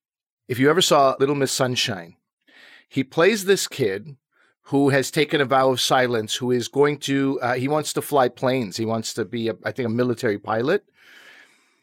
if 0.48 0.60
you 0.60 0.70
ever 0.70 0.82
saw 0.82 1.16
Little 1.20 1.36
Miss 1.36 1.52
Sunshine, 1.52 2.16
he 2.88 3.04
plays 3.04 3.46
this 3.46 3.68
kid 3.68 4.16
who 4.70 4.90
has 4.90 5.12
taken 5.12 5.42
a 5.42 5.46
vow 5.46 5.70
of 5.70 5.80
silence, 5.80 6.36
who 6.36 6.52
is 6.52 6.68
going 6.68 6.98
to, 6.98 7.40
uh, 7.42 7.54
he 7.54 7.68
wants 7.68 7.94
to 7.94 8.02
fly 8.02 8.28
planes. 8.28 8.78
He 8.78 8.86
wants 8.86 9.14
to 9.14 9.26
be, 9.26 9.50
a, 9.50 9.56
I 9.64 9.72
think, 9.72 9.86
a 9.86 9.92
military 9.92 10.40
pilot. 10.40 10.84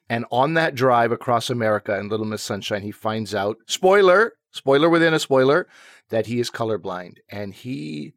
And 0.08 0.24
on 0.32 0.54
that 0.54 0.74
drive 0.74 1.12
across 1.12 1.48
America 1.48 1.96
in 1.98 2.08
Little 2.08 2.26
Miss 2.26 2.42
Sunshine, 2.42 2.82
he 2.82 2.90
finds 2.90 3.34
out, 3.34 3.58
spoiler, 3.66 4.34
spoiler 4.50 4.90
within 4.90 5.14
a 5.14 5.20
spoiler, 5.20 5.68
that 6.10 6.26
he 6.26 6.40
is 6.40 6.50
colorblind. 6.50 7.18
And 7.30 7.54
he 7.54 8.14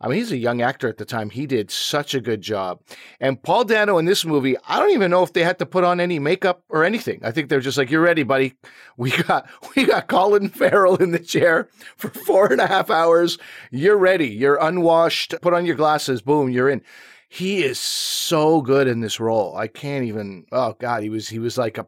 I 0.00 0.08
mean, 0.08 0.18
he's 0.18 0.32
a 0.32 0.36
young 0.36 0.60
actor 0.60 0.88
at 0.88 0.98
the 0.98 1.06
time. 1.06 1.30
He 1.30 1.46
did 1.46 1.70
such 1.70 2.14
a 2.14 2.20
good 2.20 2.42
job. 2.42 2.82
And 3.18 3.42
Paul 3.42 3.64
Dano 3.64 3.96
in 3.96 4.04
this 4.04 4.26
movie, 4.26 4.56
I 4.68 4.78
don't 4.78 4.90
even 4.90 5.10
know 5.10 5.22
if 5.22 5.32
they 5.32 5.42
had 5.42 5.58
to 5.60 5.66
put 5.66 5.84
on 5.84 6.00
any 6.00 6.18
makeup 6.18 6.62
or 6.68 6.84
anything. 6.84 7.20
I 7.22 7.30
think 7.30 7.48
they're 7.48 7.60
just 7.60 7.78
like, 7.78 7.90
"You're 7.90 8.02
ready, 8.02 8.22
buddy. 8.22 8.54
We 8.98 9.10
got 9.10 9.48
we 9.76 9.84
got 9.84 10.08
Colin 10.08 10.48
Farrell 10.48 10.96
in 10.96 11.12
the 11.12 11.18
chair 11.18 11.68
for 11.96 12.08
four 12.10 12.52
and 12.52 12.60
a 12.60 12.66
half 12.66 12.90
hours. 12.90 13.38
You're 13.70 13.96
ready. 13.96 14.28
You're 14.28 14.58
unwashed. 14.60 15.34
Put 15.40 15.54
on 15.54 15.66
your 15.66 15.76
glasses. 15.76 16.22
Boom, 16.22 16.50
you're 16.50 16.68
in." 16.68 16.82
He 17.28 17.64
is 17.64 17.78
so 17.78 18.62
good 18.62 18.86
in 18.86 19.00
this 19.00 19.18
role. 19.18 19.56
I 19.56 19.66
can't 19.66 20.04
even. 20.04 20.46
Oh 20.52 20.74
God, 20.78 21.02
he 21.02 21.08
was 21.08 21.28
he 21.28 21.38
was 21.38 21.58
like 21.58 21.78
a 21.78 21.86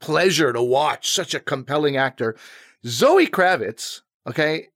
pleasure 0.00 0.52
to 0.52 0.62
watch. 0.62 1.10
Such 1.10 1.34
a 1.34 1.40
compelling 1.40 1.96
actor. 1.96 2.36
Zoe 2.86 3.26
Kravitz. 3.26 4.00
Okay, 4.26 4.68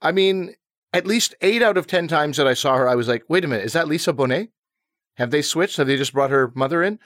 I 0.00 0.12
mean, 0.12 0.54
at 0.96 1.06
least 1.06 1.34
eight 1.42 1.62
out 1.62 1.76
of 1.76 1.86
10 1.86 2.08
times 2.08 2.38
that 2.38 2.46
I 2.46 2.54
saw 2.54 2.76
her, 2.78 2.88
I 2.88 2.94
was 2.94 3.06
like, 3.06 3.24
wait 3.28 3.44
a 3.44 3.48
minute, 3.48 3.66
is 3.66 3.74
that 3.74 3.86
Lisa 3.86 4.14
Bonet? 4.14 4.48
Have 5.16 5.30
they 5.30 5.42
switched? 5.42 5.76
Have 5.76 5.86
they 5.86 5.96
just 5.98 6.14
brought 6.14 6.30
her 6.30 6.50
mother 6.54 6.82
in? 6.82 6.98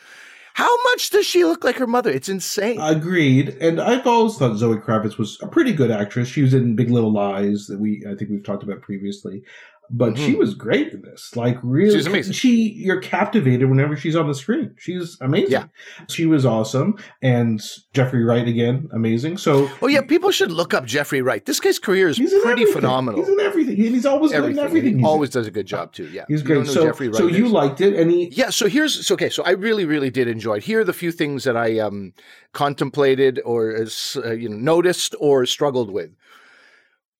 How 0.55 0.71
much 0.85 1.11
does 1.11 1.27
she 1.27 1.45
look 1.45 1.65
like 1.65 1.77
her 1.77 1.87
mother? 1.89 2.11
It's 2.11 2.29
insane. 2.29 2.81
Agreed. 2.81 3.51
And 3.61 3.81
I've 3.81 4.07
always 4.07 4.37
thought 4.37 4.57
Zoe 4.57 4.77
Kravitz 4.77 5.19
was 5.19 5.39
a 5.43 5.49
pretty 5.49 5.73
good 5.73 5.91
actress. 5.91 6.29
She 6.29 6.43
was 6.43 6.55
in 6.55 6.77
Big 6.77 6.91
Little 6.91 7.13
Lies 7.13 7.67
that 7.67 7.81
we 7.81 8.05
I 8.09 8.15
think 8.15 8.31
we've 8.31 8.45
talked 8.45 8.63
about 8.63 8.81
previously 8.81 9.43
but 9.91 10.15
mm-hmm. 10.15 10.25
she 10.25 10.35
was 10.35 10.55
great 10.55 10.93
in 10.93 11.03
this. 11.03 11.35
Like 11.35 11.59
really, 11.63 11.95
she's 11.95 12.07
amazing. 12.07 12.33
She 12.33 12.73
you're 12.73 13.01
captivated 13.01 13.69
whenever 13.69 13.97
she's 13.97 14.15
on 14.15 14.29
the 14.29 14.35
screen. 14.35 14.75
She's 14.79 15.19
amazing. 15.21 15.51
Yeah, 15.51 15.67
she 16.09 16.27
was 16.27 16.47
awesome. 16.47 16.97
And 17.23 17.61
Jeffrey 17.93 18.25
Wright 18.25 18.47
again, 18.47 18.89
amazing. 18.93 19.39
So 19.39 19.71
oh 19.83 19.89
yeah, 19.89 20.03
people 20.03 20.31
should 20.31 20.53
look 20.53 20.73
up 20.73 20.85
Jeffrey 20.85 21.23
Wright. 21.23 21.45
This 21.45 21.59
guy's 21.59 21.79
career 21.79 22.09
is 22.09 22.19
pretty 22.19 22.63
everything. 22.63 22.73
phenomenal. 22.73 23.21
He's 23.21 23.29
in 23.29 23.41
everything. 23.41 23.77
He's 23.77 24.07
always 24.07 24.33
everything. 24.33 24.57
doing 24.57 24.67
everything. 24.67 24.99
He 25.01 25.05
always 25.05 25.31
does 25.31 25.47
a 25.47 25.51
good 25.51 25.67
job 25.67 25.93
too. 25.93 26.09
Yeah, 26.09 26.25
he's 26.29 26.43
great. 26.43 26.67
So 26.67 26.93
so 26.93 27.27
you 27.27 27.47
is. 27.47 27.53
liked 27.53 27.81
it, 27.81 27.95
and 27.95 28.11
he 28.11 28.29
yeah. 28.33 28.51
So 28.51 28.69
here's 28.69 29.07
so, 29.07 29.15
okay. 29.15 29.31
So 29.31 29.43
I 29.43 29.51
really 29.51 29.85
really 29.85 30.11
did 30.11 30.29
enjoy 30.29 30.59
it. 30.59 30.65
Here 30.65 30.81
are 30.81 30.85
the 30.85 30.93
few 30.93 31.11
things 31.11 31.45
that 31.45 31.57
I 31.57 31.79
um 31.79 32.13
contemplated 32.53 33.41
or 33.45 33.77
uh, 33.77 34.31
you 34.33 34.49
know 34.49 34.57
noticed 34.57 35.15
or 35.19 35.47
struggled 35.47 35.91
with 35.91 36.11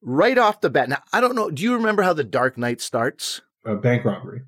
right 0.03 0.39
off 0.39 0.61
the 0.61 0.71
bat. 0.71 0.89
Now, 0.89 1.03
I 1.13 1.21
don't 1.21 1.35
know. 1.35 1.51
Do 1.51 1.63
you 1.63 1.75
remember 1.75 2.03
how 2.03 2.13
The 2.13 2.25
Dark 2.25 2.57
Knight 2.57 2.81
starts? 2.81 3.41
A 3.65 3.77
bank 3.77 4.05
robbery. 4.05 4.43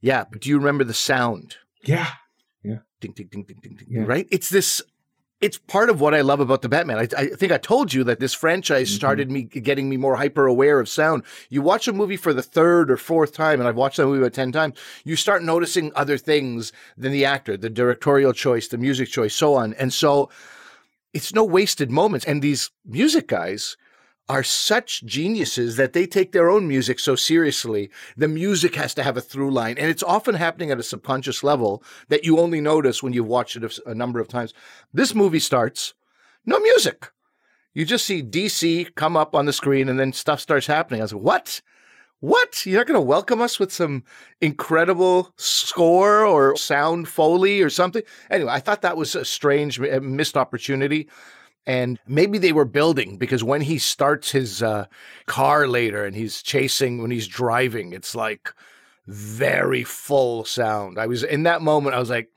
Yeah, 0.00 0.24
but 0.30 0.40
do 0.40 0.48
you 0.48 0.58
remember 0.58 0.84
the 0.84 0.94
sound? 0.94 1.56
Yeah. 1.82 2.08
Yeah. 2.62 2.78
Ding, 3.00 3.12
ding, 3.12 3.28
ding, 3.30 3.44
ding, 3.44 3.58
ding, 3.62 3.76
ding. 3.76 3.88
Yeah. 3.90 4.02
Right? 4.02 4.26
It's 4.30 4.50
this. 4.50 4.82
It's 5.42 5.58
part 5.58 5.90
of 5.90 6.00
what 6.00 6.14
I 6.14 6.22
love 6.22 6.40
about 6.40 6.62
the 6.62 6.68
Batman. 6.68 6.96
I, 6.96 7.08
I 7.18 7.26
think 7.28 7.52
I 7.52 7.58
told 7.58 7.92
you 7.92 8.04
that 8.04 8.20
this 8.20 8.32
franchise 8.32 8.88
mm-hmm. 8.88 8.96
started 8.96 9.30
me 9.30 9.42
getting 9.42 9.88
me 9.90 9.98
more 9.98 10.16
hyper 10.16 10.46
aware 10.46 10.80
of 10.80 10.88
sound. 10.88 11.24
You 11.50 11.60
watch 11.60 11.86
a 11.86 11.92
movie 11.92 12.16
for 12.16 12.32
the 12.32 12.42
third 12.42 12.90
or 12.90 12.96
fourth 12.96 13.34
time, 13.34 13.60
and 13.60 13.68
I've 13.68 13.76
watched 13.76 13.98
that 13.98 14.06
movie 14.06 14.20
about 14.20 14.32
10 14.32 14.50
times, 14.52 14.78
you 15.04 15.14
start 15.14 15.42
noticing 15.42 15.92
other 15.94 16.16
things 16.16 16.72
than 16.96 17.12
the 17.12 17.26
actor, 17.26 17.58
the 17.58 17.68
directorial 17.68 18.32
choice, 18.32 18.68
the 18.68 18.78
music 18.78 19.10
choice, 19.10 19.34
so 19.34 19.54
on. 19.54 19.74
And 19.74 19.92
so 19.92 20.30
it's 21.12 21.34
no 21.34 21.44
wasted 21.44 21.90
moments. 21.90 22.24
And 22.24 22.40
these 22.40 22.70
music 22.86 23.28
guys, 23.28 23.76
are 24.28 24.42
such 24.42 25.04
geniuses 25.04 25.76
that 25.76 25.92
they 25.92 26.06
take 26.06 26.32
their 26.32 26.50
own 26.50 26.66
music 26.66 26.98
so 26.98 27.14
seriously. 27.14 27.90
The 28.16 28.28
music 28.28 28.74
has 28.74 28.92
to 28.94 29.02
have 29.02 29.16
a 29.16 29.20
through 29.20 29.52
line, 29.52 29.78
and 29.78 29.88
it's 29.88 30.02
often 30.02 30.34
happening 30.34 30.70
at 30.70 30.80
a 30.80 30.82
subconscious 30.82 31.44
level 31.44 31.82
that 32.08 32.24
you 32.24 32.38
only 32.38 32.60
notice 32.60 33.02
when 33.02 33.12
you've 33.12 33.26
watched 33.26 33.56
it 33.56 33.78
a, 33.86 33.94
number 33.94 34.18
of 34.18 34.28
times. 34.28 34.52
This 34.92 35.14
movie 35.14 35.38
starts, 35.38 35.94
no 36.44 36.58
music. 36.58 37.10
You 37.72 37.84
just 37.84 38.06
see 38.06 38.22
DC 38.22 38.94
come 38.94 39.16
up 39.16 39.34
on 39.34 39.46
the 39.46 39.52
screen, 39.52 39.88
and 39.88 40.00
then 40.00 40.12
stuff 40.12 40.40
starts 40.40 40.66
happening. 40.66 41.00
I 41.00 41.04
was 41.04 41.12
like, 41.12 41.22
what? 41.22 41.62
What? 42.20 42.64
You're 42.64 42.80
not 42.80 42.86
going 42.86 42.98
to 42.98 43.02
welcome 43.02 43.42
us 43.42 43.60
with 43.60 43.72
some 43.72 44.02
incredible 44.40 45.34
score 45.36 46.24
or 46.24 46.56
sound 46.56 47.06
foley 47.08 47.60
or 47.60 47.70
something? 47.70 48.02
Anyway, 48.30 48.50
I 48.50 48.58
thought 48.58 48.82
that 48.82 48.96
was 48.96 49.14
a 49.14 49.24
strange 49.24 49.78
missed 49.78 50.36
opportunity 50.36 51.08
and 51.66 51.98
maybe 52.06 52.38
they 52.38 52.52
were 52.52 52.64
building 52.64 53.16
because 53.16 53.42
when 53.42 53.60
he 53.60 53.78
starts 53.78 54.30
his 54.30 54.62
uh, 54.62 54.86
car 55.26 55.66
later 55.66 56.04
and 56.04 56.14
he's 56.14 56.42
chasing 56.42 57.02
when 57.02 57.10
he's 57.10 57.26
driving 57.26 57.92
it's 57.92 58.14
like 58.14 58.52
very 59.06 59.84
full 59.84 60.44
sound. 60.44 60.98
I 60.98 61.06
was 61.06 61.22
in 61.22 61.44
that 61.44 61.62
moment 61.62 61.94
i 61.94 61.98
was 61.98 62.10
like 62.10 62.30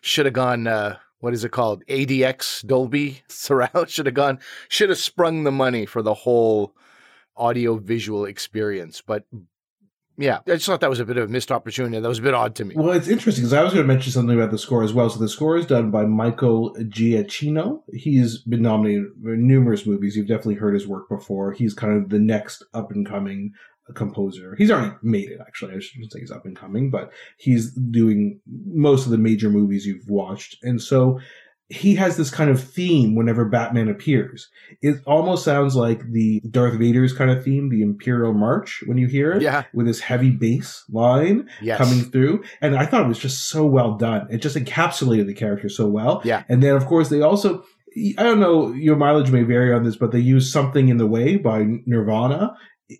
should 0.00 0.26
have 0.26 0.34
gone 0.34 0.66
uh, 0.66 0.96
what 1.20 1.34
is 1.34 1.44
it 1.44 1.50
called? 1.50 1.84
Adx 1.86 2.64
dolby 2.66 3.22
surround? 3.28 3.90
Should 3.90 4.06
have 4.06 4.14
gone 4.14 4.38
should 4.68 4.88
have 4.88 4.98
sprung 4.98 5.44
the 5.44 5.52
money 5.52 5.86
for 5.86 6.02
the 6.02 6.14
whole 6.14 6.74
audio 7.36 7.76
visual 7.76 8.24
experience. 8.24 9.02
But 9.04 9.24
yeah, 10.18 10.40
I 10.46 10.54
just 10.54 10.66
thought 10.66 10.80
that 10.80 10.90
was 10.90 10.98
a 10.98 11.04
bit 11.04 11.16
of 11.16 11.28
a 11.28 11.32
missed 11.32 11.52
opportunity. 11.52 12.00
That 12.00 12.08
was 12.08 12.18
a 12.18 12.22
bit 12.22 12.34
odd 12.34 12.56
to 12.56 12.64
me. 12.64 12.74
Well, 12.76 12.90
it's 12.90 13.06
interesting 13.06 13.44
because 13.44 13.52
I 13.52 13.62
was 13.62 13.72
going 13.72 13.86
to 13.86 13.92
mention 13.92 14.12
something 14.12 14.36
about 14.36 14.50
the 14.50 14.58
score 14.58 14.82
as 14.82 14.92
well. 14.92 15.08
So 15.08 15.20
the 15.20 15.28
score 15.28 15.56
is 15.56 15.64
done 15.64 15.92
by 15.92 16.04
Michael 16.04 16.74
Giacchino. 16.80 17.82
He's 17.92 18.38
been 18.38 18.62
nominated 18.62 19.04
for 19.22 19.36
numerous 19.36 19.86
movies. 19.86 20.16
You've 20.16 20.26
definitely 20.26 20.56
heard 20.56 20.74
his 20.74 20.88
work 20.88 21.08
before. 21.08 21.52
He's 21.52 21.72
kind 21.72 21.96
of 21.96 22.10
the 22.10 22.18
next 22.18 22.64
up 22.74 22.90
and 22.90 23.06
coming 23.06 23.52
composer. 23.94 24.54
He's 24.58 24.70
already 24.70 24.94
made 25.02 25.30
it, 25.30 25.38
actually. 25.40 25.74
I 25.74 25.78
shouldn't 25.78 26.12
say 26.12 26.20
he's 26.20 26.30
up 26.30 26.44
and 26.44 26.56
coming, 26.56 26.90
but 26.90 27.12
he's 27.38 27.72
doing 27.72 28.40
most 28.66 29.04
of 29.04 29.12
the 29.12 29.18
major 29.18 29.50
movies 29.50 29.86
you've 29.86 30.08
watched. 30.08 30.56
And 30.62 30.82
so 30.82 31.20
he 31.70 31.96
has 31.96 32.16
this 32.16 32.30
kind 32.30 32.50
of 32.50 32.62
theme 32.62 33.14
whenever 33.14 33.44
Batman 33.44 33.88
appears. 33.88 34.48
It 34.80 35.02
almost 35.06 35.44
sounds 35.44 35.76
like 35.76 36.00
the 36.12 36.40
Darth 36.50 36.78
Vader's 36.78 37.12
kind 37.12 37.30
of 37.30 37.44
theme, 37.44 37.68
the 37.68 37.82
Imperial 37.82 38.32
March, 38.32 38.82
when 38.86 38.96
you 38.96 39.06
hear 39.06 39.32
it. 39.32 39.42
Yeah. 39.42 39.64
With 39.74 39.86
this 39.86 40.00
heavy 40.00 40.30
bass 40.30 40.84
line 40.90 41.48
yes. 41.60 41.76
coming 41.76 42.04
through. 42.10 42.42
And 42.62 42.74
I 42.74 42.86
thought 42.86 43.04
it 43.04 43.08
was 43.08 43.18
just 43.18 43.48
so 43.48 43.66
well 43.66 43.96
done. 43.96 44.28
It 44.30 44.38
just 44.38 44.56
encapsulated 44.56 45.26
the 45.26 45.34
character 45.34 45.68
so 45.68 45.86
well. 45.86 46.22
Yeah. 46.24 46.44
And 46.48 46.62
then, 46.62 46.74
of 46.74 46.86
course, 46.86 47.10
they 47.10 47.20
also, 47.20 47.62
I 48.16 48.22
don't 48.22 48.40
know, 48.40 48.72
your 48.72 48.96
mileage 48.96 49.30
may 49.30 49.42
vary 49.42 49.74
on 49.74 49.84
this, 49.84 49.96
but 49.96 50.10
they 50.10 50.20
use 50.20 50.50
Something 50.50 50.88
in 50.88 50.96
the 50.96 51.06
Way 51.06 51.36
by 51.36 51.66
Nirvana 51.84 52.54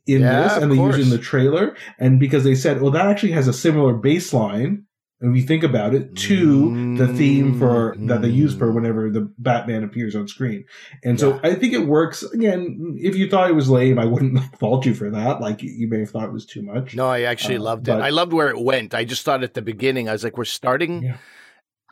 in 0.07 0.21
yeah, 0.21 0.43
this 0.43 0.63
and 0.63 0.71
they 0.71 0.77
use 0.77 0.99
it 0.99 1.01
in 1.01 1.11
the 1.11 1.17
trailer. 1.17 1.75
And 1.99 2.21
because 2.21 2.45
they 2.45 2.55
said, 2.55 2.83
well, 2.83 2.91
that 2.91 3.07
actually 3.07 3.33
has 3.33 3.49
a 3.49 3.55
similar 3.55 3.95
bass 3.95 4.35
and 5.21 5.33
we 5.33 5.43
think 5.43 5.65
about 5.65 5.95
it 5.95 6.15
to 6.15 6.97
the 6.97 7.09
theme 7.09 7.59
for 7.59 7.97
that 7.99 8.23
they 8.23 8.29
use 8.29 8.55
for 8.55 8.71
whenever 8.71 9.11
the 9.11 9.33
Batman 9.39 9.83
appears 9.83 10.15
on 10.15 10.29
screen. 10.29 10.65
And 11.03 11.19
so 11.19 11.41
I 11.43 11.55
think 11.55 11.73
it 11.73 11.87
works. 11.87 12.23
Again, 12.23 12.97
if 12.99 13.17
you 13.17 13.29
thought 13.29 13.51
it 13.51 13.55
was 13.55 13.69
lame, 13.69 13.99
I 13.99 14.05
wouldn't 14.05 14.39
fault 14.59 14.87
you 14.87 14.95
for 14.95 15.11
that. 15.11 15.41
Like 15.41 15.61
you 15.63 15.89
may 15.89 16.01
have 16.01 16.11
thought 16.11 16.29
it 16.29 16.33
was 16.33 16.47
too 16.47 16.63
much. 16.63 16.95
No, 16.95 17.09
I 17.09 17.23
actually 17.23 17.57
uh, 17.57 17.63
loved 17.63 17.87
but, 17.87 17.99
it. 17.99 18.03
I 18.03 18.11
loved 18.11 18.33
where 18.33 18.49
it 18.49 18.61
went. 18.61 18.95
I 18.95 19.05
just 19.05 19.25
thought 19.25 19.43
at 19.43 19.55
the 19.55 19.63
beginning, 19.63 20.09
I 20.09 20.13
was 20.13 20.23
like, 20.23 20.39
we're 20.39 20.45
starting 20.45 21.03
yeah. 21.03 21.17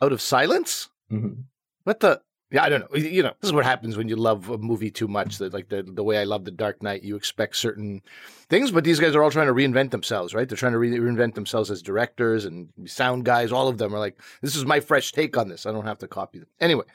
out 0.01 0.13
of 0.13 0.21
silence. 0.21 0.89
Mm-hmm. 1.11 1.41
What 1.83 1.99
the? 1.99 2.21
Yeah, 2.49 2.63
I 2.63 2.69
don't 2.69 2.89
know. 2.89 2.97
You 2.97 3.23
know, 3.23 3.33
this 3.41 3.49
is 3.49 3.53
what 3.53 3.65
happens 3.65 3.97
when 3.97 4.07
you 4.07 4.15
love 4.15 4.49
a 4.49 4.57
movie 4.57 4.89
too 4.89 5.09
much. 5.09 5.37
That 5.37 5.53
like 5.53 5.67
the 5.67 5.83
the 5.83 6.03
way 6.03 6.17
I 6.17 6.23
love 6.23 6.45
The 6.45 6.51
Dark 6.51 6.81
Knight, 6.81 7.03
you 7.03 7.17
expect 7.17 7.57
certain 7.57 8.01
things, 8.49 8.71
but 8.71 8.85
these 8.85 9.01
guys 9.01 9.15
are 9.15 9.23
all 9.23 9.31
trying 9.31 9.47
to 9.47 9.53
reinvent 9.53 9.91
themselves, 9.91 10.33
right? 10.33 10.47
They're 10.47 10.57
trying 10.57 10.71
to 10.71 10.79
re- 10.79 10.97
reinvent 10.97 11.33
themselves 11.33 11.69
as 11.69 11.81
directors 11.81 12.45
and 12.45 12.69
sound 12.85 13.25
guys. 13.25 13.51
All 13.51 13.67
of 13.67 13.77
them 13.77 13.93
are 13.93 13.99
like, 13.99 14.17
this 14.41 14.55
is 14.55 14.65
my 14.65 14.79
fresh 14.79 15.11
take 15.11 15.35
on 15.35 15.49
this. 15.49 15.65
I 15.65 15.73
don't 15.73 15.85
have 15.85 15.99
to 15.99 16.07
copy 16.07 16.39
them. 16.39 16.47
Anyway, 16.61 16.85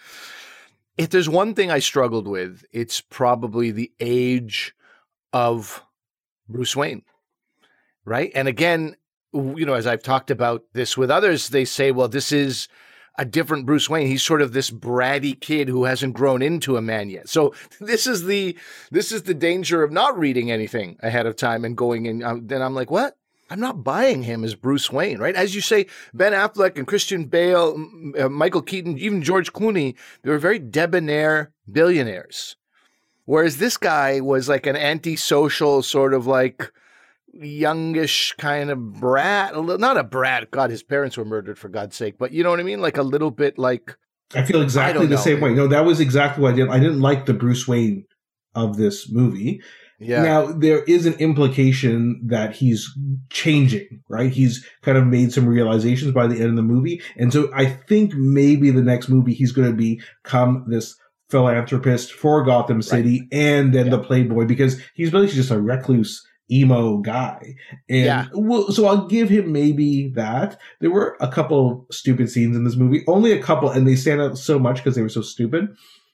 if 0.96 1.10
there's 1.10 1.28
one 1.28 1.54
thing 1.54 1.70
I 1.70 1.80
struggled 1.80 2.26
with, 2.26 2.64
it's 2.72 3.02
probably 3.02 3.70
the 3.70 3.92
age 4.00 4.74
of 5.34 5.84
Bruce 6.48 6.74
Wayne, 6.74 7.02
right? 8.06 8.32
And 8.34 8.48
again, 8.48 8.96
you 9.34 9.66
know, 9.66 9.74
as 9.74 9.86
I've 9.86 10.02
talked 10.02 10.30
about 10.30 10.64
this 10.72 10.96
with 10.96 11.10
others, 11.10 11.50
they 11.50 11.66
say, 11.66 11.90
well, 11.90 12.08
this 12.08 12.32
is 12.32 12.68
a 13.18 13.24
different 13.24 13.66
Bruce 13.66 13.88
Wayne. 13.90 14.06
He's 14.06 14.22
sort 14.22 14.42
of 14.42 14.52
this 14.52 14.70
bratty 14.70 15.38
kid 15.38 15.68
who 15.68 15.84
hasn't 15.84 16.14
grown 16.14 16.42
into 16.42 16.76
a 16.76 16.82
man 16.82 17.10
yet. 17.10 17.28
So 17.28 17.54
this 17.80 18.06
is 18.06 18.24
the 18.24 18.56
this 18.90 19.12
is 19.12 19.24
the 19.24 19.34
danger 19.34 19.82
of 19.82 19.92
not 19.92 20.18
reading 20.18 20.50
anything 20.50 20.96
ahead 21.00 21.26
of 21.26 21.36
time 21.36 21.64
and 21.64 21.76
going 21.76 22.06
in. 22.06 22.22
Um, 22.22 22.46
then 22.46 22.62
I'm 22.62 22.74
like, 22.74 22.90
what? 22.90 23.16
I'm 23.50 23.60
not 23.60 23.84
buying 23.84 24.22
him 24.22 24.44
as 24.44 24.54
Bruce 24.54 24.90
Wayne, 24.90 25.18
right? 25.18 25.34
As 25.34 25.54
you 25.54 25.60
say, 25.60 25.86
Ben 26.14 26.32
Affleck 26.32 26.78
and 26.78 26.86
Christian 26.86 27.26
Bale, 27.26 27.76
uh, 28.18 28.30
Michael 28.30 28.62
Keaton, 28.62 28.96
even 28.96 29.22
George 29.22 29.52
Clooney, 29.52 29.94
they 30.22 30.30
were 30.30 30.38
very 30.38 30.58
debonair 30.58 31.52
billionaires. 31.70 32.56
Whereas 33.26 33.58
this 33.58 33.76
guy 33.76 34.20
was 34.20 34.48
like 34.48 34.66
an 34.66 34.76
antisocial 34.76 35.82
sort 35.82 36.14
of 36.14 36.26
like 36.26 36.72
youngish 37.34 38.34
kind 38.38 38.70
of 38.70 39.00
brat, 39.00 39.54
a 39.54 39.60
little, 39.60 39.78
not 39.78 39.96
a 39.96 40.04
brat. 40.04 40.50
God, 40.50 40.70
his 40.70 40.82
parents 40.82 41.16
were 41.16 41.24
murdered 41.24 41.58
for 41.58 41.68
God's 41.68 41.96
sake, 41.96 42.16
but 42.18 42.32
you 42.32 42.42
know 42.42 42.50
what 42.50 42.60
I 42.60 42.64
mean? 42.64 42.80
Like 42.80 42.96
a 42.96 43.02
little 43.02 43.30
bit 43.30 43.58
like. 43.58 43.96
I 44.34 44.42
feel 44.44 44.62
exactly 44.62 45.04
I 45.04 45.08
the 45.08 45.16
know. 45.16 45.20
same 45.20 45.40
way. 45.40 45.52
No, 45.52 45.66
that 45.68 45.84
was 45.84 46.00
exactly 46.00 46.42
what 46.42 46.54
I 46.54 46.56
did. 46.56 46.68
I 46.68 46.78
didn't 46.78 47.00
like 47.00 47.26
the 47.26 47.34
Bruce 47.34 47.68
Wayne 47.68 48.04
of 48.54 48.76
this 48.76 49.10
movie. 49.10 49.60
Yeah. 49.98 50.22
Now 50.22 50.46
there 50.46 50.82
is 50.84 51.06
an 51.06 51.12
implication 51.14 52.20
that 52.26 52.56
he's 52.56 52.90
changing, 53.30 54.02
right? 54.08 54.32
He's 54.32 54.66
kind 54.82 54.98
of 54.98 55.06
made 55.06 55.32
some 55.32 55.46
realizations 55.46 56.12
by 56.12 56.26
the 56.26 56.36
end 56.40 56.50
of 56.50 56.56
the 56.56 56.62
movie, 56.62 57.00
and 57.16 57.32
so 57.32 57.50
I 57.54 57.66
think 57.66 58.12
maybe 58.14 58.70
the 58.70 58.82
next 58.82 59.08
movie 59.08 59.32
he's 59.32 59.52
going 59.52 59.70
to 59.70 59.76
become 60.24 60.64
this 60.68 60.96
philanthropist 61.30 62.12
for 62.12 62.44
Gotham 62.44 62.82
City 62.82 63.26
and 63.32 63.72
then 63.72 63.86
Yeah. 63.86 63.92
the 63.96 64.02
playboy 64.02 64.44
because 64.44 64.80
he's 64.94 65.10
basically 65.10 65.36
just 65.36 65.50
a 65.50 65.60
recluse 65.60 66.22
emo 66.52 66.98
guy. 66.98 67.54
And 67.88 68.04
Yeah. 68.04 68.26
well, 68.34 68.70
so 68.70 68.86
I'll 68.86 69.06
give 69.06 69.28
him 69.28 69.50
maybe 69.52 70.08
that. 70.10 70.60
There 70.80 70.90
were 70.90 71.16
a 71.20 71.28
couple 71.28 71.86
stupid 71.90 72.30
scenes 72.30 72.56
in 72.56 72.64
this 72.64 72.76
movie, 72.76 73.04
only 73.06 73.32
a 73.32 73.42
couple, 73.42 73.70
and 73.70 73.86
they 73.88 73.96
stand 73.96 74.20
out 74.20 74.36
so 74.38 74.58
much 74.58 74.76
because 74.76 74.94
they 74.94 75.02
were 75.02 75.08
so 75.08 75.22
stupid. 75.22 75.68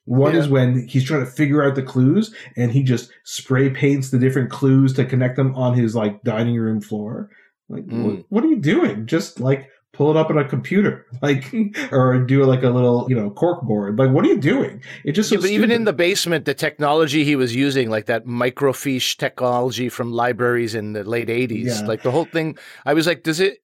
One 0.05 0.33
Yeah. 0.35 0.41
is 0.41 0.49
when 0.49 0.87
he's 0.87 1.05
trying 1.05 1.21
to 1.25 1.31
figure 1.31 1.63
out 1.63 1.75
the 1.75 1.83
clues 1.83 2.35
and 2.57 2.71
he 2.71 2.83
just 2.83 3.11
spray 3.25 3.69
paints 3.69 4.11
the 4.11 4.19
different 4.19 4.49
clues 4.51 4.93
to 4.95 5.05
connect 5.05 5.37
them 5.37 5.55
on 5.55 5.75
his 5.75 5.95
like 5.95 6.23
dining 6.23 6.57
room 6.57 6.81
floor. 6.81 7.29
Like, 7.69 7.87
Mm. 7.87 8.03
what, 8.05 8.25
what 8.31 8.45
are 8.45 8.49
you 8.49 8.57
doing? 8.61 9.05
Just 9.07 9.41
like 9.41 9.69
pull 9.99 10.11
it 10.13 10.17
up 10.17 10.31
on 10.31 10.39
a 10.39 10.45
computer, 10.49 11.05
like, 11.21 11.53
or 11.93 12.19
do 12.21 12.45
like 12.45 12.63
a 12.63 12.71
little, 12.71 13.05
you 13.09 13.17
know, 13.17 13.31
cork 13.31 13.63
board. 13.63 13.99
Like, 13.99 14.11
what 14.13 14.25
are 14.25 14.29
you 14.29 14.39
doing? 14.41 14.81
It 15.05 15.13
just 15.13 15.29
so 15.29 15.35
Yeah, 15.35 15.41
but 15.43 15.51
even 15.51 15.71
in 15.73 15.85
the 15.85 15.93
basement, 15.93 16.45
the 16.45 16.55
technology 16.55 17.25
he 17.25 17.35
was 17.35 17.55
using, 17.55 17.91
like 17.91 18.07
that 18.07 18.25
microfiche 18.25 19.17
technology 19.17 19.89
from 19.89 20.13
libraries 20.13 20.77
in 20.77 20.93
the 20.93 21.03
late 21.03 21.29
80s, 21.29 21.65
Yeah. 21.81 21.87
like 21.87 22.03
the 22.05 22.13
whole 22.13 22.27
thing, 22.27 22.57
I 22.87 22.95
was 22.95 23.09
like, 23.09 23.25
does 23.25 23.41
it, 23.41 23.59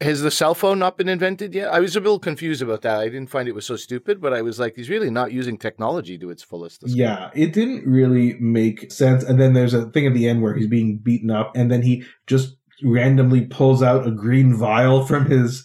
has 0.00 0.20
the 0.20 0.32
cell 0.32 0.54
phone 0.56 0.80
not 0.80 0.98
been 0.98 1.08
invented 1.08 1.54
yet? 1.54 1.72
I 1.72 1.78
was 1.78 1.94
a 1.94 2.00
little 2.00 2.18
confused 2.18 2.60
about 2.60 2.82
that. 2.82 2.98
I 2.98 3.04
didn't 3.04 3.30
find 3.30 3.46
it 3.48 3.54
was 3.54 3.64
so 3.64 3.76
stupid, 3.76 4.20
but 4.20 4.32
I 4.32 4.42
was 4.42 4.58
like, 4.58 4.74
he's 4.74 4.90
really 4.90 5.10
not 5.10 5.30
using 5.30 5.56
technology 5.56 6.18
to 6.18 6.28
its 6.30 6.42
fullest. 6.42 6.80
this 6.80 6.92
guy. 6.92 6.98
Yeah, 7.04 7.30
it 7.34 7.52
didn't 7.52 7.86
really 7.86 8.34
make 8.40 8.90
sense. 8.90 9.22
And 9.22 9.40
then 9.40 9.52
there's 9.52 9.74
a 9.74 9.86
thing 9.92 10.08
at 10.08 10.14
the 10.14 10.26
end 10.28 10.42
where 10.42 10.54
he's 10.54 10.66
being 10.66 10.98
beaten 10.98 11.30
up, 11.30 11.54
and 11.54 11.70
then 11.70 11.82
he 11.82 12.02
just 12.26 12.56
randomly 12.82 13.42
pulls 13.46 13.82
out 13.82 14.06
a 14.06 14.10
green 14.10 14.54
vial 14.54 15.04
from 15.04 15.26
his, 15.26 15.64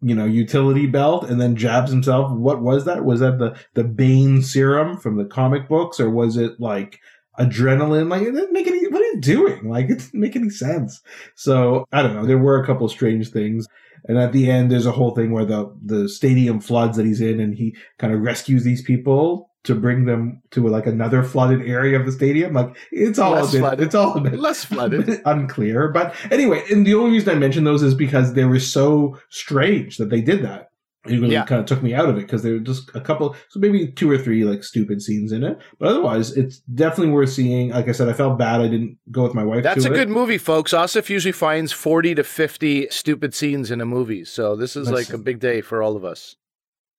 you 0.00 0.14
know, 0.14 0.24
utility 0.24 0.86
belt, 0.86 1.28
and 1.28 1.40
then 1.40 1.56
jabs 1.56 1.90
himself. 1.90 2.30
What 2.32 2.62
was 2.62 2.84
that? 2.84 3.04
Was 3.04 3.20
that 3.20 3.38
the 3.38 3.58
the 3.74 3.84
Bane 3.84 4.42
serum 4.42 4.98
from 4.98 5.16
the 5.16 5.24
comic 5.24 5.68
books, 5.68 6.00
or 6.00 6.10
was 6.10 6.36
it 6.36 6.60
like 6.60 7.00
adrenaline? 7.38 8.10
Like 8.10 8.22
it 8.22 8.32
didn't 8.32 8.52
make 8.52 8.66
any. 8.66 8.86
What 8.88 9.02
are 9.02 9.12
you 9.12 9.20
doing? 9.20 9.68
Like 9.68 9.86
it 9.86 9.98
didn't 9.98 10.20
make 10.20 10.36
any 10.36 10.50
sense. 10.50 11.00
So 11.34 11.86
I 11.92 12.02
don't 12.02 12.14
know. 12.14 12.26
There 12.26 12.38
were 12.38 12.62
a 12.62 12.66
couple 12.66 12.88
strange 12.88 13.30
things. 13.30 13.66
And 14.08 14.18
at 14.18 14.32
the 14.32 14.48
end, 14.48 14.70
there's 14.70 14.86
a 14.86 14.92
whole 14.92 15.14
thing 15.14 15.32
where 15.32 15.44
the 15.44 15.74
the 15.84 16.08
stadium 16.08 16.60
floods 16.60 16.96
that 16.96 17.06
he's 17.06 17.20
in, 17.20 17.40
and 17.40 17.54
he 17.54 17.76
kind 17.98 18.12
of 18.12 18.20
rescues 18.20 18.62
these 18.62 18.82
people 18.82 19.45
to 19.66 19.74
bring 19.74 20.04
them 20.06 20.40
to 20.52 20.66
like 20.66 20.86
another 20.86 21.22
flooded 21.22 21.60
area 21.68 21.98
of 21.98 22.06
the 22.06 22.12
stadium. 22.12 22.54
Like 22.54 22.74
it's 22.90 23.18
all 23.18 23.32
Less 23.32 23.50
a 23.50 23.52
bit, 23.52 23.58
flooded. 23.60 23.86
it's 23.86 23.94
all 23.94 24.16
a 24.16 24.20
bit 24.20 24.38
Less 24.38 24.64
flooded. 24.64 25.20
unclear. 25.26 25.88
But 25.88 26.14
anyway, 26.30 26.64
and 26.70 26.86
the 26.86 26.94
only 26.94 27.12
reason 27.12 27.30
I 27.30 27.38
mention 27.38 27.64
those 27.64 27.82
is 27.82 27.94
because 27.94 28.34
they 28.34 28.44
were 28.44 28.60
so 28.60 29.18
strange 29.30 29.98
that 29.98 30.10
they 30.10 30.20
did 30.20 30.42
that. 30.44 30.70
It 31.06 31.20
really 31.20 31.34
Yeah. 31.34 31.44
kind 31.44 31.60
of 31.60 31.66
took 31.66 31.84
me 31.84 31.94
out 31.94 32.08
of 32.08 32.16
it 32.18 32.22
because 32.22 32.42
there 32.42 32.54
were 32.54 32.58
just 32.58 32.90
a 32.94 33.00
couple, 33.00 33.36
so 33.50 33.60
maybe 33.60 33.86
two 33.92 34.10
or 34.10 34.18
three 34.18 34.42
like 34.44 34.64
stupid 34.64 35.00
scenes 35.00 35.30
in 35.30 35.44
it. 35.44 35.56
But 35.78 35.88
otherwise, 35.90 36.36
it's 36.36 36.58
definitely 36.74 37.12
worth 37.12 37.30
seeing. 37.30 37.70
Like 37.70 37.88
I 37.88 37.92
said, 37.92 38.08
I 38.08 38.12
felt 38.12 38.38
bad 38.38 38.60
I 38.60 38.66
didn't 38.66 38.98
go 39.12 39.22
with 39.22 39.32
my 39.34 39.44
wife. 39.44 39.62
That's 39.62 39.84
a 39.84 39.92
it. 39.92 39.94
good 39.94 40.08
movie, 40.08 40.36
folks. 40.38 40.72
Asif 40.72 41.08
usually 41.08 41.30
finds 41.30 41.70
40 41.70 42.16
to 42.16 42.24
50 42.24 42.88
stupid 42.90 43.34
scenes 43.34 43.70
in 43.70 43.80
a 43.80 43.86
movie. 43.86 44.24
So 44.24 44.56
this 44.56 44.74
is 44.74 44.86
That's- 44.88 45.08
like 45.08 45.14
a 45.14 45.22
big 45.22 45.38
day 45.38 45.60
for 45.60 45.80
all 45.80 45.94
of 45.96 46.04
us. 46.04 46.34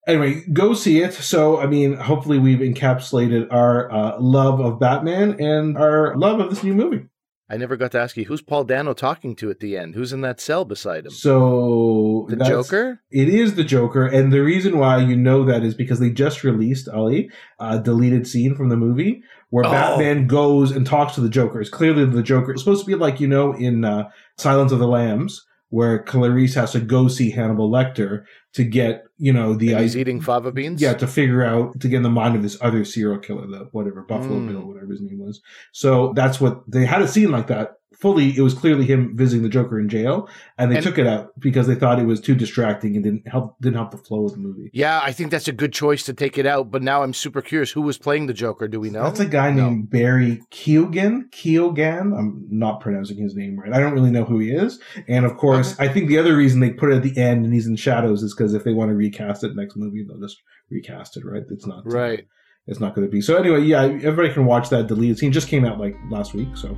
Anyway, 0.07 0.43
go 0.53 0.73
see 0.73 1.01
it. 1.01 1.13
So, 1.13 1.59
I 1.59 1.67
mean, 1.67 1.93
hopefully, 1.93 2.39
we've 2.39 2.59
encapsulated 2.59 3.51
our 3.51 3.91
uh, 3.91 4.19
love 4.19 4.59
of 4.59 4.79
Batman 4.79 5.39
and 5.39 5.77
our 5.77 6.15
love 6.17 6.39
of 6.39 6.49
this 6.49 6.63
new 6.63 6.73
movie. 6.73 7.05
I 7.49 7.55
never 7.55 7.77
got 7.77 7.93
to 7.93 7.99
ask 7.99 8.17
you, 8.17 8.25
who's 8.25 8.41
Paul 8.41 8.65
Dano 8.65 8.93
talking 8.93 9.33
to 9.37 9.49
at 9.49 9.61
the 9.61 9.77
end? 9.77 9.95
Who's 9.95 10.11
in 10.11 10.19
that 10.19 10.41
cell 10.41 10.65
beside 10.65 11.05
him? 11.05 11.11
So, 11.11 12.25
The 12.29 12.35
Joker? 12.35 12.99
It 13.09 13.29
is 13.29 13.55
the 13.55 13.63
Joker, 13.63 14.05
and 14.05 14.33
the 14.33 14.41
reason 14.43 14.77
why 14.77 14.97
you 14.97 15.15
know 15.15 15.45
that 15.45 15.63
is 15.63 15.73
because 15.73 15.99
they 16.01 16.09
just 16.09 16.43
released 16.43 16.89
Ali 16.89 17.29
a 17.59 17.79
deleted 17.79 18.27
scene 18.27 18.53
from 18.55 18.67
the 18.67 18.75
movie 18.75 19.23
where 19.49 19.65
Oh. 19.65 19.71
Batman 19.71 20.27
goes 20.27 20.71
and 20.71 20.85
talks 20.85 21.15
to 21.15 21.21
the 21.21 21.29
Joker. 21.29 21.61
It's 21.61 21.69
clearly 21.69 22.03
the 22.03 22.21
Joker. 22.21 22.51
It's 22.51 22.61
supposed 22.61 22.83
to 22.83 22.91
be 22.91 22.95
like 22.95 23.21
you 23.21 23.27
know 23.29 23.53
in 23.53 23.85
uh, 23.85 24.09
Silence 24.37 24.73
of 24.73 24.79
the 24.79 24.87
Lambs, 24.87 25.45
where 25.69 26.01
Clarice 26.03 26.55
has 26.55 26.71
to 26.71 26.79
go 26.79 27.07
see 27.07 27.29
Hannibal 27.29 27.69
Lecter 27.69 28.23
to 28.53 28.63
get 28.63 29.03
you 29.17 29.33
know 29.33 29.53
the 29.55 29.73
And 29.73 29.81
he's 29.81 29.97
eating 29.97 30.21
fava 30.21 30.51
beans? 30.51 30.81
Yeah, 30.81 30.93
to 30.93 31.07
figure 31.07 31.43
out 31.43 31.79
to 31.79 31.87
get 31.87 31.97
in 31.97 32.03
the 32.03 32.09
mind 32.09 32.35
of 32.35 32.43
this 32.43 32.57
other 32.61 32.85
serial 32.85 33.19
killer, 33.19 33.47
the 33.47 33.67
whatever 33.71 34.01
Buffalo 34.03 34.39
Mm. 34.39 34.47
Bill, 34.49 34.61
whatever 34.61 34.91
his 34.91 35.01
name 35.01 35.19
was. 35.19 35.41
So 35.73 36.13
that's 36.15 36.39
what 36.39 36.61
they 36.69 36.85
had 36.85 37.01
a 37.01 37.07
scene 37.07 37.31
like 37.31 37.47
that. 37.47 37.73
Fully, 37.99 38.37
it 38.37 38.41
was 38.41 38.53
clearly 38.53 38.85
him 38.85 39.17
visiting 39.17 39.41
the 39.41 39.49
Joker 39.49 39.79
in 39.79 39.89
jail, 39.89 40.29
and 40.59 40.69
they 40.71 40.75
And- 40.75 40.83
took 40.85 40.99
it 40.99 41.07
out 41.07 41.31
because 41.39 41.65
they 41.65 41.73
thought 41.73 41.99
it 41.99 42.05
was 42.05 42.21
too 42.21 42.35
distracting 42.35 42.93
and 42.95 43.03
didn't 43.03 43.27
help 43.27 43.55
didn't 43.59 43.75
help 43.77 43.89
the 43.89 43.97
flow 43.97 44.25
of 44.25 44.33
the 44.33 44.37
movie. 44.37 44.69
Yeah, 44.71 44.99
I 45.03 45.11
think 45.11 45.31
that's 45.31 45.47
a 45.47 45.51
good 45.51 45.73
choice 45.73 46.03
to 46.03 46.13
take 46.13 46.37
it 46.37 46.45
out. 46.45 46.69
But 46.69 46.83
now 46.83 47.01
I'm 47.01 47.13
super 47.13 47.41
curious. 47.41 47.71
Who 47.71 47.81
was 47.81 47.97
playing 47.97 48.27
the 48.27 48.33
Joker? 48.35 48.67
Do 48.67 48.79
we 48.79 48.91
know? 48.91 49.01
That's 49.03 49.19
a 49.19 49.25
guy 49.25 49.51
No. 49.51 49.69
named 49.69 49.89
Barry 49.89 50.41
Keoghan. 50.51 51.31
Keoghan. 51.31 52.15
I'm 52.17 52.45
not 52.51 52.81
pronouncing 52.81 53.17
his 53.17 53.35
name 53.35 53.57
right. 53.59 53.73
I 53.73 53.79
don't 53.79 53.93
really 53.93 54.11
know 54.11 54.25
who 54.25 54.37
he 54.39 54.51
is. 54.51 54.79
And 55.07 55.25
of 55.25 55.35
course, 55.37 55.75
I 55.79 55.87
think 55.87 56.07
the 56.07 56.19
other 56.19 56.35
reason 56.37 56.59
they 56.59 56.69
put 56.69 56.91
it 56.91 56.97
at 56.97 57.03
the 57.03 57.17
end 57.19 57.45
and 57.45 57.53
he's 57.53 57.65
in 57.67 57.75
shadows 57.77 58.21
is 58.21 58.35
because 58.35 58.53
if 58.53 58.63
they 58.63 58.73
want 58.73 58.89
to 58.89 58.95
recast 58.95 59.43
it 59.43 59.55
next 59.55 59.75
movie, 59.75 60.05
they'll 60.07 60.19
just 60.19 60.37
recast 60.69 61.17
it. 61.17 61.25
Right? 61.25 61.43
It's 61.49 61.65
not 61.65 61.81
Right. 61.85 62.25
It's 62.67 62.79
not 62.79 62.93
going 62.93 63.07
to 63.07 63.11
be. 63.11 63.21
So 63.21 63.37
anyway, 63.37 63.61
yeah, 63.61 63.83
everybody 63.83 64.29
can 64.33 64.45
watch 64.45 64.69
that 64.69 64.87
deleted 64.87 65.17
scene. 65.17 65.31
Just 65.31 65.47
came 65.47 65.63
out 65.65 65.79
like 65.79 65.95
last 66.11 66.33
week. 66.33 66.49
So 66.55 66.77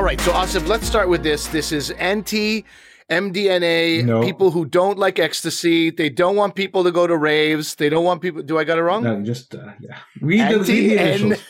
All 0.00 0.06
right. 0.06 0.18
So, 0.22 0.32
Asif, 0.32 0.66
let's 0.66 0.86
start 0.86 1.10
with 1.10 1.22
this. 1.22 1.48
This 1.48 1.72
is 1.72 1.90
anti. 1.90 2.64
MDNA, 3.10 4.02
No. 4.06 4.22
people 4.22 4.50
who 4.50 4.64
don't 4.64 4.98
like 4.98 5.18
ecstasy, 5.18 5.90
they 5.90 6.08
don't 6.08 6.36
want 6.36 6.54
people 6.54 6.84
to 6.84 6.90
go 6.90 7.06
to 7.06 7.14
raves. 7.18 7.74
They 7.74 7.90
don't 7.90 8.04
want 8.04 8.22
people. 8.22 8.40
Do 8.42 8.56
I 8.56 8.64
got 8.64 8.78
it 8.78 8.82
wrong? 8.82 9.02
no, 9.02 9.20
just 9.20 9.54
uh, 9.54 9.72
yeah. 9.78 9.98
Read 10.22 10.40
read 10.40 10.52
Anti 10.52 10.88
the 10.88 10.96
initials. 10.96 11.40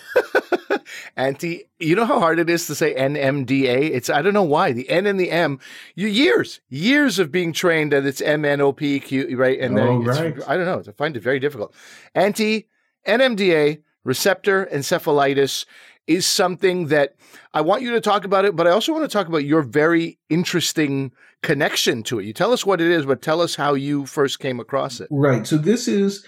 Anti. 1.16 1.68
You 1.78 1.94
know 1.94 2.04
how 2.06 2.18
hard 2.18 2.40
it 2.40 2.50
is 2.50 2.66
to 2.66 2.74
say 2.74 2.92
NMDA. 2.92 3.90
It's 3.92 4.10
I 4.10 4.20
don't 4.20 4.34
know 4.34 4.42
why 4.42 4.72
the 4.72 4.90
N 4.90 5.06
and 5.06 5.20
the 5.20 5.30
M. 5.30 5.60
You 5.94 6.08
years, 6.08 6.60
years 6.70 7.20
of 7.20 7.30
being 7.30 7.52
trained 7.52 7.92
that 7.92 8.04
it's 8.04 8.20
M 8.20 8.44
N 8.44 8.60
O 8.60 8.72
P 8.72 8.98
Q 8.98 9.36
right, 9.36 9.60
and 9.60 9.78
Oh, 9.78 10.02
then 10.02 10.02
right. 10.02 10.34
I 10.48 10.56
don't 10.56 10.66
know. 10.66 10.82
I 10.88 10.90
find 10.96 11.16
it 11.16 11.22
very 11.22 11.38
difficult. 11.38 11.72
Anti 12.16 12.66
NMDA 13.06 13.82
receptor 14.02 14.66
encephalitis 14.72 15.66
is 16.10 16.26
something 16.26 16.88
that 16.88 17.14
I 17.54 17.60
want 17.60 17.82
you 17.82 17.92
to 17.92 18.00
talk 18.00 18.24
about 18.24 18.44
it, 18.44 18.56
but 18.56 18.66
I 18.66 18.70
also 18.70 18.92
want 18.92 19.04
to 19.04 19.08
talk 19.08 19.28
about 19.28 19.44
your 19.44 19.62
very 19.62 20.18
interesting 20.28 21.12
connection 21.40 22.02
to 22.02 22.18
it. 22.18 22.24
You 22.24 22.32
tell 22.32 22.52
us 22.52 22.66
what 22.66 22.80
it 22.80 22.90
is, 22.90 23.06
but 23.06 23.22
tell 23.22 23.40
us 23.40 23.54
how 23.54 23.74
you 23.74 24.06
first 24.06 24.40
came 24.40 24.58
across 24.58 24.98
it. 24.98 25.06
Right. 25.12 25.46
So 25.46 25.56
this 25.56 25.86
is 25.86 26.26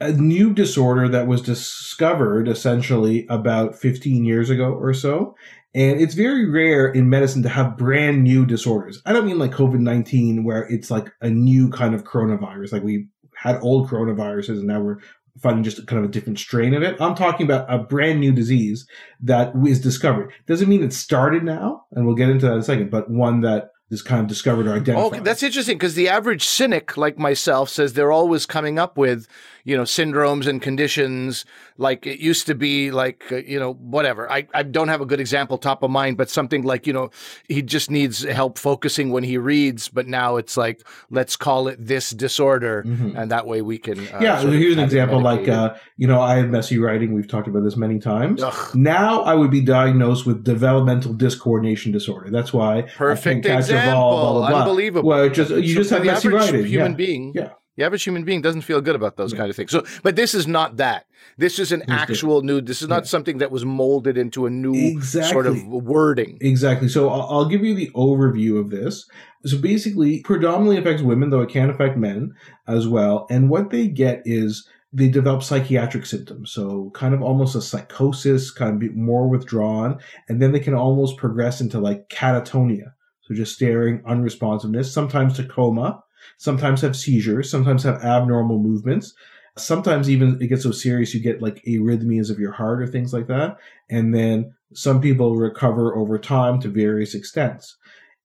a 0.00 0.10
new 0.10 0.52
disorder 0.52 1.08
that 1.10 1.28
was 1.28 1.42
discovered 1.42 2.48
essentially 2.48 3.24
about 3.30 3.76
15 3.76 4.24
years 4.24 4.50
ago 4.50 4.72
or 4.72 4.92
so. 4.92 5.36
And 5.76 6.00
it's 6.00 6.14
very 6.14 6.50
rare 6.50 6.88
in 6.88 7.08
medicine 7.08 7.44
to 7.44 7.48
have 7.48 7.76
brand 7.76 8.24
new 8.24 8.44
disorders. 8.44 9.00
I 9.06 9.12
don't 9.12 9.26
mean 9.26 9.38
like 9.38 9.52
COVID 9.52 9.78
19, 9.78 10.42
where 10.42 10.64
it's 10.64 10.90
like 10.90 11.12
a 11.20 11.30
new 11.30 11.70
kind 11.70 11.94
of 11.94 12.02
coronavirus. 12.02 12.72
Like 12.72 12.82
we 12.82 13.06
had 13.36 13.60
old 13.60 13.88
coronaviruses 13.88 14.58
and 14.58 14.66
now 14.66 14.80
we're 14.80 14.98
finding 15.42 15.64
just 15.64 15.84
kind 15.86 16.02
of 16.02 16.08
a 16.08 16.12
different 16.12 16.38
strain 16.38 16.74
of 16.74 16.82
it. 16.82 17.00
I'm 17.00 17.14
talking 17.14 17.44
about 17.44 17.72
a 17.72 17.78
brand 17.78 18.20
new 18.20 18.32
disease 18.32 18.86
that 19.20 19.52
is 19.66 19.80
discovered. 19.80 20.32
Doesn't 20.46 20.68
mean 20.68 20.82
it 20.82 20.92
started 20.92 21.42
now, 21.42 21.84
and 21.92 22.06
we'll 22.06 22.14
get 22.14 22.30
into 22.30 22.46
that 22.46 22.52
in 22.52 22.58
a 22.60 22.62
second, 22.62 22.90
but 22.90 23.10
one 23.10 23.40
that 23.40 23.70
is 23.90 24.02
kind 24.02 24.20
of 24.20 24.26
discovered 24.26 24.66
or 24.66 24.74
identified. 24.74 25.12
Okay, 25.12 25.20
that's 25.20 25.42
interesting 25.42 25.76
because 25.76 25.94
the 25.94 26.08
average 26.08 26.44
cynic 26.44 26.96
like 26.96 27.18
myself 27.18 27.68
says 27.68 27.92
they're 27.92 28.12
always 28.12 28.46
coming 28.46 28.78
up 28.78 28.96
with, 28.96 29.26
you 29.64 29.76
know, 29.76 29.82
syndromes 29.82 30.46
and 30.46 30.60
conditions 30.60 31.44
like 31.78 32.06
it 32.06 32.20
used 32.20 32.46
to 32.46 32.54
be 32.54 32.90
like, 32.90 33.24
uh, 33.32 33.36
you 33.36 33.58
know, 33.58 33.72
whatever. 33.74 34.30
I, 34.30 34.46
I 34.54 34.62
don't 34.62 34.88
have 34.88 35.00
a 35.00 35.06
good 35.06 35.20
example 35.20 35.56
top 35.58 35.82
of 35.82 35.90
mind, 35.90 36.16
but 36.16 36.28
something 36.30 36.62
like, 36.62 36.86
you 36.86 36.92
know, 36.92 37.10
he 37.48 37.62
just 37.62 37.90
needs 37.90 38.22
help 38.22 38.58
focusing 38.58 39.10
when 39.10 39.24
he 39.24 39.38
reads, 39.38 39.88
but 39.88 40.06
now 40.06 40.36
it's 40.36 40.56
like, 40.56 40.86
let's 41.10 41.34
call 41.36 41.66
it 41.68 41.78
this 41.84 42.10
disorder. 42.10 42.84
Mhm. 42.86 43.16
And 43.16 43.30
that 43.30 43.46
way 43.46 43.62
we 43.62 43.78
can. 43.78 43.98
Uh, 44.08 44.18
yeah, 44.20 44.40
of 44.40 44.52
here's 44.52 44.76
an 44.76 44.84
example 44.84 45.20
like, 45.20 45.48
uh, 45.48 45.74
you 45.96 46.06
know, 46.06 46.20
I 46.20 46.36
have 46.36 46.50
messy 46.50 46.78
writing. 46.78 47.14
We've 47.14 47.26
talked 47.28 47.48
about 47.48 47.64
this 47.64 47.76
many 47.76 47.98
times. 47.98 48.42
Ugh, 48.42 48.74
Now 48.76 49.22
I 49.22 49.34
would 49.34 49.50
be 49.50 49.62
diagnosed 49.62 50.26
with 50.26 50.44
developmental 50.44 51.14
discoordination 51.14 51.90
disorder. 51.92 52.30
That's 52.30 52.52
why 52.52 52.82
perfect 52.96 53.46
I 53.46 53.54
a 53.54 53.56
example. 53.58 53.94
ball, 53.94 54.10
blah, 54.20 54.32
blah, 54.32 54.48
blah. 54.50 54.60
Unbelievable. 54.60 55.08
Well, 55.08 55.28
just 55.30 55.50
you 55.50 55.68
So 55.68 55.80
just 55.80 55.90
have 55.90 56.04
messy 56.04 56.28
writing. 56.28 56.66
Human 56.66 56.92
yeah. 56.92 56.96
being, 56.96 57.32
Yeah. 57.34 57.48
The 57.76 57.84
average 57.84 58.04
human 58.04 58.24
being 58.24 58.40
doesn't 58.42 58.62
feel 58.62 58.80
good 58.80 58.94
about 58.96 59.16
those 59.16 59.32
Yeah. 59.32 59.38
kind 59.38 59.50
of 59.50 59.56
things. 59.56 59.70
So, 59.70 59.84
but 60.02 60.16
this 60.16 60.34
is 60.34 60.46
not 60.46 60.76
that. 60.76 61.06
This 61.38 61.58
is 61.58 61.72
an 61.72 61.82
actual 61.88 62.42
new. 62.42 62.60
This 62.60 62.82
is 62.82 62.88
not 62.88 63.02
Yeah. 63.04 63.08
something 63.08 63.38
that 63.38 63.50
was 63.50 63.64
molded 63.64 64.16
into 64.16 64.46
a 64.46 64.50
new 64.50 64.74
Exactly. 64.74 65.32
sort 65.32 65.46
of 65.46 65.66
wording. 65.66 66.38
Exactly. 66.40 66.88
So 66.88 67.08
I'll, 67.08 67.22
I'll 67.30 67.48
give 67.48 67.64
you 67.64 67.74
the 67.74 67.90
overview 67.94 68.58
of 68.60 68.70
this. 68.70 69.06
So 69.46 69.58
basically, 69.58 70.20
predominantly 70.22 70.78
affects 70.78 71.02
women, 71.02 71.30
though 71.30 71.42
it 71.42 71.50
can 71.50 71.68
affect 71.70 71.96
men 71.98 72.32
as 72.68 72.86
well. 72.88 73.26
And 73.30 73.50
what 73.50 73.70
they 73.70 73.88
get 73.88 74.22
is 74.24 74.66
they 74.92 75.08
develop 75.08 75.42
psychiatric 75.42 76.06
symptoms. 76.06 76.52
So 76.52 76.90
kind 76.94 77.14
of 77.14 77.20
almost 77.22 77.56
a 77.56 77.60
psychosis, 77.60 78.52
kind 78.52 78.74
of 78.74 78.78
be 78.78 78.90
more 78.90 79.28
withdrawn, 79.28 79.98
and 80.28 80.40
then 80.40 80.52
they 80.52 80.60
can 80.60 80.74
almost 80.74 81.16
progress 81.16 81.60
into 81.60 81.80
like 81.80 82.08
catatonia. 82.10 82.92
So 83.22 83.34
just 83.34 83.54
staring, 83.54 84.00
unresponsiveness, 84.02 84.84
sometimes 84.92 85.34
to 85.36 85.44
coma, 85.44 86.03
sometimes 86.36 86.80
have 86.80 86.96
seizures, 86.96 87.50
sometimes 87.50 87.82
have 87.82 88.02
abnormal 88.02 88.58
movements. 88.58 89.14
Sometimes 89.56 90.10
even 90.10 90.40
it 90.40 90.48
gets 90.48 90.64
so 90.64 90.72
serious 90.72 91.14
you 91.14 91.20
get 91.20 91.40
like 91.40 91.62
arrhythmias 91.64 92.30
of 92.30 92.40
your 92.40 92.52
heart 92.52 92.82
or 92.82 92.86
things 92.86 93.12
like 93.12 93.28
that. 93.28 93.56
And 93.88 94.14
then 94.14 94.54
some 94.72 95.00
people 95.00 95.36
recover 95.36 95.96
over 95.96 96.18
time 96.18 96.60
to 96.60 96.68
various 96.68 97.14
extents. 97.14 97.76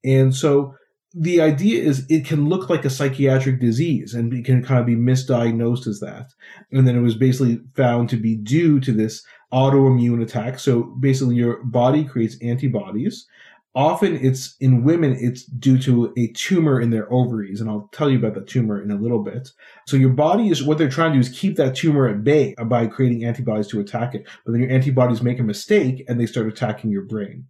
And 0.04 0.34
so 0.34 0.76
the 1.14 1.42
idea 1.42 1.84
is 1.84 2.06
it 2.10 2.26
can 2.26 2.48
look 2.48 2.70
like 2.70 2.86
a 2.86 2.90
psychiatric 2.90 3.60
disease 3.60 4.14
and 4.14 4.34
it 4.34 4.46
can 4.46 4.64
kind 4.64 4.80
of 4.80 4.86
be 4.86 4.96
misdiagnosed 4.96 5.88
as 5.88 6.00
that. 6.00 6.32
And 6.72 6.88
then 6.88 6.96
it 6.96 7.02
was 7.02 7.16
basically 7.16 7.62
found 7.76 8.10
to 8.10 8.18
be 8.18 8.36
due 8.36 8.80
to 8.82 8.92
this 8.92 9.24
autoimmune 9.52 10.22
attack. 10.22 10.60
So 10.60 10.84
basically 11.00 11.36
your 11.36 11.64
body 11.64 12.04
creates 12.04 12.38
antibodies. 12.42 13.28
Often 13.76 14.26
it's 14.26 14.56
in 14.60 14.84
women, 14.84 15.16
it's 15.20 15.44
due 15.46 15.78
to 15.80 16.12
a 16.18 16.28
tumor 16.34 16.82
in 16.82 16.90
their 16.90 17.12
ovaries. 17.14 17.62
And 17.62 17.70
I'll 17.70 17.90
tell 17.92 18.10
you 18.10 18.18
about 18.18 18.34
the 18.34 18.42
tumor 18.42 18.82
in 18.82 18.90
a 18.90 18.96
little 18.96 19.24
bit. 19.24 19.52
So 19.88 19.96
your 19.96 20.10
body 20.10 20.50
is 20.50 20.64
what 20.64 20.78
they're 20.78 20.90
trying 20.90 21.12
to 21.12 21.18
do 21.18 21.20
is 21.20 21.30
keep 21.30 21.56
that 21.58 21.76
tumor 21.76 22.08
at 22.08 22.24
bay 22.24 22.56
by 22.66 22.88
creating 22.88 23.26
antibodies 23.26 23.68
to 23.68 23.80
attack 23.80 24.16
it. 24.16 24.28
But 24.46 24.54
then 24.54 24.62
your 24.62 24.72
antibodies 24.72 25.22
make 25.22 25.40
a 25.40 25.44
mistake 25.44 26.04
and 26.08 26.20
they 26.20 26.26
start 26.26 26.48
attacking 26.48 26.92
your 26.92 27.04
brain. 27.04 27.46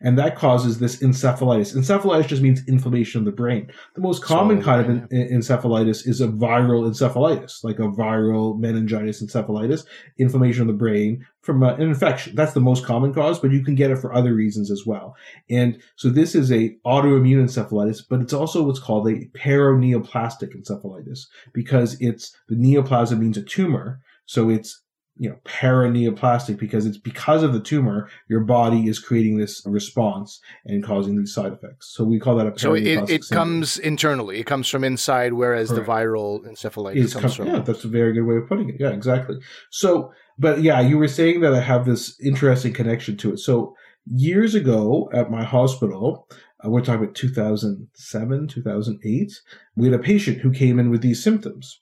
And 0.00 0.18
that 0.18 0.36
causes 0.36 0.78
this 0.78 0.96
encephalitis. 0.96 1.74
Encephalitis 1.74 2.28
just 2.28 2.42
means 2.42 2.66
inflammation 2.68 3.20
of 3.20 3.24
the 3.24 3.32
brain. 3.32 3.72
The 3.94 4.00
most 4.00 4.22
common 4.22 4.62
kind 4.62 4.80
of 4.80 4.84
of 4.84 4.90
en- 4.90 5.08
encephalitis 5.10 6.06
is 6.06 6.20
a 6.20 6.28
viral 6.28 6.88
encephalitis, 6.88 7.64
like 7.64 7.78
a 7.78 7.88
viral 7.88 8.58
meningitis 8.58 9.22
encephalitis, 9.22 9.84
inflammation 10.18 10.62
of 10.62 10.68
the 10.68 10.72
brain 10.74 11.26
from 11.40 11.62
uh, 11.62 11.74
an 11.74 11.82
infection. 11.82 12.34
That's 12.34 12.52
the 12.52 12.60
most 12.60 12.84
common 12.84 13.12
cause, 13.12 13.38
but 13.38 13.52
you 13.52 13.62
can 13.62 13.74
get 13.74 13.90
it 13.90 13.98
for 13.98 14.14
other 14.14 14.34
reasons 14.34 14.70
as 14.70 14.86
well. 14.86 15.16
And 15.50 15.80
so 15.96 16.08
this 16.08 16.34
is 16.34 16.50
a 16.50 16.76
autoimmune 16.86 17.44
encephalitis, 17.44 18.02
but 18.08 18.20
it's 18.20 18.32
also 18.32 18.62
what's 18.62 18.78
called 18.78 19.08
a 19.08 19.26
paraneoplastic 19.36 20.56
encephalitis 20.56 21.26
because 21.52 22.00
it's 22.00 22.36
the 22.48 22.56
neoplasm 22.56 23.18
means 23.18 23.36
a 23.36 23.42
tumor. 23.42 24.00
So 24.26 24.48
it's 24.48 24.80
you 25.16 25.28
know 25.30 25.36
paraneoplastic 25.44 26.58
because 26.58 26.86
it's 26.86 26.98
because 26.98 27.42
of 27.42 27.52
the 27.52 27.60
tumor 27.60 28.08
your 28.28 28.40
body 28.40 28.88
is 28.88 28.98
creating 28.98 29.38
this 29.38 29.62
response 29.66 30.40
and 30.64 30.82
causing 30.84 31.16
these 31.16 31.32
side 31.32 31.52
effects. 31.52 31.92
So 31.94 32.04
we 32.04 32.18
call 32.18 32.36
that 32.36 32.46
a 32.46 32.58
So 32.58 32.74
it, 32.74 32.82
it 32.86 33.22
syndrome. 33.24 33.38
comes 33.38 33.78
internally. 33.78 34.38
It 34.40 34.46
comes 34.46 34.68
from 34.68 34.82
inside, 34.82 35.34
whereas 35.34 35.68
Correct. 35.70 35.86
the 35.86 35.92
viral 35.92 36.44
encephalitis 36.46 36.96
is 36.96 37.12
comes 37.14 37.36
com- 37.36 37.46
from. 37.46 37.54
yeah 37.54 37.60
that's 37.60 37.84
a 37.84 37.88
very 37.88 38.12
good 38.12 38.24
way 38.24 38.36
of 38.36 38.48
putting 38.48 38.68
it 38.70 38.76
yeah 38.80 38.90
exactly 38.90 39.36
so 39.70 40.10
but 40.38 40.62
yeah 40.62 40.80
you 40.80 40.98
were 40.98 41.08
saying 41.08 41.40
that 41.40 41.54
i 41.54 41.60
have 41.60 41.84
this 41.86 42.18
interesting 42.20 42.72
connection 42.72 43.16
to 43.16 43.32
it 43.32 43.38
so 43.38 43.74
years 44.06 44.54
ago 44.54 45.08
at 45.12 45.30
my 45.30 45.44
hospital 45.44 46.26
uh, 46.64 46.68
we're 46.70 46.80
talking 46.80 47.02
about 47.04 47.14
2007 47.14 48.48
2008 48.48 49.32
we 49.76 49.86
had 49.88 49.94
a 49.98 50.02
patient 50.02 50.38
who 50.38 50.50
came 50.52 50.78
in 50.78 50.90
with 50.90 51.02
these 51.02 51.22
symptoms 51.22 51.80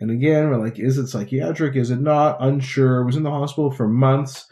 and 0.00 0.10
again 0.10 0.48
we're 0.48 0.56
like 0.56 0.78
is 0.78 0.98
it 0.98 1.06
psychiatric 1.08 1.76
is 1.76 1.90
it 1.90 2.00
not 2.00 2.36
unsure 2.40 3.04
was 3.04 3.16
in 3.16 3.22
the 3.22 3.30
hospital 3.30 3.70
for 3.70 3.88
months 3.88 4.46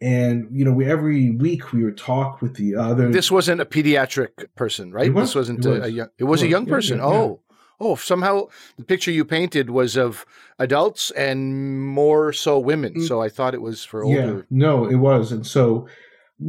and 0.00 0.48
you 0.50 0.64
know 0.64 0.72
we 0.72 0.84
every 0.84 1.30
week 1.30 1.72
we 1.72 1.84
would 1.84 1.96
talk 1.96 2.42
with 2.42 2.54
the 2.56 2.74
other 2.74 3.10
This 3.10 3.30
wasn't 3.30 3.60
a 3.60 3.64
pediatric 3.64 4.46
person, 4.56 4.92
right? 4.92 5.12
Was. 5.14 5.28
This 5.28 5.34
wasn't 5.36 5.64
It 5.64 5.68
a, 5.68 5.84
a 5.84 5.88
young. 5.88 6.08
It 6.18 6.24
was 6.24 6.42
It 6.42 6.46
a 6.46 6.48
young 6.48 6.66
person. 6.66 6.98
yeah, 6.98 7.04
yeah. 7.04 7.14
oh, 7.14 7.40
oh. 7.78 7.94
Somehow 7.94 8.48
the 8.76 8.84
picture 8.84 9.12
you 9.12 9.24
painted 9.24 9.70
was 9.70 9.96
of 9.96 10.26
adults 10.58 11.12
and 11.12 11.80
more 11.80 12.32
so 12.32 12.58
women. 12.58 12.94
Mm. 12.94 13.06
So 13.06 13.22
I 13.22 13.28
thought 13.28 13.54
it 13.54 13.62
was 13.62 13.84
for 13.84 14.02
older. 14.02 14.38
Yeah, 14.38 14.42
no, 14.50 14.86
it 14.86 14.96
was. 14.96 15.30
And 15.30 15.46
so, 15.46 15.86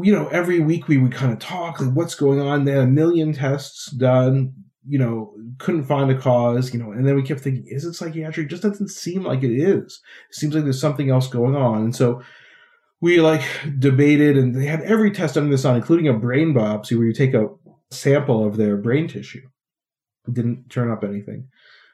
you 0.01 0.11
know, 0.11 0.27
every 0.29 0.59
week 0.59 0.87
we 0.87 0.97
would 0.97 1.13
kind 1.13 1.31
of 1.31 1.37
talk, 1.37 1.79
like, 1.79 1.93
what's 1.93 2.15
going 2.15 2.39
on? 2.39 2.65
Had 2.65 2.77
a 2.77 2.87
million 2.87 3.33
tests 3.33 3.91
done, 3.91 4.53
you 4.87 4.99
know, 4.99 5.33
couldn't 5.59 5.85
find 5.85 6.11
a 6.11 6.17
cause, 6.17 6.73
you 6.73 6.79
know, 6.79 6.91
and 6.91 7.07
then 7.07 7.15
we 7.15 7.23
kept 7.23 7.41
thinking, 7.41 7.65
is 7.67 7.85
it 7.85 7.93
psychiatric? 7.93 8.45
It 8.45 8.49
just 8.49 8.63
doesn't 8.63 8.89
seem 8.89 9.23
like 9.23 9.43
it 9.43 9.51
is. 9.51 10.01
It 10.29 10.35
seems 10.35 10.53
like 10.53 10.63
there's 10.63 10.81
something 10.81 11.09
else 11.09 11.27
going 11.27 11.55
on. 11.55 11.83
And 11.83 11.95
so 11.95 12.21
we 13.01 13.19
like 13.19 13.43
debated, 13.79 14.37
and 14.37 14.55
they 14.55 14.65
had 14.65 14.81
every 14.81 15.11
test 15.11 15.37
under 15.37 15.51
the 15.51 15.57
sun, 15.57 15.75
including 15.75 16.07
a 16.07 16.13
brain 16.13 16.53
biopsy 16.53 16.97
where 16.97 17.05
you 17.05 17.13
take 17.13 17.33
a 17.33 17.47
sample 17.91 18.45
of 18.45 18.57
their 18.57 18.77
brain 18.77 19.07
tissue. 19.07 19.41
It 20.27 20.33
didn't 20.33 20.69
turn 20.69 20.91
up 20.91 21.03
anything. 21.03 21.47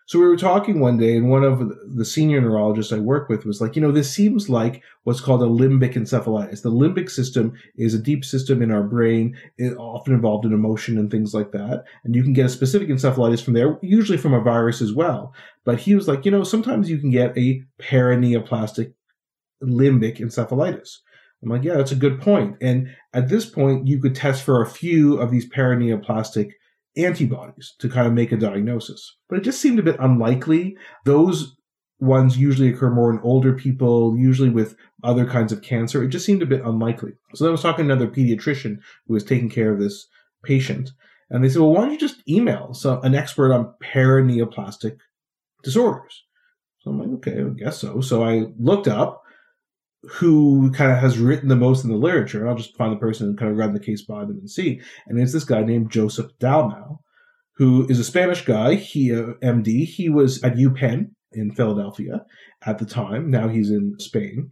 So 0.09 0.17
we 0.17 0.25
were 0.25 0.37
talking 0.37 0.79
one 0.79 0.97
day, 0.97 1.15
and 1.15 1.29
one 1.29 1.43
of 1.43 1.71
the 1.85 2.03
senior 2.03 2.41
neurologists 2.41 2.91
I 2.91 2.97
work 2.97 3.29
with 3.29 3.45
was 3.45 3.61
like, 3.61 3.75
you 3.75 3.81
know, 3.83 3.91
this 3.91 4.11
seems 4.11 4.49
like 4.49 4.81
what's 5.03 5.21
called 5.21 5.43
a 5.43 5.45
limbic 5.45 5.93
encephalitis. 5.93 6.63
The 6.63 6.71
limbic 6.71 7.11
system 7.11 7.53
is 7.75 7.93
a 7.93 8.01
deep 8.01 8.25
system 8.25 8.63
in 8.63 8.71
our 8.71 8.81
brain, 8.81 9.37
often 9.77 10.15
involved 10.15 10.45
in 10.45 10.51
emotion 10.51 10.97
and 10.97 11.11
things 11.11 11.35
like 11.35 11.51
that. 11.51 11.83
And 12.03 12.15
you 12.15 12.23
can 12.23 12.33
get 12.33 12.47
a 12.47 12.49
specific 12.49 12.89
encephalitis 12.89 13.43
from 13.43 13.53
there, 13.53 13.77
usually 13.83 14.17
from 14.17 14.33
a 14.33 14.41
virus 14.41 14.81
as 14.81 14.93
well. 14.93 15.31
But 15.63 15.81
he 15.81 15.93
was 15.93 16.07
like, 16.07 16.25
you 16.25 16.31
know, 16.31 16.43
sometimes 16.43 16.89
you 16.89 16.97
can 16.97 17.11
get 17.11 17.37
a 17.37 17.61
paraneoplastic 17.79 18.93
limbic 19.63 20.17
encephalitis. 20.17 20.97
I'm 21.43 21.49
like, 21.49 21.63
yeah, 21.63 21.75
that's 21.75 21.91
a 21.91 21.95
good 21.95 22.19
point. 22.19 22.55
And 22.61 22.89
at 23.13 23.29
this 23.29 23.45
point, 23.45 23.85
you 23.87 24.01
could 24.01 24.15
test 24.15 24.43
for 24.43 24.63
a 24.63 24.67
few 24.67 25.19
of 25.19 25.29
these 25.29 25.47
paraneoplastic 25.47 26.53
antibodies 27.05 27.73
to 27.79 27.89
kind 27.89 28.07
of 28.07 28.13
make 28.13 28.31
a 28.31 28.37
diagnosis. 28.37 29.17
But 29.27 29.39
it 29.39 29.43
just 29.43 29.61
seemed 29.61 29.79
a 29.79 29.83
bit 29.83 29.97
unlikely. 29.99 30.77
Those 31.05 31.55
ones 31.99 32.37
usually 32.37 32.69
occur 32.69 32.89
more 32.89 33.11
in 33.11 33.19
older 33.23 33.53
people, 33.53 34.17
usually 34.17 34.49
with 34.49 34.75
other 35.03 35.25
kinds 35.25 35.51
of 35.51 35.61
cancer. 35.61 36.03
It 36.03 36.09
just 36.09 36.25
seemed 36.25 36.41
a 36.41 36.47
bit 36.47 36.63
unlikely. 36.63 37.13
So 37.35 37.47
I 37.47 37.51
was 37.51 37.61
talking 37.61 37.87
to 37.87 37.93
another 37.93 38.09
pediatrician 38.09 38.79
who 39.05 39.13
was 39.13 39.23
taking 39.23 39.49
care 39.49 39.73
of 39.73 39.79
this 39.79 40.07
patient. 40.43 40.91
And 41.29 41.43
they 41.43 41.49
said, 41.49 41.61
well, 41.61 41.73
why 41.73 41.81
don't 41.81 41.91
you 41.91 41.97
just 41.97 42.27
email 42.27 42.73
so, 42.73 42.99
an 43.01 43.15
expert 43.15 43.53
on 43.53 43.73
paraneoplastic 43.83 44.97
disorders? 45.63 46.23
So 46.79 46.91
I'm 46.91 46.99
like, 46.99 47.27
okay, 47.27 47.41
I 47.41 47.49
guess 47.49 47.77
so. 47.77 48.01
So 48.01 48.23
I 48.23 48.45
looked 48.57 48.87
up 48.87 49.23
who 50.03 50.71
kind 50.71 50.91
of 50.91 50.97
has 50.99 51.17
written 51.17 51.49
the 51.49 51.55
most 51.55 51.83
in 51.83 51.89
the 51.89 51.97
literature. 51.97 52.47
I'll 52.47 52.55
just 52.55 52.77
find 52.77 52.91
the 52.91 52.99
person 52.99 53.27
and 53.27 53.37
kind 53.37 53.51
of 53.51 53.57
run 53.57 53.73
the 53.73 53.79
case 53.79 54.01
by 54.01 54.21
them 54.21 54.37
and 54.39 54.49
see. 54.49 54.81
And 55.07 55.19
it's 55.19 55.33
this 55.33 55.43
guy 55.43 55.61
named 55.61 55.91
Joseph 55.91 56.31
Dalmau, 56.39 56.99
who 57.57 57.85
is 57.89 57.99
a 57.99 58.03
Spanish 58.03 58.45
guy. 58.45 58.75
He, 58.75 59.13
uh, 59.13 59.33
MD, 59.43 59.85
he 59.85 60.09
was 60.09 60.41
at 60.43 60.55
UPenn 60.55 61.11
in 61.33 61.51
Philadelphia 61.51 62.25
at 62.65 62.77
the 62.77 62.85
time. 62.85 63.29
Now 63.29 63.49
he's 63.49 63.69
in 63.69 63.95
Spain. 63.99 64.51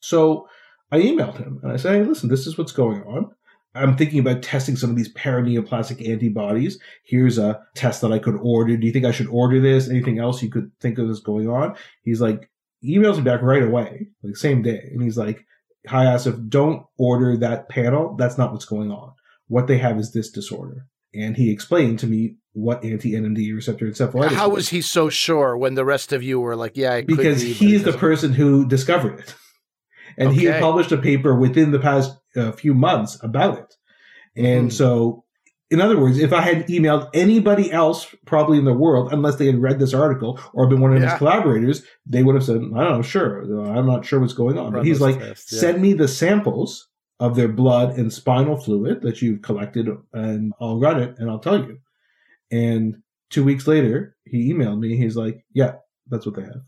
So 0.00 0.48
I 0.90 0.98
emailed 0.98 1.38
him 1.38 1.60
and 1.62 1.72
I 1.72 1.76
said, 1.76 1.94
hey, 1.94 2.04
listen, 2.04 2.28
this 2.28 2.46
is 2.46 2.58
what's 2.58 2.72
going 2.72 3.02
on. 3.02 3.30
I'm 3.74 3.96
thinking 3.96 4.18
about 4.18 4.42
testing 4.42 4.76
some 4.76 4.90
of 4.90 4.96
these 4.96 5.12
paraneoplastic 5.14 6.06
antibodies. 6.06 6.78
Here's 7.04 7.38
a 7.38 7.62
test 7.74 8.02
that 8.02 8.12
I 8.12 8.18
could 8.18 8.36
order. 8.42 8.76
Do 8.76 8.86
you 8.86 8.92
think 8.92 9.06
I 9.06 9.12
should 9.12 9.28
order 9.28 9.60
this? 9.60 9.88
Anything 9.88 10.18
else 10.18 10.42
you 10.42 10.50
could 10.50 10.70
think 10.80 10.98
of 10.98 11.08
is 11.08 11.20
going 11.20 11.48
on? 11.48 11.74
He's 12.02 12.20
like, 12.20 12.50
he 12.82 12.98
emails 12.98 13.16
me 13.16 13.22
back 13.22 13.40
right 13.40 13.62
away, 13.62 14.08
like 14.22 14.36
same 14.36 14.60
day. 14.60 14.90
And 14.92 15.02
he's 15.02 15.16
like, 15.16 15.46
"Hi 15.86 16.04
Asif, 16.04 16.48
don't 16.48 16.84
order 16.98 17.36
that 17.38 17.68
panel. 17.68 18.16
That's 18.16 18.36
not 18.36 18.52
what's 18.52 18.64
going 18.64 18.90
on. 18.90 19.12
What 19.46 19.68
they 19.68 19.78
have 19.78 19.98
is 19.98 20.12
this 20.12 20.30
disorder. 20.30 20.86
And 21.14 21.36
he 21.36 21.50
explained 21.50 21.98
to 22.00 22.06
me 22.06 22.36
what 22.54 22.84
anti-NMDA 22.84 23.54
receptor 23.54 23.86
encephalitis. 23.86 24.32
How 24.32 24.48
was 24.48 24.70
he 24.70 24.80
so 24.80 25.08
sure 25.08 25.56
when 25.56 25.74
the 25.74 25.84
rest 25.84 26.12
of 26.12 26.22
you 26.22 26.40
were 26.40 26.56
like, 26.56 26.76
"Yeah"? 26.76 27.00
because 27.02 27.42
be, 27.42 27.52
he's 27.52 27.84
the 27.84 27.92
person 27.92 28.32
who 28.32 28.66
discovered 28.66 29.20
it, 29.20 29.34
and 30.18 30.30
okay. 30.30 30.40
he 30.40 30.44
had 30.46 30.60
published 30.60 30.92
a 30.92 30.98
paper 30.98 31.34
within 31.34 31.70
the 31.70 31.78
past 31.78 32.18
uh, 32.36 32.52
few 32.52 32.74
months 32.74 33.18
about 33.22 33.58
it. 33.58 33.74
And 34.34 34.70
mm. 34.70 34.72
so, 34.72 35.24
in 35.72 35.80
other 35.80 35.98
words, 35.98 36.18
if 36.18 36.32
I 36.32 36.42
had 36.42 36.68
emailed 36.68 37.10
anybody 37.14 37.72
else, 37.72 38.14
probably 38.26 38.58
in 38.58 38.64
the 38.64 38.74
world, 38.74 39.12
unless 39.12 39.36
they 39.36 39.46
had 39.46 39.60
read 39.60 39.78
this 39.78 39.94
article 39.94 40.38
or 40.52 40.68
been 40.68 40.80
one 40.80 40.94
of 40.94 41.02
yeah. 41.02 41.10
his 41.10 41.18
collaborators, 41.18 41.82
they 42.06 42.22
would 42.22 42.36
have 42.36 42.44
said, 42.44 42.56
"I 42.56 42.84
don't 42.84 42.96
know, 42.96 43.02
sure, 43.02 43.42
I'm 43.66 43.86
not 43.86 44.04
sure 44.04 44.20
what's 44.20 44.34
going 44.34 44.58
on." 44.58 44.72
Run 44.72 44.82
but 44.82 44.86
he's 44.86 45.00
like, 45.00 45.18
test, 45.18 45.50
yeah. 45.52 45.60
"Send 45.60 45.82
me 45.82 45.94
the 45.94 46.08
samples." 46.08 46.88
Of 47.20 47.36
their 47.36 47.46
blood 47.46 47.96
and 47.98 48.12
spinal 48.12 48.56
fluid 48.56 49.02
that 49.02 49.22
you've 49.22 49.42
collected, 49.42 49.86
and 50.12 50.52
I'll 50.60 50.80
run 50.80 51.00
it 51.00 51.14
and 51.18 51.30
I'll 51.30 51.38
tell 51.38 51.56
you. 51.56 51.78
And 52.50 52.96
two 53.30 53.44
weeks 53.44 53.68
later, 53.68 54.16
he 54.24 54.52
emailed 54.52 54.80
me. 54.80 54.96
He's 54.96 55.16
like, 55.16 55.44
yeah, 55.52 55.74
that's 56.08 56.26
what 56.26 56.34
they 56.34 56.42
have. 56.42 56.62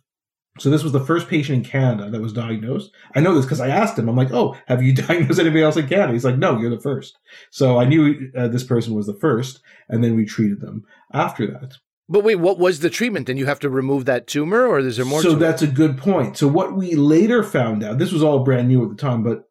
So 0.60 0.70
this 0.70 0.84
was 0.84 0.92
the 0.92 1.04
first 1.04 1.26
patient 1.26 1.58
in 1.58 1.70
Canada 1.70 2.10
that 2.10 2.20
was 2.20 2.32
diagnosed. 2.32 2.92
I 3.16 3.20
know 3.20 3.34
this 3.34 3.44
because 3.44 3.60
I 3.60 3.68
asked 3.68 3.98
him. 3.98 4.08
I'm 4.08 4.16
like, 4.16 4.32
"Oh, 4.32 4.56
have 4.66 4.82
you 4.82 4.94
diagnosed 4.94 5.40
anybody 5.40 5.62
else 5.62 5.76
in 5.76 5.88
Canada?" 5.88 6.12
He's 6.12 6.24
like, 6.24 6.38
"No, 6.38 6.58
you're 6.58 6.70
the 6.70 6.80
first. 6.80 7.18
So 7.50 7.78
I 7.78 7.84
knew 7.84 8.30
uh, 8.36 8.48
this 8.48 8.64
person 8.64 8.94
was 8.94 9.06
the 9.06 9.18
first, 9.18 9.60
and 9.88 10.04
then 10.04 10.14
we 10.14 10.24
treated 10.24 10.60
them 10.60 10.84
after 11.12 11.46
that. 11.48 11.78
But 12.08 12.22
wait, 12.22 12.36
what 12.36 12.58
was 12.58 12.80
the 12.80 12.90
treatment? 12.90 13.26
Then 13.26 13.36
you 13.36 13.46
have 13.46 13.60
to 13.60 13.70
remove 13.70 14.04
that 14.04 14.26
tumor, 14.26 14.66
or 14.66 14.78
is 14.78 14.96
there 14.96 15.06
more? 15.06 15.22
So 15.22 15.34
that's 15.34 15.62
a 15.62 15.66
good 15.66 15.98
point. 15.98 16.36
So 16.36 16.46
what 16.46 16.76
we 16.76 16.94
later 16.94 17.42
found 17.42 17.82
out, 17.82 17.98
this 17.98 18.12
was 18.12 18.22
all 18.22 18.44
brand 18.44 18.68
new 18.68 18.84
at 18.84 18.90
the 18.90 18.96
time, 18.96 19.22
but 19.22 19.48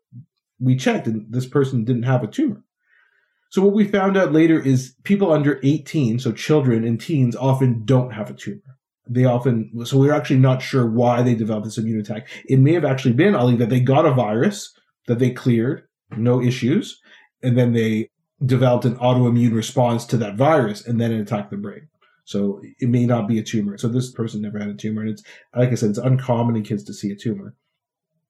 we 0.59 0.75
checked, 0.77 1.07
and 1.07 1.25
this 1.29 1.47
person 1.47 1.83
didn't 1.83 2.03
have 2.03 2.23
a 2.23 2.27
tumor. 2.27 2.63
So 3.49 3.61
what 3.61 3.73
we 3.73 3.87
found 3.87 4.17
out 4.17 4.33
later 4.33 4.59
is 4.59 4.95
people 5.03 5.31
under 5.31 5.59
18, 5.63 6.19
so 6.19 6.31
children 6.31 6.83
and 6.85 6.99
teens, 6.99 7.35
often 7.35 7.85
don't 7.85 8.11
have 8.11 8.29
a 8.29 8.33
tumor. 8.33 8.61
They 9.07 9.25
often, 9.25 9.85
so 9.85 9.97
we're 9.97 10.13
actually 10.13 10.39
not 10.39 10.61
sure 10.61 10.89
why 10.89 11.21
they 11.21 11.35
developed 11.35 11.65
this 11.65 11.77
immune 11.77 11.99
attack. 11.99 12.27
It 12.45 12.59
may 12.59 12.73
have 12.73 12.85
actually 12.85 13.13
been, 13.13 13.35
Ali, 13.35 13.55
that 13.57 13.69
they 13.69 13.81
got 13.81 14.05
a 14.05 14.13
virus 14.13 14.73
that 15.07 15.19
they 15.19 15.31
cleared, 15.31 15.83
no 16.15 16.41
issues, 16.41 17.01
and 17.41 17.57
then 17.57 17.73
they 17.73 18.09
developed 18.45 18.85
an 18.85 18.95
autoimmune 18.97 19.53
response 19.53 20.05
to 20.05 20.17
that 20.17 20.35
virus, 20.35 20.85
and 20.85 21.01
then 21.01 21.11
it 21.11 21.19
attacked 21.19 21.51
the 21.51 21.57
brain. 21.57 21.87
So 22.25 22.61
it 22.79 22.87
may 22.87 23.05
not 23.05 23.27
be 23.27 23.37
a 23.39 23.43
tumor. 23.43 23.77
So 23.77 23.89
this 23.89 24.11
person 24.11 24.41
never 24.41 24.57
had 24.57 24.69
a 24.69 24.73
tumor, 24.73 25.01
and 25.01 25.11
it's 25.11 25.23
like 25.55 25.69
I 25.69 25.75
said, 25.75 25.89
it's 25.89 25.99
uncommon 25.99 26.55
in 26.55 26.63
kids 26.63 26.83
to 26.85 26.93
see 26.93 27.11
a 27.11 27.15
tumor. 27.15 27.55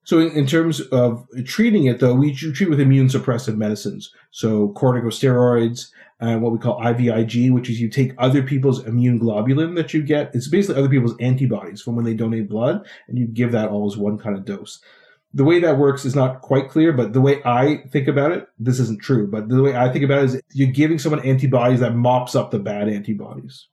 So 0.05 0.19
in, 0.19 0.31
in, 0.31 0.45
terms 0.45 0.81
of 0.81 1.25
treating 1.45 1.85
it, 1.85 1.99
though, 1.99 2.13
we 2.13 2.33
treat 2.33 2.69
with 2.69 2.79
immune 2.79 3.07
suppressive 3.07 3.55
medicines. 3.55 4.11
So 4.31 4.73
corticosteroids 4.75 5.89
and 6.19 6.41
what 6.41 6.51
we 6.51 6.59
call 6.59 6.79
IVIG, 6.81 7.51
which 7.51 7.69
is 7.69 7.79
you 7.79 7.89
take 7.89 8.13
other 8.17 8.43
people's 8.43 8.85
immune 8.85 9.19
globulin 9.19 9.75
that 9.75 9.93
you 9.93 10.01
get. 10.03 10.33
It's 10.33 10.47
basically 10.47 10.79
other 10.79 10.89
people's 10.89 11.17
antibodies 11.19 11.81
from 11.81 11.95
when 11.95 12.05
they 12.05 12.13
donate 12.13 12.49
blood, 12.49 12.85
and 13.07 13.17
you 13.17 13.27
give 13.27 13.51
that 13.53 13.69
all 13.69 13.87
as 13.87 13.97
one 13.97 14.17
kind 14.17 14.35
of 14.35 14.45
dose. 14.45 14.81
The 15.33 15.43
way 15.43 15.59
that 15.59 15.79
works 15.79 16.05
is 16.05 16.15
not 16.15 16.41
quite 16.41 16.69
clear, 16.69 16.93
but 16.93 17.13
the 17.13 17.21
way 17.21 17.41
I 17.43 17.83
think 17.91 18.07
about 18.07 18.31
it, 18.31 18.47
this 18.59 18.79
isn't 18.79 19.01
true, 19.01 19.27
but 19.29 19.49
the 19.49 19.63
way 19.63 19.75
I 19.75 19.91
think 19.91 20.05
about 20.05 20.19
it 20.19 20.25
is 20.25 20.41
you're 20.53 20.71
giving 20.71 20.99
someone 20.99 21.25
antibodies 21.25 21.79
that 21.79 21.95
mops 21.95 22.35
up 22.35 22.51
the 22.51 22.59
bad 22.59 22.87
antibodies. 22.87 23.67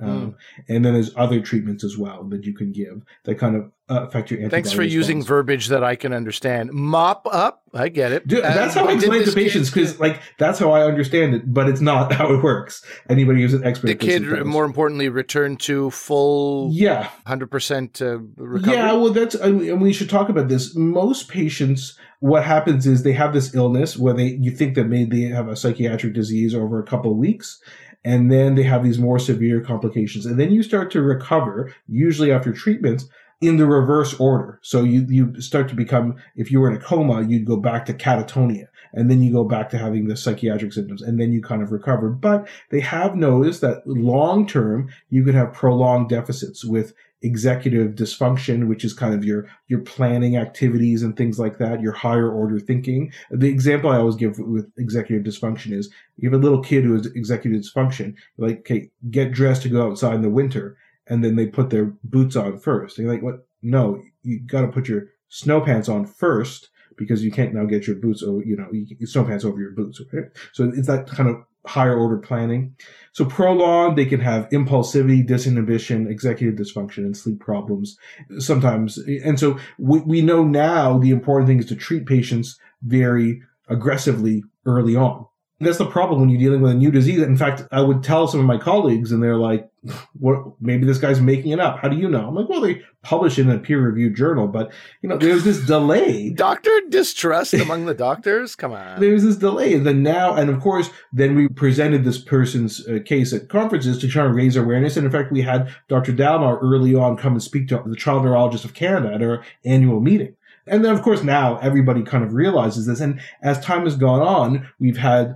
Um, 0.00 0.32
mm. 0.32 0.34
And 0.68 0.84
then 0.84 0.94
there's 0.94 1.14
other 1.16 1.40
treatments 1.40 1.84
as 1.84 1.96
well 1.98 2.24
that 2.24 2.44
you 2.44 2.54
can 2.54 2.72
give 2.72 3.02
that 3.24 3.36
kind 3.36 3.56
of 3.56 3.70
uh, 3.90 4.06
affect 4.06 4.30
your 4.30 4.48
Thanks 4.48 4.70
for 4.70 4.78
response. 4.78 4.92
using 4.92 5.22
verbiage 5.22 5.66
that 5.68 5.82
I 5.82 5.96
can 5.96 6.12
understand. 6.12 6.72
Mop 6.72 7.26
up, 7.30 7.64
I 7.74 7.88
get 7.88 8.12
it. 8.12 8.26
Dude, 8.26 8.44
that's 8.44 8.76
uh, 8.76 8.80
how 8.84 8.88
I 8.88 8.92
explain 8.92 9.22
it 9.22 9.24
to 9.24 9.32
patients 9.32 9.68
because, 9.68 9.98
like, 9.98 10.22
that's 10.38 10.60
how 10.60 10.70
I 10.70 10.84
understand 10.84 11.34
it, 11.34 11.52
but 11.52 11.68
it's 11.68 11.80
not 11.80 12.12
how 12.12 12.32
it 12.32 12.42
works. 12.42 12.84
Anybody 13.08 13.42
who's 13.42 13.52
an 13.52 13.64
expert, 13.64 13.88
the 13.88 13.94
kid, 13.96 14.46
more 14.46 14.64
importantly, 14.64 15.08
return 15.08 15.56
to 15.58 15.90
full, 15.90 16.70
yeah, 16.72 17.10
hundred 17.26 17.50
percent 17.50 18.00
uh, 18.00 18.20
recovery. 18.36 18.76
Yeah, 18.76 18.92
well, 18.92 19.12
that's 19.12 19.34
I 19.34 19.48
and 19.48 19.80
we 19.80 19.92
should 19.92 20.08
talk 20.08 20.28
about 20.28 20.46
this. 20.46 20.76
Most 20.76 21.28
patients, 21.28 21.98
what 22.20 22.44
happens 22.44 22.86
is 22.86 23.02
they 23.02 23.12
have 23.14 23.32
this 23.32 23.54
illness 23.56 23.98
where 23.98 24.14
they 24.14 24.38
you 24.40 24.52
think 24.52 24.76
that 24.76 24.84
maybe 24.84 25.26
they 25.26 25.34
have 25.34 25.48
a 25.48 25.56
psychiatric 25.56 26.14
disease 26.14 26.54
over 26.54 26.78
a 26.78 26.84
couple 26.84 27.10
of 27.10 27.16
weeks 27.16 27.60
and 28.04 28.30
then 28.30 28.54
they 28.54 28.62
have 28.62 28.82
these 28.82 28.98
more 28.98 29.18
severe 29.18 29.60
complications. 29.60 30.26
And 30.26 30.38
then 30.38 30.50
you 30.50 30.62
start 30.62 30.90
to 30.92 31.02
recover, 31.02 31.74
usually 31.88 32.32
after 32.32 32.52
treatments, 32.52 33.08
in 33.40 33.56
the 33.56 33.66
reverse 33.66 34.14
order. 34.20 34.58
So 34.62 34.84
you, 34.84 35.06
you 35.08 35.40
start 35.40 35.68
to 35.70 35.74
become, 35.74 36.16
if 36.36 36.50
you 36.50 36.60
were 36.60 36.70
in 36.70 36.76
a 36.76 36.80
coma, 36.80 37.22
you'd 37.22 37.46
go 37.46 37.56
back 37.56 37.86
to 37.86 37.94
catatonia 37.94 38.66
and 38.92 39.10
then 39.10 39.22
you 39.22 39.32
go 39.32 39.44
back 39.44 39.70
to 39.70 39.78
having 39.78 40.08
the 40.08 40.16
psychiatric 40.16 40.72
symptoms 40.72 41.00
and 41.00 41.18
then 41.18 41.32
you 41.32 41.40
kind 41.40 41.62
of 41.62 41.72
recover. 41.72 42.10
But 42.10 42.48
they 42.70 42.80
have 42.80 43.16
noticed 43.16 43.60
that 43.62 43.86
long 43.86 44.46
term, 44.46 44.90
you 45.08 45.24
could 45.24 45.34
have 45.34 45.54
prolonged 45.54 46.08
deficits 46.10 46.64
with 46.64 46.92
executive 47.22 47.92
dysfunction, 47.92 48.66
which 48.66 48.84
is 48.84 48.92
kind 48.92 49.14
of 49.14 49.24
your, 49.24 49.46
your 49.68 49.80
planning 49.80 50.36
activities 50.36 51.02
and 51.02 51.16
things 51.16 51.38
like 51.38 51.58
that, 51.58 51.80
your 51.80 51.92
higher 51.92 52.30
order 52.30 52.58
thinking. 52.58 53.12
The 53.30 53.48
example 53.48 53.90
I 53.90 53.98
always 53.98 54.16
give 54.16 54.38
with 54.38 54.70
executive 54.78 55.24
dysfunction 55.24 55.72
is 55.72 55.90
you 56.16 56.30
have 56.30 56.40
a 56.40 56.42
little 56.42 56.62
kid 56.62 56.84
who 56.84 56.94
has 56.94 57.06
executive 57.06 57.62
dysfunction, 57.62 58.14
like, 58.38 58.60
okay, 58.60 58.90
get 59.10 59.32
dressed 59.32 59.62
to 59.62 59.68
go 59.68 59.86
outside 59.86 60.14
in 60.14 60.22
the 60.22 60.30
winter. 60.30 60.76
And 61.08 61.24
then 61.24 61.36
they 61.36 61.46
put 61.46 61.70
their 61.70 61.86
boots 62.04 62.36
on 62.36 62.58
first. 62.58 62.96
And 62.96 63.04
you're 63.04 63.14
like, 63.14 63.22
what? 63.22 63.46
No, 63.62 64.00
you 64.22 64.40
got 64.40 64.62
to 64.62 64.68
put 64.68 64.88
your 64.88 65.08
snow 65.28 65.60
pants 65.60 65.88
on 65.88 66.06
first 66.06 66.68
because 66.96 67.24
you 67.24 67.30
can't 67.30 67.52
now 67.52 67.64
get 67.64 67.86
your 67.86 67.96
boots 67.96 68.22
over, 68.22 68.42
you 68.42 68.56
know, 68.56 68.70
snow 69.06 69.24
pants 69.24 69.44
over 69.44 69.60
your 69.60 69.72
boots. 69.72 70.00
Right? 70.12 70.26
So 70.52 70.70
it's 70.74 70.86
that 70.86 71.08
kind 71.08 71.28
of 71.28 71.44
higher 71.66 71.96
order 71.96 72.16
planning. 72.16 72.74
So 73.12 73.24
prolonged, 73.24 73.98
they 73.98 74.06
can 74.06 74.20
have 74.20 74.48
impulsivity, 74.50 75.26
disinhibition, 75.26 76.08
executive 76.10 76.54
dysfunction, 76.54 76.98
and 76.98 77.16
sleep 77.16 77.40
problems 77.40 77.96
sometimes. 78.38 78.98
And 79.24 79.38
so 79.38 79.58
we, 79.78 80.00
we 80.00 80.22
know 80.22 80.44
now 80.44 80.98
the 80.98 81.10
important 81.10 81.48
thing 81.48 81.58
is 81.58 81.66
to 81.66 81.76
treat 81.76 82.06
patients 82.06 82.58
very 82.82 83.42
aggressively 83.68 84.42
early 84.64 84.96
on 84.96 85.26
that's 85.60 85.78
the 85.78 85.86
problem 85.86 86.20
when 86.20 86.30
you're 86.30 86.40
dealing 86.40 86.62
with 86.62 86.72
a 86.72 86.74
new 86.74 86.90
disease. 86.90 87.20
In 87.20 87.36
fact, 87.36 87.62
I 87.70 87.82
would 87.82 88.02
tell 88.02 88.26
some 88.26 88.40
of 88.40 88.46
my 88.46 88.56
colleagues, 88.56 89.12
and 89.12 89.22
they're 89.22 89.36
like, 89.36 89.70
"What? 90.18 90.60
Maybe 90.60 90.86
this 90.86 90.98
guy's 90.98 91.20
making 91.20 91.52
it 91.52 91.60
up. 91.60 91.78
How 91.78 91.88
do 91.88 91.96
you 91.96 92.08
know?" 92.08 92.28
I'm 92.28 92.34
like, 92.34 92.48
"Well, 92.48 92.62
they 92.62 92.80
publish 93.02 93.38
it 93.38 93.42
in 93.42 93.50
a 93.50 93.58
peer-reviewed 93.58 94.16
journal, 94.16 94.48
but 94.48 94.72
you 95.02 95.08
know, 95.08 95.18
there's 95.18 95.44
this 95.44 95.64
delay. 95.66 96.30
Doctor 96.34 96.70
distrust 96.88 97.52
among 97.52 97.84
the 97.84 97.94
doctors. 97.94 98.56
Come 98.56 98.72
on. 98.72 99.00
There's 99.00 99.22
this 99.22 99.36
delay, 99.36 99.74
and 99.74 99.86
then 99.86 100.02
now, 100.02 100.34
and 100.34 100.48
of 100.48 100.60
course, 100.60 100.90
then 101.12 101.34
we 101.34 101.48
presented 101.48 102.04
this 102.04 102.18
person's 102.18 102.86
uh, 102.88 103.00
case 103.04 103.32
at 103.34 103.50
conferences 103.50 103.98
to 103.98 104.08
try 104.08 104.24
and 104.24 104.34
raise 104.34 104.56
awareness. 104.56 104.96
And 104.96 105.04
in 105.04 105.12
fact, 105.12 105.30
we 105.30 105.42
had 105.42 105.74
Dr. 105.88 106.12
Dalmau 106.12 106.58
early 106.62 106.94
on 106.94 107.18
come 107.18 107.32
and 107.32 107.42
speak 107.42 107.68
to 107.68 107.82
the 107.84 107.96
child 107.96 108.24
neurologist 108.24 108.64
of 108.64 108.72
Canada 108.72 109.14
at 109.14 109.22
our 109.22 109.44
annual 109.64 110.00
meeting. 110.00 110.34
And 110.66 110.84
then, 110.84 110.94
of 110.94 111.02
course, 111.02 111.22
now 111.22 111.58
everybody 111.58 112.02
kind 112.02 112.22
of 112.22 112.32
realizes 112.32 112.86
this. 112.86 113.00
And 113.00 113.20
as 113.42 113.58
time 113.60 113.84
has 113.84 113.96
gone 113.96 114.22
on, 114.22 114.68
we've 114.78 114.98
had 114.98 115.34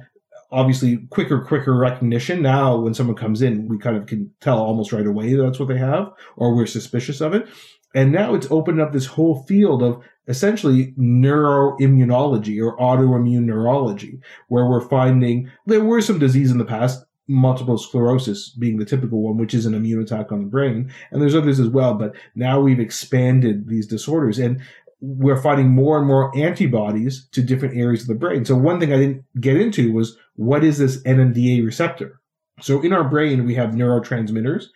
obviously 0.54 0.98
quicker, 1.10 1.40
quicker 1.40 1.76
recognition. 1.76 2.40
Now, 2.40 2.76
when 2.76 2.94
someone 2.94 3.16
comes 3.16 3.42
in, 3.42 3.68
we 3.68 3.76
kind 3.78 3.96
of 3.96 4.06
can 4.06 4.30
tell 4.40 4.58
almost 4.58 4.92
right 4.92 5.06
away 5.06 5.34
that's 5.34 5.58
what 5.58 5.68
they 5.68 5.78
have, 5.78 6.12
or 6.36 6.54
we're 6.54 6.66
suspicious 6.66 7.20
of 7.20 7.34
it. 7.34 7.48
And 7.94 8.12
now 8.12 8.34
it's 8.34 8.50
opened 8.50 8.80
up 8.80 8.92
this 8.92 9.06
whole 9.06 9.42
field 9.44 9.82
of 9.82 10.02
essentially 10.26 10.92
neuroimmunology 10.98 12.64
or 12.64 12.76
autoimmune 12.78 13.44
neurology, 13.44 14.20
where 14.48 14.66
we're 14.66 14.88
finding 14.88 15.50
there 15.66 15.84
were 15.84 16.00
some 16.00 16.18
disease 16.18 16.50
in 16.50 16.58
the 16.58 16.64
past, 16.64 17.04
multiple 17.26 17.78
sclerosis 17.78 18.50
being 18.50 18.76
the 18.76 18.84
typical 18.84 19.22
one, 19.22 19.36
which 19.36 19.54
is 19.54 19.66
an 19.66 19.74
immune 19.74 20.02
attack 20.02 20.30
on 20.30 20.40
the 20.40 20.48
brain. 20.48 20.92
And 21.10 21.20
there's 21.20 21.34
others 21.34 21.60
as 21.60 21.68
well, 21.68 21.94
but 21.94 22.14
now 22.34 22.60
we've 22.60 22.80
expanded 22.80 23.68
these 23.68 23.86
disorders. 23.86 24.38
And 24.38 24.60
we're 25.04 25.40
finding 25.40 25.68
more 25.68 25.98
and 25.98 26.06
more 26.06 26.36
antibodies 26.36 27.28
to 27.32 27.42
different 27.42 27.76
areas 27.76 28.02
of 28.02 28.08
the 28.08 28.14
brain. 28.14 28.44
So 28.44 28.56
one 28.56 28.80
thing 28.80 28.92
I 28.92 28.96
didn't 28.96 29.24
get 29.40 29.56
into 29.56 29.92
was 29.92 30.16
what 30.36 30.64
is 30.64 30.78
this 30.78 31.02
NMDA 31.02 31.64
receptor? 31.64 32.20
So 32.60 32.80
in 32.82 32.92
our 32.92 33.04
brain, 33.04 33.44
we 33.44 33.54
have 33.54 33.70
neurotransmitters 33.70 34.66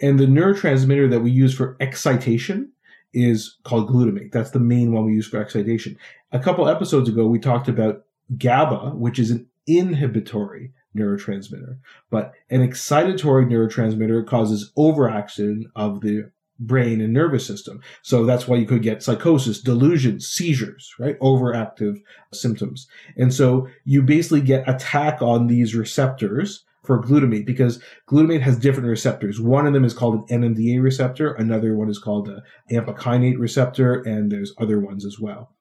and 0.00 0.18
the 0.18 0.26
neurotransmitter 0.26 1.10
that 1.10 1.20
we 1.20 1.30
use 1.30 1.54
for 1.54 1.76
excitation 1.80 2.72
is 3.12 3.58
called 3.64 3.90
glutamate. 3.90 4.32
That's 4.32 4.50
the 4.50 4.60
main 4.60 4.92
one 4.92 5.04
we 5.04 5.12
use 5.12 5.28
for 5.28 5.40
excitation. 5.40 5.98
A 6.32 6.38
couple 6.38 6.68
episodes 6.68 7.08
ago, 7.08 7.26
we 7.26 7.38
talked 7.38 7.68
about 7.68 8.04
GABA, 8.38 8.92
which 8.94 9.18
is 9.18 9.30
an 9.30 9.48
inhibitory 9.66 10.72
neurotransmitter, 10.96 11.78
but 12.10 12.32
an 12.50 12.66
excitatory 12.66 13.46
neurotransmitter 13.46 14.26
causes 14.26 14.72
overaction 14.76 15.70
of 15.76 16.00
the 16.00 16.30
brain 16.66 17.00
and 17.00 17.12
nervous 17.12 17.46
system. 17.46 17.80
So 18.02 18.24
that's 18.24 18.46
why 18.48 18.56
you 18.56 18.66
could 18.66 18.82
get 18.82 19.02
psychosis, 19.02 19.60
delusions, 19.60 20.26
seizures, 20.26 20.94
right? 20.98 21.18
Overactive 21.20 22.00
symptoms. 22.32 22.86
And 23.16 23.32
so 23.32 23.68
you 23.84 24.02
basically 24.02 24.40
get 24.40 24.68
attack 24.68 25.22
on 25.22 25.46
these 25.46 25.74
receptors 25.74 26.64
for 26.84 27.02
glutamate 27.02 27.46
because 27.46 27.82
glutamate 28.08 28.40
has 28.40 28.58
different 28.58 28.88
receptors. 28.88 29.40
One 29.40 29.66
of 29.66 29.72
them 29.72 29.84
is 29.84 29.94
called 29.94 30.28
an 30.28 30.42
NMDA 30.42 30.82
receptor. 30.82 31.32
Another 31.32 31.76
one 31.76 31.88
is 31.88 31.98
called 31.98 32.28
a 32.28 32.42
ampakinase 32.70 33.38
receptor. 33.38 34.00
And 34.02 34.30
there's 34.30 34.54
other 34.58 34.80
ones 34.80 35.04
as 35.04 35.18
well. 35.20 35.54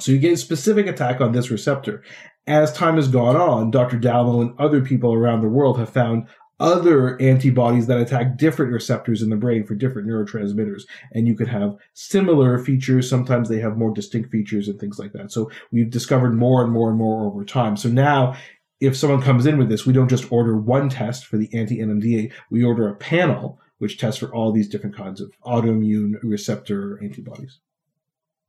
So 0.00 0.10
you 0.10 0.18
get 0.18 0.32
a 0.32 0.36
specific 0.36 0.86
attack 0.86 1.20
on 1.20 1.32
this 1.32 1.50
receptor. 1.50 2.02
As 2.46 2.72
time 2.72 2.96
has 2.96 3.08
gone 3.08 3.36
on, 3.36 3.70
Dr. 3.70 3.98
Dalmau 3.98 4.40
and 4.40 4.58
other 4.58 4.80
people 4.80 5.12
around 5.12 5.42
the 5.42 5.48
world 5.48 5.78
have 5.78 5.90
found 5.90 6.26
other 6.62 7.20
antibodies 7.20 7.88
that 7.88 7.98
attack 7.98 8.38
different 8.38 8.72
receptors 8.72 9.20
in 9.20 9.30
the 9.30 9.36
brain 9.36 9.66
for 9.66 9.74
different 9.74 10.08
neurotransmitters. 10.08 10.82
And 11.12 11.26
you 11.26 11.34
could 11.34 11.48
have 11.48 11.76
similar 11.92 12.58
features. 12.58 13.10
Sometimes 13.10 13.48
they 13.48 13.58
have 13.58 13.76
more 13.76 13.92
distinct 13.92 14.30
features 14.30 14.68
and 14.68 14.78
things 14.78 14.98
like 14.98 15.12
that. 15.12 15.32
So 15.32 15.50
we've 15.72 15.90
discovered 15.90 16.34
more 16.34 16.62
and 16.62 16.72
more 16.72 16.88
and 16.88 16.98
more 16.98 17.26
over 17.26 17.44
time. 17.44 17.76
So 17.76 17.88
now 17.88 18.36
if 18.80 18.96
someone 18.96 19.22
comes 19.22 19.44
in 19.46 19.58
with 19.58 19.68
this, 19.68 19.86
we 19.86 19.92
don't 19.92 20.08
just 20.08 20.30
order 20.30 20.56
one 20.56 20.88
test 20.88 21.26
for 21.26 21.36
the 21.36 21.48
anti 21.52 21.78
NMDA, 21.78 22.32
we 22.50 22.64
order 22.64 22.88
a 22.88 22.96
panel 22.96 23.60
which 23.78 23.98
tests 23.98 24.20
for 24.20 24.32
all 24.32 24.52
these 24.52 24.68
different 24.68 24.96
kinds 24.96 25.20
of 25.20 25.32
autoimmune 25.44 26.14
receptor 26.22 27.00
antibodies. 27.02 27.58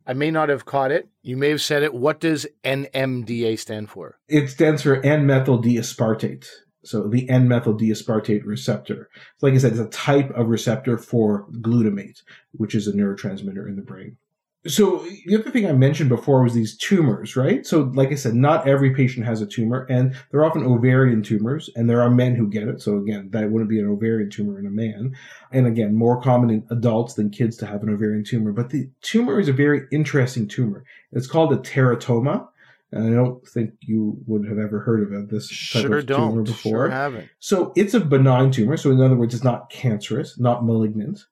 I 0.05 0.13
may 0.13 0.29
not 0.29 0.49
have 0.49 0.65
caught 0.65 0.91
it. 0.91 1.07
You 1.21 1.37
may 1.37 1.49
have 1.49 1.61
said 1.61 1.81
it. 1.81 1.93
What 1.93 2.19
does 2.19 2.45
NMDA 2.63 3.57
stand 3.57 3.89
for? 3.89 4.19
It 4.27 4.49
stands 4.49 4.83
for 4.83 5.01
N-methyl 5.03 5.59
D 5.59 5.77
aspartate. 5.77 6.47
So 6.83 7.07
the 7.07 7.29
N-methyl 7.29 7.75
aspartate 7.75 8.45
receptor. 8.45 9.09
So 9.37 9.47
like 9.47 9.55
I 9.55 9.57
said, 9.57 9.71
it's 9.71 9.81
a 9.81 9.87
type 9.87 10.31
of 10.31 10.47
receptor 10.47 10.97
for 10.97 11.47
glutamate, 11.51 12.21
which 12.51 12.75
is 12.75 12.87
a 12.87 12.93
neurotransmitter 12.93 13.67
in 13.67 13.75
the 13.75 13.81
brain. 13.81 14.17
So 14.65 15.05
the 15.25 15.37
other 15.37 15.51
thing 15.51 15.65
I 15.65 15.73
mentioned 15.73 16.07
before 16.07 16.41
was 16.41 16.53
these 16.53 16.77
tumors, 16.77 17.35
right? 17.35 17.65
So 17.65 17.91
like 17.95 18.13
I 18.13 18.15
said, 18.15 18.33
not 18.33 18.65
every 18.65 18.95
patient 18.95 19.25
has 19.25 19.41
a 19.41 19.45
tumor 19.45 19.85
and 19.89 20.15
they're 20.31 20.45
often 20.45 20.63
ovarian 20.63 21.21
tumors 21.21 21.69
and 21.75 21.89
there 21.89 22.01
are 22.01 22.09
men 22.09 22.35
who 22.35 22.47
get 22.47 22.69
it. 22.69 22.81
So 22.81 22.97
again, 22.97 23.29
that 23.31 23.51
wouldn't 23.51 23.69
be 23.69 23.79
an 23.79 23.89
ovarian 23.89 24.29
tumor 24.29 24.57
in 24.57 24.65
a 24.65 24.69
man. 24.69 25.17
And 25.51 25.67
again, 25.67 25.93
more 25.93 26.21
common 26.21 26.49
in 26.49 26.65
adults 26.69 27.15
than 27.15 27.29
kids 27.29 27.57
to 27.57 27.65
have 27.65 27.83
an 27.83 27.93
ovarian 27.93 28.23
tumor. 28.23 28.53
But 28.53 28.69
the 28.69 28.89
tumor 29.01 29.37
is 29.37 29.49
a 29.49 29.53
very 29.53 29.81
interesting 29.91 30.47
tumor. 30.47 30.85
It's 31.11 31.27
called 31.27 31.51
a 31.51 31.57
teratoma. 31.57 32.47
And 32.93 33.07
I 33.07 33.15
don't 33.15 33.45
think 33.47 33.73
you 33.81 34.17
would 34.27 34.47
have 34.47 34.59
ever 34.59 34.79
heard 34.79 35.11
of 35.11 35.29
this 35.29 35.47
type 35.47 35.81
sure 35.81 35.97
of 35.97 36.05
don't. 36.05 36.29
tumor 36.29 36.43
before. 36.43 36.87
Sure 36.87 36.89
haven't. 36.89 37.29
So 37.39 37.73
it's 37.75 37.93
a 37.93 37.99
benign 37.99 38.51
tumor. 38.51 38.77
So 38.77 38.91
in 38.91 39.01
other 39.01 39.15
words, 39.15 39.33
it's 39.33 39.43
not 39.43 39.69
cancerous, 39.69 40.39
not 40.39 40.65
malignant 40.65 41.25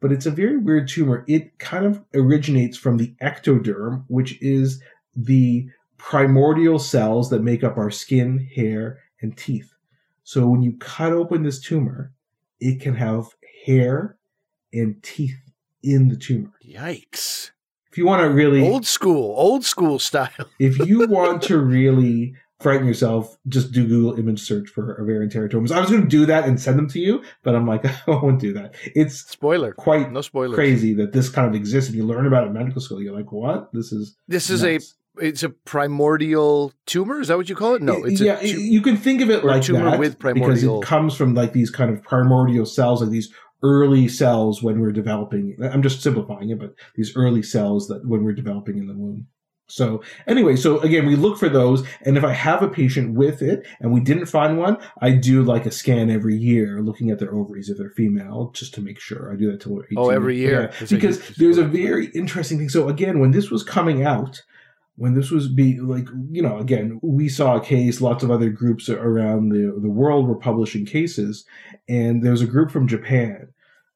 but 0.00 0.12
it's 0.12 0.26
a 0.26 0.30
very 0.30 0.58
weird 0.58 0.88
tumor. 0.88 1.24
It 1.26 1.58
kind 1.58 1.84
of 1.84 2.02
originates 2.14 2.76
from 2.76 2.96
the 2.96 3.14
ectoderm, 3.22 4.04
which 4.08 4.40
is 4.42 4.82
the 5.14 5.68
primordial 5.98 6.78
cells 6.78 7.30
that 7.30 7.42
make 7.42 7.64
up 7.64 7.76
our 7.76 7.90
skin, 7.90 8.48
hair, 8.54 9.00
and 9.20 9.36
teeth. 9.36 9.72
So 10.24 10.46
when 10.46 10.62
you 10.62 10.76
cut 10.78 11.12
open 11.12 11.42
this 11.42 11.60
tumor, 11.60 12.12
it 12.60 12.80
can 12.80 12.94
have 12.94 13.28
hair 13.64 14.16
and 14.72 15.02
teeth 15.02 15.38
in 15.82 16.08
the 16.08 16.16
tumor. 16.16 16.52
Yikes. 16.64 17.52
If 17.96 18.00
you 18.00 18.04
want 18.04 18.20
to 18.20 18.28
really 18.28 18.62
old 18.62 18.84
school, 18.84 19.34
old 19.38 19.64
school 19.64 19.98
style. 19.98 20.28
if 20.58 20.78
you 20.86 21.06
want 21.08 21.40
to 21.44 21.56
really 21.56 22.34
frighten 22.60 22.86
yourself, 22.86 23.38
just 23.48 23.72
do 23.72 23.88
Google 23.88 24.18
image 24.18 24.38
search 24.38 24.68
for 24.68 25.00
ovarian 25.00 25.30
teratomas. 25.30 25.72
I 25.72 25.80
was 25.80 25.88
going 25.88 26.02
to 26.02 26.06
do 26.06 26.26
that 26.26 26.44
and 26.44 26.60
send 26.60 26.78
them 26.78 26.90
to 26.90 26.98
you, 26.98 27.22
but 27.42 27.54
I'm 27.54 27.66
like, 27.66 27.86
I 28.06 28.10
won't 28.10 28.38
do 28.38 28.52
that. 28.52 28.74
It's 28.94 29.20
spoiler, 29.20 29.72
quite 29.72 30.12
no 30.12 30.20
spoiler 30.20 30.54
crazy 30.54 30.92
that 30.92 31.14
this 31.14 31.30
kind 31.30 31.48
of 31.48 31.54
exists, 31.54 31.88
and 31.88 31.96
you 31.96 32.04
learn 32.04 32.26
about 32.26 32.44
it 32.44 32.48
in 32.48 32.52
medical 32.52 32.82
school. 32.82 33.00
You're 33.00 33.16
like, 33.16 33.32
what? 33.32 33.72
This 33.72 33.92
is 33.92 34.14
this 34.28 34.50
is 34.50 34.62
nuts. 34.62 34.92
a 35.18 35.24
it's 35.24 35.42
a 35.42 35.48
primordial 35.48 36.74
tumor. 36.84 37.22
Is 37.22 37.28
that 37.28 37.38
what 37.38 37.48
you 37.48 37.56
call 37.56 37.76
it? 37.76 37.80
No, 37.80 38.04
it's 38.04 38.20
yeah. 38.20 38.36
Tu- 38.36 38.60
you 38.60 38.82
can 38.82 38.98
think 38.98 39.22
of 39.22 39.30
it 39.30 39.42
like 39.42 39.62
tumor 39.62 39.92
that 39.92 39.98
with 39.98 40.18
primordial 40.18 40.80
because 40.80 40.86
it 40.86 40.86
comes 40.86 41.16
from 41.16 41.32
like 41.32 41.54
these 41.54 41.70
kind 41.70 41.90
of 41.90 42.02
primordial 42.02 42.66
cells, 42.66 43.00
like 43.00 43.10
these 43.10 43.32
early 43.62 44.08
cells 44.08 44.62
when 44.62 44.80
we're 44.80 44.92
developing. 44.92 45.56
I'm 45.62 45.82
just 45.82 46.02
simplifying 46.02 46.50
it, 46.50 46.58
but 46.58 46.74
these 46.94 47.16
early 47.16 47.42
cells 47.42 47.88
that 47.88 48.06
when 48.06 48.24
we're 48.24 48.32
developing 48.32 48.78
in 48.78 48.86
the 48.86 48.94
womb. 48.94 49.26
So 49.68 50.02
anyway, 50.28 50.54
so 50.54 50.78
again, 50.80 51.06
we 51.06 51.16
look 51.16 51.38
for 51.38 51.48
those, 51.48 51.84
and 52.02 52.16
if 52.16 52.22
I 52.22 52.32
have 52.32 52.62
a 52.62 52.68
patient 52.68 53.14
with 53.14 53.42
it 53.42 53.66
and 53.80 53.92
we 53.92 54.00
didn't 54.00 54.26
find 54.26 54.58
one, 54.58 54.78
I 55.02 55.10
do 55.10 55.42
like 55.42 55.66
a 55.66 55.72
scan 55.72 56.08
every 56.08 56.36
year, 56.36 56.80
looking 56.80 57.10
at 57.10 57.18
their 57.18 57.34
ovaries 57.34 57.68
if 57.68 57.76
they're 57.76 57.90
female, 57.90 58.52
just 58.54 58.74
to 58.74 58.80
make 58.80 59.00
sure. 59.00 59.32
I 59.32 59.36
do 59.36 59.50
that 59.50 59.60
till 59.60 59.82
18. 59.82 59.98
Oh, 59.98 60.10
every 60.10 60.36
year, 60.38 60.70
yeah. 60.80 60.86
because 60.88 61.28
there's 61.36 61.58
a 61.58 61.64
very 61.64 62.06
interesting 62.14 62.58
thing. 62.58 62.68
So 62.68 62.88
again, 62.88 63.18
when 63.18 63.32
this 63.32 63.50
was 63.50 63.64
coming 63.64 64.04
out, 64.04 64.40
when 64.96 65.14
this 65.14 65.30
was 65.30 65.48
be 65.48 65.78
like 65.78 66.06
you 66.30 66.42
know 66.42 66.58
again 66.58 66.98
we 67.02 67.28
saw 67.28 67.56
a 67.56 67.60
case 67.60 68.00
lots 68.00 68.24
of 68.24 68.30
other 68.30 68.50
groups 68.50 68.88
around 68.88 69.50
the 69.50 69.78
the 69.80 69.90
world 69.90 70.26
were 70.26 70.38
publishing 70.38 70.84
cases 70.84 71.44
and 71.88 72.22
there 72.22 72.32
was 72.32 72.42
a 72.42 72.46
group 72.46 72.70
from 72.70 72.88
japan 72.88 73.48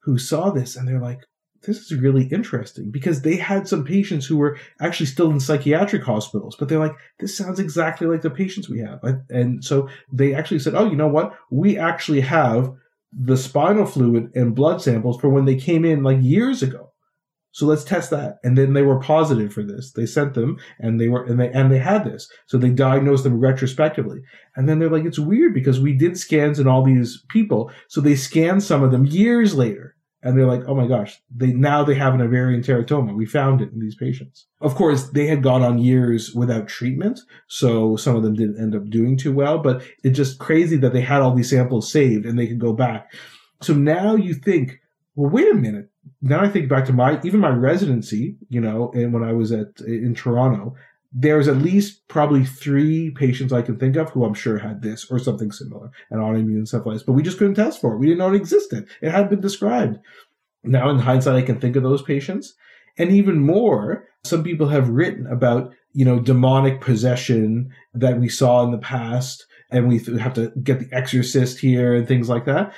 who 0.02 0.18
saw 0.18 0.50
this 0.50 0.76
and 0.76 0.86
they're 0.86 1.00
like 1.00 1.20
this 1.62 1.78
is 1.78 1.94
really 1.94 2.24
interesting 2.24 2.90
because 2.90 3.22
they 3.22 3.36
had 3.36 3.68
some 3.68 3.84
patients 3.84 4.26
who 4.26 4.36
were 4.36 4.58
actually 4.80 5.06
still 5.06 5.30
in 5.30 5.40
psychiatric 5.40 6.02
hospitals, 6.02 6.56
but 6.58 6.68
they're 6.68 6.78
like, 6.78 6.94
this 7.18 7.36
sounds 7.36 7.60
exactly 7.60 8.06
like 8.06 8.22
the 8.22 8.30
patients 8.30 8.68
we 8.68 8.80
have. 8.80 9.00
And 9.28 9.62
so 9.62 9.88
they 10.10 10.34
actually 10.34 10.60
said, 10.60 10.74
oh, 10.74 10.88
you 10.88 10.96
know 10.96 11.08
what? 11.08 11.34
We 11.50 11.76
actually 11.76 12.22
have 12.22 12.72
the 13.12 13.36
spinal 13.36 13.84
fluid 13.84 14.30
and 14.34 14.54
blood 14.54 14.80
samples 14.80 15.20
for 15.20 15.28
when 15.28 15.44
they 15.44 15.56
came 15.56 15.84
in 15.84 16.02
like 16.02 16.18
years 16.20 16.62
ago. 16.62 16.89
So 17.52 17.66
let's 17.66 17.84
test 17.84 18.10
that. 18.10 18.38
And 18.44 18.56
then 18.56 18.74
they 18.74 18.82
were 18.82 19.00
positive 19.00 19.52
for 19.52 19.62
this. 19.62 19.92
They 19.92 20.06
sent 20.06 20.34
them 20.34 20.58
and 20.78 21.00
they 21.00 21.08
were, 21.08 21.24
and 21.24 21.40
they, 21.40 21.50
and 21.50 21.70
they 21.70 21.78
had 21.78 22.04
this. 22.04 22.30
So 22.46 22.58
they 22.58 22.70
diagnosed 22.70 23.24
them 23.24 23.40
retrospectively. 23.40 24.20
And 24.56 24.68
then 24.68 24.78
they're 24.78 24.90
like, 24.90 25.04
it's 25.04 25.18
weird 25.18 25.52
because 25.54 25.80
we 25.80 25.92
did 25.92 26.18
scans 26.18 26.60
in 26.60 26.68
all 26.68 26.84
these 26.84 27.24
people. 27.28 27.70
So 27.88 28.00
they 28.00 28.14
scanned 28.14 28.62
some 28.62 28.82
of 28.82 28.92
them 28.92 29.04
years 29.04 29.54
later 29.54 29.96
and 30.22 30.36
they're 30.36 30.46
like, 30.46 30.62
oh 30.66 30.74
my 30.74 30.86
gosh, 30.86 31.20
they 31.34 31.52
now 31.52 31.82
they 31.82 31.94
have 31.94 32.14
an 32.14 32.20
ovarian 32.20 32.62
teratoma. 32.62 33.14
We 33.14 33.26
found 33.26 33.62
it 33.62 33.72
in 33.72 33.80
these 33.80 33.96
patients. 33.96 34.46
Of 34.60 34.74
course, 34.74 35.08
they 35.10 35.26
had 35.26 35.42
gone 35.42 35.62
on 35.62 35.78
years 35.78 36.34
without 36.34 36.68
treatment, 36.68 37.20
so 37.48 37.96
some 37.96 38.16
of 38.16 38.22
them 38.22 38.34
didn't 38.34 38.60
end 38.60 38.74
up 38.74 38.90
doing 38.90 39.16
too 39.16 39.32
well. 39.32 39.58
But 39.58 39.82
it's 40.04 40.16
just 40.16 40.38
crazy 40.38 40.76
that 40.76 40.92
they 40.92 41.00
had 41.00 41.22
all 41.22 41.34
these 41.34 41.50
samples 41.50 41.90
saved 41.90 42.26
and 42.26 42.38
they 42.38 42.46
could 42.46 42.58
go 42.58 42.72
back. 42.72 43.12
So 43.62 43.72
now 43.72 44.14
you 44.14 44.34
think, 44.34 44.80
well, 45.14 45.30
wait 45.30 45.50
a 45.50 45.54
minute. 45.54 45.89
Now 46.22 46.40
I 46.40 46.48
think 46.48 46.68
back 46.68 46.84
to 46.86 46.92
my 46.92 47.20
even 47.22 47.40
my 47.40 47.50
residency, 47.50 48.36
you 48.48 48.60
know, 48.60 48.90
and 48.94 49.12
when 49.12 49.22
I 49.22 49.32
was 49.32 49.52
at 49.52 49.80
in 49.80 50.14
Toronto, 50.14 50.74
there's 51.12 51.48
at 51.48 51.56
least 51.58 52.06
probably 52.08 52.44
three 52.44 53.10
patients 53.10 53.52
I 53.52 53.62
can 53.62 53.78
think 53.78 53.96
of 53.96 54.10
who 54.10 54.24
I'm 54.24 54.34
sure 54.34 54.58
had 54.58 54.82
this 54.82 55.10
or 55.10 55.18
something 55.18 55.50
similar, 55.50 55.90
an 56.10 56.18
autoimmune 56.18 56.62
encephalitis, 56.62 57.04
but 57.04 57.12
we 57.12 57.22
just 57.22 57.38
couldn't 57.38 57.54
test 57.54 57.80
for 57.80 57.94
it. 57.94 57.98
We 57.98 58.06
didn't 58.06 58.18
know 58.18 58.32
it 58.32 58.36
existed. 58.36 58.88
It 59.02 59.10
hadn't 59.10 59.30
been 59.30 59.40
described. 59.40 59.98
Now, 60.62 60.90
in 60.90 60.98
hindsight, 60.98 61.36
I 61.36 61.42
can 61.42 61.58
think 61.58 61.76
of 61.76 61.82
those 61.82 62.02
patients. 62.02 62.54
And 62.98 63.10
even 63.10 63.40
more, 63.40 64.04
some 64.24 64.44
people 64.44 64.68
have 64.68 64.90
written 64.90 65.26
about, 65.26 65.72
you 65.92 66.04
know, 66.04 66.20
demonic 66.20 66.80
possession 66.80 67.70
that 67.94 68.20
we 68.20 68.28
saw 68.28 68.62
in 68.62 68.70
the 68.70 68.78
past, 68.78 69.46
and 69.70 69.88
we 69.88 69.98
have 70.18 70.34
to 70.34 70.52
get 70.62 70.80
the 70.80 70.94
exorcist 70.94 71.58
here 71.58 71.94
and 71.94 72.06
things 72.06 72.28
like 72.28 72.44
that 72.44 72.72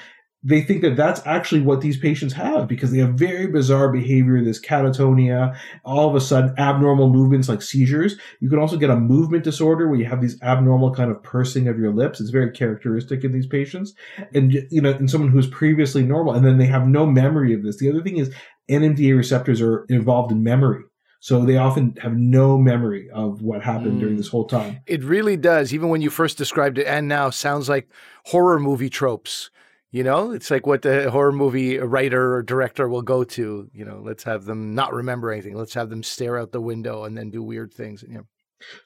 they 0.45 0.61
think 0.61 0.82
that 0.82 0.97
that's 0.97 1.24
actually 1.24 1.61
what 1.61 1.80
these 1.80 1.97
patients 1.97 2.34
have 2.34 2.66
because 2.66 2.90
they 2.90 2.99
have 2.99 3.14
very 3.14 3.47
bizarre 3.47 3.93
behavior, 3.93 4.43
this 4.43 4.61
catatonia, 4.61 5.57
all 5.84 6.09
of 6.09 6.16
a 6.16 6.20
sudden 6.20 6.55
abnormal 6.59 7.11
movements 7.11 7.49
like 7.49 7.62
seizures. 7.62 8.16
You 8.40 8.51
can 8.51 8.59
also 8.59 8.76
get 8.76 8.90
a 8.90 8.97
movement 8.97 9.45
disorder 9.45 9.88
where 9.88 9.99
you 9.99 10.07
have 10.07 10.20
these 10.20 10.40
abnormal 10.43 10.95
kind 10.95 11.11
of 11.11 11.22
pursing 11.22 11.68
of 11.68 11.78
your 11.78 11.93
lips. 11.93 12.20
It's 12.20 12.30
very 12.30 12.51
characteristic 12.51 13.22
in 13.22 13.32
these 13.32 13.47
patients. 13.47 13.95
And, 14.34 14.53
you 14.70 14.80
know, 14.80 14.90
in 14.90 15.07
someone 15.07 15.30
who's 15.30 15.47
previously 15.47 16.03
normal 16.03 16.34
and 16.34 16.45
then 16.45 16.59
they 16.59 16.66
have 16.66 16.88
no 16.88 17.07
memory 17.07 17.55
of 17.55 17.62
this. 17.62 17.76
The 17.76 17.90
other 17.90 18.03
thing 18.03 18.16
is 18.16 18.34
NMDA 18.68 19.16
receptors 19.16 19.61
are 19.61 19.84
involved 19.88 20.32
in 20.32 20.43
memory. 20.43 20.82
So 21.20 21.45
they 21.45 21.57
often 21.57 21.95
have 22.03 22.14
no 22.14 22.59
memory 22.59 23.09
of 23.11 23.43
what 23.43 23.62
happened 23.62 23.99
mm. 23.99 24.01
during 24.01 24.16
this 24.16 24.26
whole 24.26 24.49
time. 24.49 24.80
It 24.88 25.05
really 25.05 25.36
does. 25.36 25.72
Even 25.72 25.88
when 25.88 26.03
you 26.03 26.11
first 26.11 26.36
described 26.36 26.78
it 26.78 26.86
and 26.88 27.07
now 27.07 27.30
sounds 27.30 27.68
like 27.68 27.88
horror 28.24 28.59
movie 28.59 28.90
tropes 28.90 29.49
you 29.93 30.03
know, 30.03 30.32
it's 30.32 30.51
like 30.51 30.66
what 30.66 30.82
the 30.82 31.11
horror 31.11 31.32
movie 31.32 31.78
writer 31.78 32.34
or 32.34 32.43
director 32.43 32.88
will 32.88 33.03
go 33.03 33.24
to. 33.24 33.70
You 33.72 33.84
know, 33.84 34.01
let's 34.03 34.24
have 34.24 34.47
them 34.47 34.74
not 34.74 34.95
remember 34.95 35.30
anything. 35.30 35.55
Let's 35.55 35.74
have 35.74 35.90
them 35.90 36.03
stare 36.03 36.38
out 36.38 36.51
the 36.51 36.62
window 36.62 37.05
and 37.05 37.16
then 37.16 37.30
do 37.30 37.43
weird 37.43 37.74
things. 37.74 38.03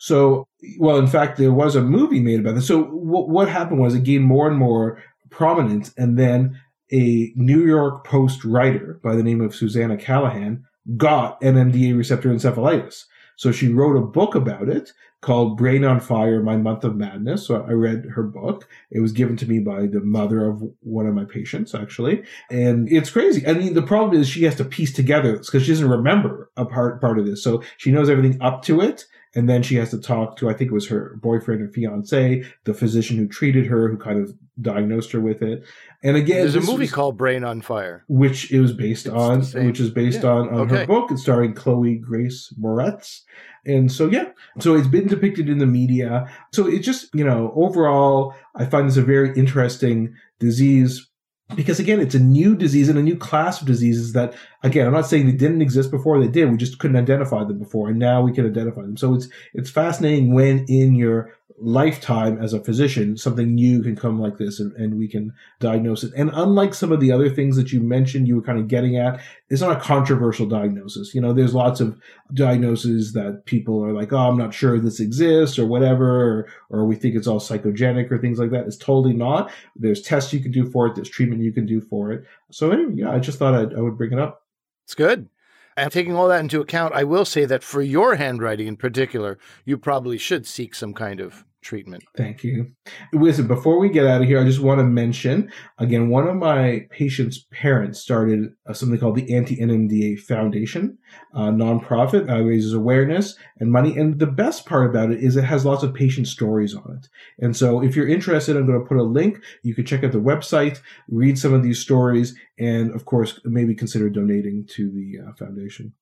So, 0.01 0.49
well, 0.79 0.99
in 0.99 1.07
fact, 1.07 1.39
there 1.39 1.53
was 1.53 1.77
a 1.77 1.83
movie 1.83 2.21
made 2.21 2.41
about 2.41 2.57
this. 2.57 2.67
So, 2.67 2.83
w- 2.83 3.31
what 3.31 3.49
happened 3.49 3.79
was 3.79 3.95
it 3.95 4.03
gained 4.03 4.25
more 4.25 4.49
and 4.49 4.59
more 4.59 5.01
prominence, 5.31 5.95
and 5.97 6.19
then 6.19 6.61
a 6.93 7.33
New 7.37 7.65
York 7.65 8.05
Post 8.05 8.45
writer 8.45 9.01
by 9.03 9.15
the 9.15 9.23
name 9.23 9.41
of 9.41 9.55
Susannah 9.55 9.97
Cahalan 9.97 10.63
got 10.97 11.41
NMDA 11.41 11.97
receptor 11.97 12.31
encephalitis. 12.31 13.05
So 13.37 13.53
she 13.53 13.69
wrote 13.69 13.97
a 13.97 14.07
book 14.07 14.35
about 14.35 14.69
it 14.69 14.93
called 15.23 15.57
Brain 15.57 15.85
on 15.85 15.99
Fire 16.01 16.43
My 16.43 16.57
Month 16.57 16.85
of 16.85 16.95
Madness. 16.95 17.47
So 17.47 17.63
I 17.63 17.73
read 17.73 18.05
her 18.15 18.23
book. 18.23 18.69
It 18.91 19.01
was 19.01 19.13
given 19.13 19.37
to 19.39 19.47
me 19.47 19.59
by 19.59 19.87
the 19.87 20.01
mother 20.01 20.49
of 20.49 20.63
one 20.81 21.07
of 21.07 21.15
my 21.15 21.25
patients, 21.25 21.75
actually. 21.75 22.23
And 22.51 22.91
it's 22.91 23.11
crazy. 23.11 23.47
I 23.47 23.55
mean, 23.55 23.75
the 23.75 23.83
problem 23.83 24.21
is 24.21 24.29
she 24.29 24.45
has 24.45 24.57
to 24.57 24.65
piece 24.65 24.93
together 24.93 25.37
this 25.37 25.47
because 25.47 25.65
she 25.65 25.73
doesn't 25.73 25.89
remember 25.89 26.51
a 26.57 26.65
part, 26.65 27.01
part 27.01 27.19
of 27.19 27.27
this. 27.27 27.43
So 27.43 27.63
she 27.77 27.91
knows 27.91 28.09
everything 28.11 28.41
up 28.41 28.63
to 28.65 28.81
it. 28.81 29.07
And 29.37 29.49
then 29.49 29.63
she 29.63 29.77
has 29.77 29.91
to 29.91 30.01
talk 30.01 30.37
to 30.39 30.49
I 30.49 30.55
think 30.55 30.71
it 30.73 30.75
was 30.75 30.89
her 30.89 31.17
boyfriend 31.23 31.63
or 31.63 31.69
fiance, 31.69 32.43
the 32.65 32.75
physician 32.75 33.19
who 33.19 33.29
treated 33.29 33.67
her, 33.67 33.89
who 33.89 33.97
kind 33.97 34.21
of 34.21 34.35
diagnosed 34.61 35.13
her 35.13 35.21
with 35.21 35.43
it. 35.43 35.63
And 36.03 36.17
again, 36.17 36.39
There's 36.41 36.57
a 36.57 36.61
movie 36.61 36.85
was- 36.85 36.93
called 36.93 37.17
Brain 37.17 37.45
on 37.45 37.61
Fire. 37.61 38.05
which 38.09 38.51
it 38.51 38.61
was 38.61 38.73
based 38.73 39.07
It's 39.07 39.15
on, 39.15 39.43
which 39.67 39.79
is 39.79 39.91
based 39.91 40.23
yeah, 40.23 40.31
on, 40.31 40.49
on 40.49 40.61
okay. 40.63 40.77
her 40.79 40.87
book. 40.87 41.11
It's 41.11 41.23
starring 41.23 41.53
Chloe 41.55 41.97
Grace 41.97 42.53
Moretz. 42.59 43.21
And 43.67 43.91
so, 43.91 44.09
yeah, 44.09 44.31
so 44.61 44.77
it's 44.77 44.87
been 44.87 45.09
depicted 45.09 45.49
in 45.49 45.59
the 45.59 45.67
media. 45.67 46.31
So 46.53 46.69
it 46.69 46.79
just, 46.81 47.13
you 47.15 47.25
know, 47.25 47.53
overall, 47.57 48.33
I 48.55 48.65
find 48.65 48.89
this 48.89 48.97
a 48.97 49.03
very 49.03 49.37
interesting 49.37 50.15
disease 50.39 51.06
because 51.55 51.79
again, 51.79 52.01
it's 52.01 52.15
a 52.15 52.21
new 52.21 52.57
disease 52.57 52.89
and 52.89 52.99
a 52.99 53.03
new 53.03 53.17
class 53.17 53.61
of 53.61 53.67
diseases 53.67 54.13
that, 54.15 54.35
again, 54.63 54.87
I'm 54.87 54.93
not 54.93 55.07
saying 55.07 55.27
they 55.27 55.33
didn't 55.33 55.63
exist 55.63 55.91
before, 55.91 56.21
they 56.21 56.29
did. 56.29 56.51
We 56.51 56.57
just 56.57 56.79
couldn't 56.79 56.97
identify 56.97 57.45
them 57.45 57.59
before, 57.59 57.89
and 57.89 57.99
now 57.99 58.21
we 58.23 58.33
can 58.33 58.47
identify 58.47 58.83
them. 58.83 58.97
So 58.97 59.15
it's 59.15 59.29
it's 59.55 59.71
fascinating 59.71 60.35
when 60.35 60.65
in 60.69 60.95
your 60.97 61.35
lifetime 61.59 62.39
as 62.43 62.53
a 62.53 62.63
physician, 62.63 63.17
something 63.17 63.55
new 63.55 63.83
can 63.83 63.97
come 63.97 64.21
like 64.21 64.39
this, 64.39 64.61
and, 64.61 64.73
and 64.75 64.99
we 64.99 65.09
can 65.09 65.33
diagnose 65.59 66.05
it. 66.05 66.13
And 66.17 66.31
unlike 66.35 66.75
some 66.75 66.93
of 66.93 67.01
the 67.01 67.13
other 67.13 67.31
things 67.31 67.57
that 67.57 67.73
you 67.73 67.81
mentioned, 67.81 68.29
you 68.29 68.37
were 68.37 68.43
kind 68.43 68.59
of 68.59 68.69
getting 68.69 68.97
at, 68.97 69.21
it's 69.49 69.63
not 69.63 69.77
a 69.77 69.81
controversial 69.81 70.47
diagnosis. 70.47 71.15
You 71.15 71.21
know, 71.21 71.33
there's 71.33 71.55
lots 71.55 71.81
of 71.81 71.99
diagnoses 72.35 73.13
that 73.15 73.47
people 73.47 73.83
are 73.85 73.93
like, 73.93 74.13
oh, 74.13 74.29
I'm 74.29 74.37
not 74.37 74.53
sure 74.53 74.79
this 74.79 75.01
exists 75.01 75.59
or 75.59 75.67
whatever, 75.67 76.07
or, 76.09 76.49
or 76.69 76.85
we 76.85 76.97
think 76.97 77.15
it's 77.15 77.27
all 77.27 77.41
psychogenic 77.41 78.11
or 78.11 78.19
things 78.19 78.39
like 78.39 78.51
that. 78.51 78.67
It's 78.67 78.77
totally 78.77 79.15
not. 79.15 79.51
There's 79.75 80.03
tests 80.03 80.33
you 80.33 80.41
can 80.41 80.53
do 80.53 80.71
for 80.71 80.87
it. 80.87 80.95
There's 80.95 81.09
treatment 81.09 81.43
you 81.43 81.53
can 81.53 81.67
do 81.67 81.81
for 81.81 82.13
it. 82.13 82.25
So 82.51 82.71
anyway, 82.71 82.95
yeah, 82.97 83.11
I 83.13 83.19
just 83.19 83.39
thought 83.39 83.55
I'd, 83.55 83.75
I 83.75 83.81
would 83.81 83.97
bring 83.97 84.13
it 84.13 84.19
up. 84.19 84.43
It's 84.85 84.95
good. 84.95 85.29
And 85.77 85.93
taking 85.93 86.15
all 86.15 86.29
that 86.29 86.41
into 86.41 86.61
account, 86.61 86.95
I 86.95 87.05
will 87.05 87.27
say 87.27 87.45
that 87.45 87.63
for 87.63 87.83
your 87.83 88.17
handwriting 88.17 88.67
in 88.67 88.77
particular, 88.77 89.39
you 89.65 89.77
probably 89.77 90.17
should 90.17 90.47
seek 90.47 90.75
some 90.75 90.95
kind 90.95 91.21
of 91.21 91.45
treatment. 91.67 92.05
Thank 92.17 92.45
you. 92.45 92.71
Listen, 93.13 93.49
before 93.49 93.81
we 93.81 93.89
get 93.89 94.07
out 94.07 94.23
of 94.23 94.29
here, 94.29 94.41
I 94.41 94.45
just 94.45 94.61
want 94.61 94.79
to 94.79 94.85
mention 94.85 95.51
again, 95.79 96.09
one 96.09 96.29
of 96.29 96.37
my 96.37 96.87
patients' 96.91 97.45
parents 97.51 97.99
started 97.99 98.51
uh, 98.69 98.73
something 98.73 99.01
called 99.01 99.17
the 99.17 99.35
Anti 99.35 99.57
NMDA 99.57 100.21
Foundation, 100.21 100.97
a 101.35 101.51
nonprofit, 101.51 102.29
that 102.29 102.45
raises 102.45 102.73
awareness 102.73 103.37
and 103.59 103.73
money. 103.73 103.99
And 103.99 104.21
the 104.21 104.29
best 104.29 104.65
part 104.65 104.89
about 104.89 105.11
it 105.11 105.19
is 105.19 105.37
it 105.37 105.43
has 105.43 105.65
lots 105.65 105.83
of 105.83 105.93
patient 105.93 106.29
stories 106.29 106.75
on 106.75 106.99
it. 106.99 107.09
And 107.45 107.57
so 107.57 107.83
if 107.83 107.97
you're 107.97 108.09
interested, 108.09 108.57
I'm 108.57 108.67
going 108.67 108.81
to 108.81 108.87
put 108.87 108.99
a 108.99 109.03
link. 109.03 109.43
You 109.65 109.75
can 109.75 109.85
check 109.85 110.05
out 110.05 110.13
the 110.13 110.19
website, 110.19 110.81
read 111.09 111.37
some 111.37 111.53
of 111.53 111.65
these 111.65 111.81
stories, 111.81 112.37
and 112.61 112.95
of 112.95 113.05
course, 113.05 113.41
maybe 113.45 113.75
consider 113.75 114.09
donating 114.09 114.67
to 114.77 114.89
the 114.89 115.19
uh, 115.27 115.33
foundation. 115.35 115.95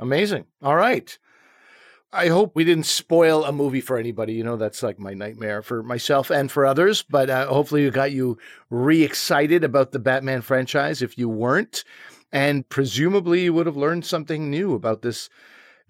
Amazing. 0.00 0.46
All 0.62 0.74
right. 0.74 1.16
I 2.14 2.28
hope 2.28 2.54
we 2.54 2.64
didn't 2.64 2.84
spoil 2.86 3.44
a 3.44 3.52
movie 3.52 3.80
for 3.80 3.96
anybody. 3.96 4.34
You 4.34 4.44
know, 4.44 4.56
that's 4.56 4.82
like 4.82 4.98
my 4.98 5.14
nightmare 5.14 5.62
for 5.62 5.82
myself 5.82 6.30
and 6.30 6.52
for 6.52 6.66
others. 6.66 7.02
But 7.02 7.30
uh, 7.30 7.46
hopefully, 7.46 7.84
we 7.84 7.90
got 7.90 8.12
you 8.12 8.36
re 8.70 9.02
excited 9.02 9.64
about 9.64 9.92
the 9.92 9.98
Batman 9.98 10.42
franchise 10.42 11.00
if 11.00 11.16
you 11.16 11.28
weren't. 11.28 11.84
And 12.30 12.68
presumably, 12.68 13.44
you 13.44 13.54
would 13.54 13.66
have 13.66 13.76
learned 13.76 14.04
something 14.04 14.50
new 14.50 14.74
about 14.74 15.02
this 15.02 15.28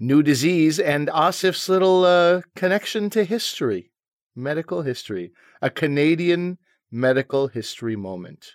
new 0.00 0.22
disease 0.22 0.78
and 0.78 1.08
Asif's 1.08 1.68
little 1.68 2.04
uh, 2.04 2.42
connection 2.56 3.10
to 3.10 3.24
history, 3.24 3.92
medical 4.34 4.82
history, 4.82 5.32
a 5.60 5.70
Canadian 5.70 6.58
medical 6.90 7.48
history 7.48 7.94
moment 7.96 8.52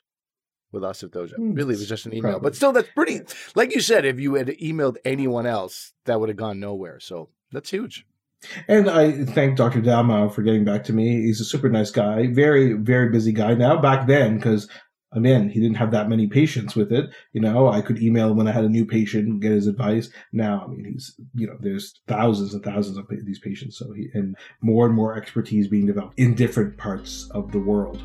with 0.71 0.83
Asif 0.83 1.09
Doja. 1.09 1.35
Hmm, 1.35 1.53
Really, 1.53 1.75
it 1.75 1.79
was 1.79 1.87
just 1.87 2.05
an 2.05 2.13
email. 2.13 2.33
probably. 2.33 2.47
But 2.49 2.55
still, 2.55 2.71
that's 2.73 2.89
pretty, 2.95 3.21
like 3.55 3.73
you 3.73 3.81
said, 3.81 4.05
if 4.05 4.19
you 4.19 4.35
had 4.35 4.47
emailed 4.47 4.97
anyone 5.05 5.45
else, 5.45 5.93
that 6.05 6.19
would 6.19 6.29
have 6.29 6.37
gone 6.37 6.59
nowhere. 6.59 6.99
So 6.99 7.29
that's 7.51 7.69
huge. 7.69 8.05
And 8.67 8.89
I 8.89 9.25
thank 9.25 9.57
Dr. 9.57 9.81
Dalmau 9.81 10.31
for 10.31 10.43
getting 10.43 10.63
back 10.63 10.83
to 10.85 10.93
me. 10.93 11.23
He's 11.23 11.41
a 11.41 11.45
super 11.45 11.69
nice 11.69 11.89
guy, 11.89 12.27
very, 12.27 12.73
very 12.73 13.09
busy 13.09 13.31
guy 13.31 13.55
now. 13.55 13.81
Back 13.81 14.07
then, 14.07 14.35
because 14.35 14.69
I 15.13 15.19
mean, 15.19 15.49
he 15.49 15.61
didn't 15.61 15.77
have 15.77 15.91
that 15.91 16.09
many 16.09 16.27
patients 16.27 16.75
with 16.75 16.91
it. 16.91 17.09
You 17.31 17.41
know, 17.41 17.69
I 17.69 17.81
could 17.81 18.01
email 18.01 18.29
him 18.29 18.37
when 18.37 18.47
I 18.47 18.51
had 18.51 18.65
a 18.65 18.69
new 18.69 18.85
patient, 18.85 19.39
get 19.39 19.51
his 19.51 19.65
advice. 19.65 20.09
Now, 20.33 20.65
I 20.65 20.67
mean, 20.67 20.85
he's, 20.85 21.19
you 21.33 21.47
know, 21.47 21.57
there's 21.59 22.01
thousands 22.07 22.53
and 22.53 22.63
thousands 22.63 22.97
of 22.97 23.07
these 23.09 23.39
patients. 23.39 23.77
So 23.77 23.91
he, 23.93 24.09
and 24.13 24.35
more 24.61 24.85
and 24.85 24.93
more 24.93 25.17
expertise 25.17 25.69
being 25.69 25.85
developed 25.85 26.19
in 26.19 26.35
different 26.35 26.77
parts 26.77 27.29
of 27.31 27.51
the 27.51 27.59
world. 27.59 28.03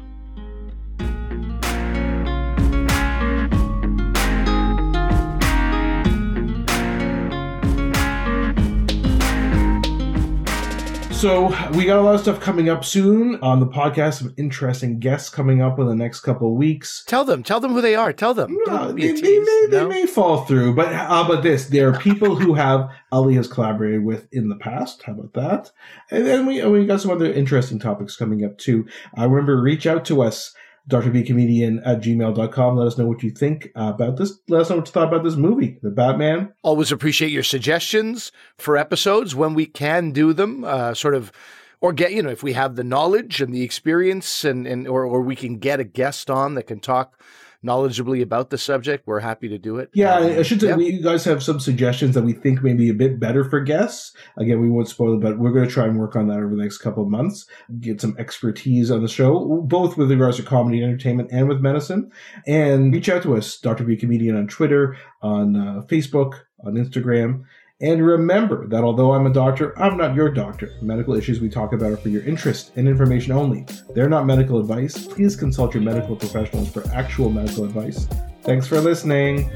So 11.22 11.54
we 11.76 11.84
got 11.84 12.00
a 12.00 12.02
lot 12.02 12.16
of 12.16 12.20
stuff 12.20 12.40
coming 12.40 12.68
up 12.68 12.84
soon 12.84 13.36
on 13.42 13.60
the 13.60 13.66
podcast. 13.68 14.14
Some 14.14 14.34
interesting 14.36 14.98
guests 14.98 15.30
coming 15.30 15.62
up 15.62 15.78
in 15.78 15.86
the 15.86 15.94
next 15.94 16.22
couple 16.22 16.48
of 16.48 16.54
weeks. 16.54 17.04
Tell 17.06 17.24
them, 17.24 17.44
tell 17.44 17.60
them 17.60 17.70
who 17.70 17.80
they 17.80 17.94
are. 17.94 18.12
Tell 18.12 18.34
them. 18.34 18.58
No, 18.66 18.90
they, 18.90 19.12
they 19.12 19.38
may, 19.38 19.66
they 19.70 19.86
may 19.86 20.06
fall 20.06 20.44
through, 20.46 20.74
but 20.74 20.88
uh, 20.88 21.06
how 21.06 21.24
about 21.24 21.44
this? 21.44 21.66
There 21.66 21.88
are 21.88 21.96
people 21.96 22.34
who 22.34 22.54
have 22.54 22.90
Ali 23.12 23.36
has 23.36 23.46
collaborated 23.46 24.04
with 24.04 24.26
in 24.32 24.48
the 24.48 24.56
past. 24.56 25.04
How 25.04 25.12
about 25.12 25.32
that? 25.34 25.70
And 26.10 26.26
then 26.26 26.44
we 26.44 26.60
we 26.66 26.86
got 26.86 27.00
some 27.00 27.12
other 27.12 27.32
interesting 27.32 27.78
topics 27.78 28.16
coming 28.16 28.44
up 28.44 28.58
too. 28.58 28.88
I 29.14 29.22
remember, 29.22 29.62
reach 29.62 29.86
out 29.86 30.04
to 30.06 30.22
us, 30.22 30.52
drbcomedian 30.88 31.80
at 31.84 32.00
gmail.com. 32.00 32.76
Let 32.76 32.86
us 32.86 32.98
know 32.98 33.06
what 33.06 33.22
you 33.22 33.30
think 33.30 33.70
about 33.74 34.16
this. 34.16 34.38
Let 34.48 34.62
us 34.62 34.70
know 34.70 34.76
what 34.76 34.86
you 34.86 34.92
thought 34.92 35.08
about 35.08 35.24
this 35.24 35.36
movie, 35.36 35.78
The 35.82 35.90
Batman. 35.90 36.52
Always 36.62 36.92
appreciate 36.92 37.30
your 37.30 37.42
suggestions 37.42 38.32
for 38.58 38.76
episodes 38.76 39.34
when 39.34 39.54
we 39.54 39.66
can 39.66 40.10
do 40.10 40.32
them, 40.32 40.64
uh, 40.64 40.94
sort 40.94 41.14
of, 41.14 41.32
or 41.80 41.92
get, 41.92 42.12
you 42.12 42.22
know, 42.22 42.30
if 42.30 42.42
we 42.42 42.52
have 42.52 42.76
the 42.76 42.84
knowledge 42.84 43.40
and 43.40 43.52
the 43.54 43.62
experience 43.62 44.44
and, 44.44 44.66
and 44.66 44.86
or, 44.88 45.04
or 45.04 45.20
we 45.22 45.36
can 45.36 45.58
get 45.58 45.80
a 45.80 45.84
guest 45.84 46.30
on 46.30 46.54
that 46.54 46.64
can 46.64 46.80
talk 46.80 47.20
knowledgeably 47.64 48.22
about 48.22 48.50
the 48.50 48.58
subject, 48.58 49.06
we're 49.06 49.20
happy 49.20 49.48
to 49.48 49.58
do 49.58 49.76
it. 49.76 49.90
Yeah, 49.94 50.16
Um, 50.16 50.38
I 50.38 50.42
should 50.42 50.60
say 50.60 50.68
yeah. 50.68 50.76
we, 50.76 50.90
you 50.90 51.02
guys 51.02 51.24
have 51.24 51.42
some 51.42 51.60
suggestions 51.60 52.14
that 52.14 52.22
we 52.22 52.32
think 52.32 52.62
may 52.62 52.74
be 52.74 52.88
a 52.88 52.94
bit 52.94 53.20
better 53.20 53.44
for 53.44 53.60
guests. 53.60 54.14
Again, 54.36 54.60
we 54.60 54.68
won't 54.68 54.88
spoil 54.88 55.14
it, 55.14 55.20
but 55.20 55.38
we're 55.38 55.52
going 55.52 55.66
to 55.66 55.72
try 55.72 55.86
and 55.86 55.98
work 55.98 56.16
on 56.16 56.28
that 56.28 56.38
over 56.38 56.50
the 56.50 56.62
next 56.62 56.78
couple 56.78 57.02
of 57.02 57.08
months. 57.08 57.46
Get 57.80 58.00
some 58.00 58.16
expertise 58.18 58.90
on 58.90 59.02
the 59.02 59.08
show, 59.08 59.62
both 59.66 59.96
with 59.96 60.10
regards 60.10 60.36
to 60.38 60.42
comedy 60.42 60.82
and 60.82 60.90
entertainment 60.92 61.30
and 61.32 61.48
with 61.48 61.60
medicine. 61.60 62.10
And 62.46 62.92
reach 62.92 63.08
out 63.08 63.22
to 63.22 63.36
us, 63.36 63.58
Dr. 63.58 63.84
B 63.84 63.96
Comedian 63.96 64.36
on 64.36 64.48
Twitter, 64.48 64.96
on 65.22 65.56
uh, 65.56 65.82
Facebook, 65.86 66.40
on 66.64 66.74
Instagram. 66.74 67.44
And 67.82 68.06
remember 68.06 68.66
that 68.68 68.84
although 68.84 69.12
I'm 69.12 69.26
a 69.26 69.32
doctor, 69.32 69.76
I'm 69.78 69.96
not 69.96 70.14
your 70.14 70.30
doctor. 70.30 70.70
Medical 70.80 71.14
issues 71.14 71.40
we 71.40 71.48
talk 71.48 71.72
about 71.72 71.90
are 71.90 71.96
for 71.96 72.10
your 72.10 72.22
interest 72.22 72.70
and 72.76 72.88
information 72.88 73.32
only. 73.32 73.66
They're 73.92 74.08
not 74.08 74.24
medical 74.24 74.60
advice. 74.60 75.06
Please 75.08 75.34
consult 75.34 75.74
your 75.74 75.82
medical 75.82 76.14
professionals 76.14 76.70
for 76.70 76.88
actual 76.92 77.28
medical 77.28 77.64
advice. 77.64 78.06
Thanks 78.42 78.68
for 78.68 78.80
listening. 78.80 79.50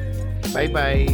Bye 0.53 0.67
bye. 0.69 1.07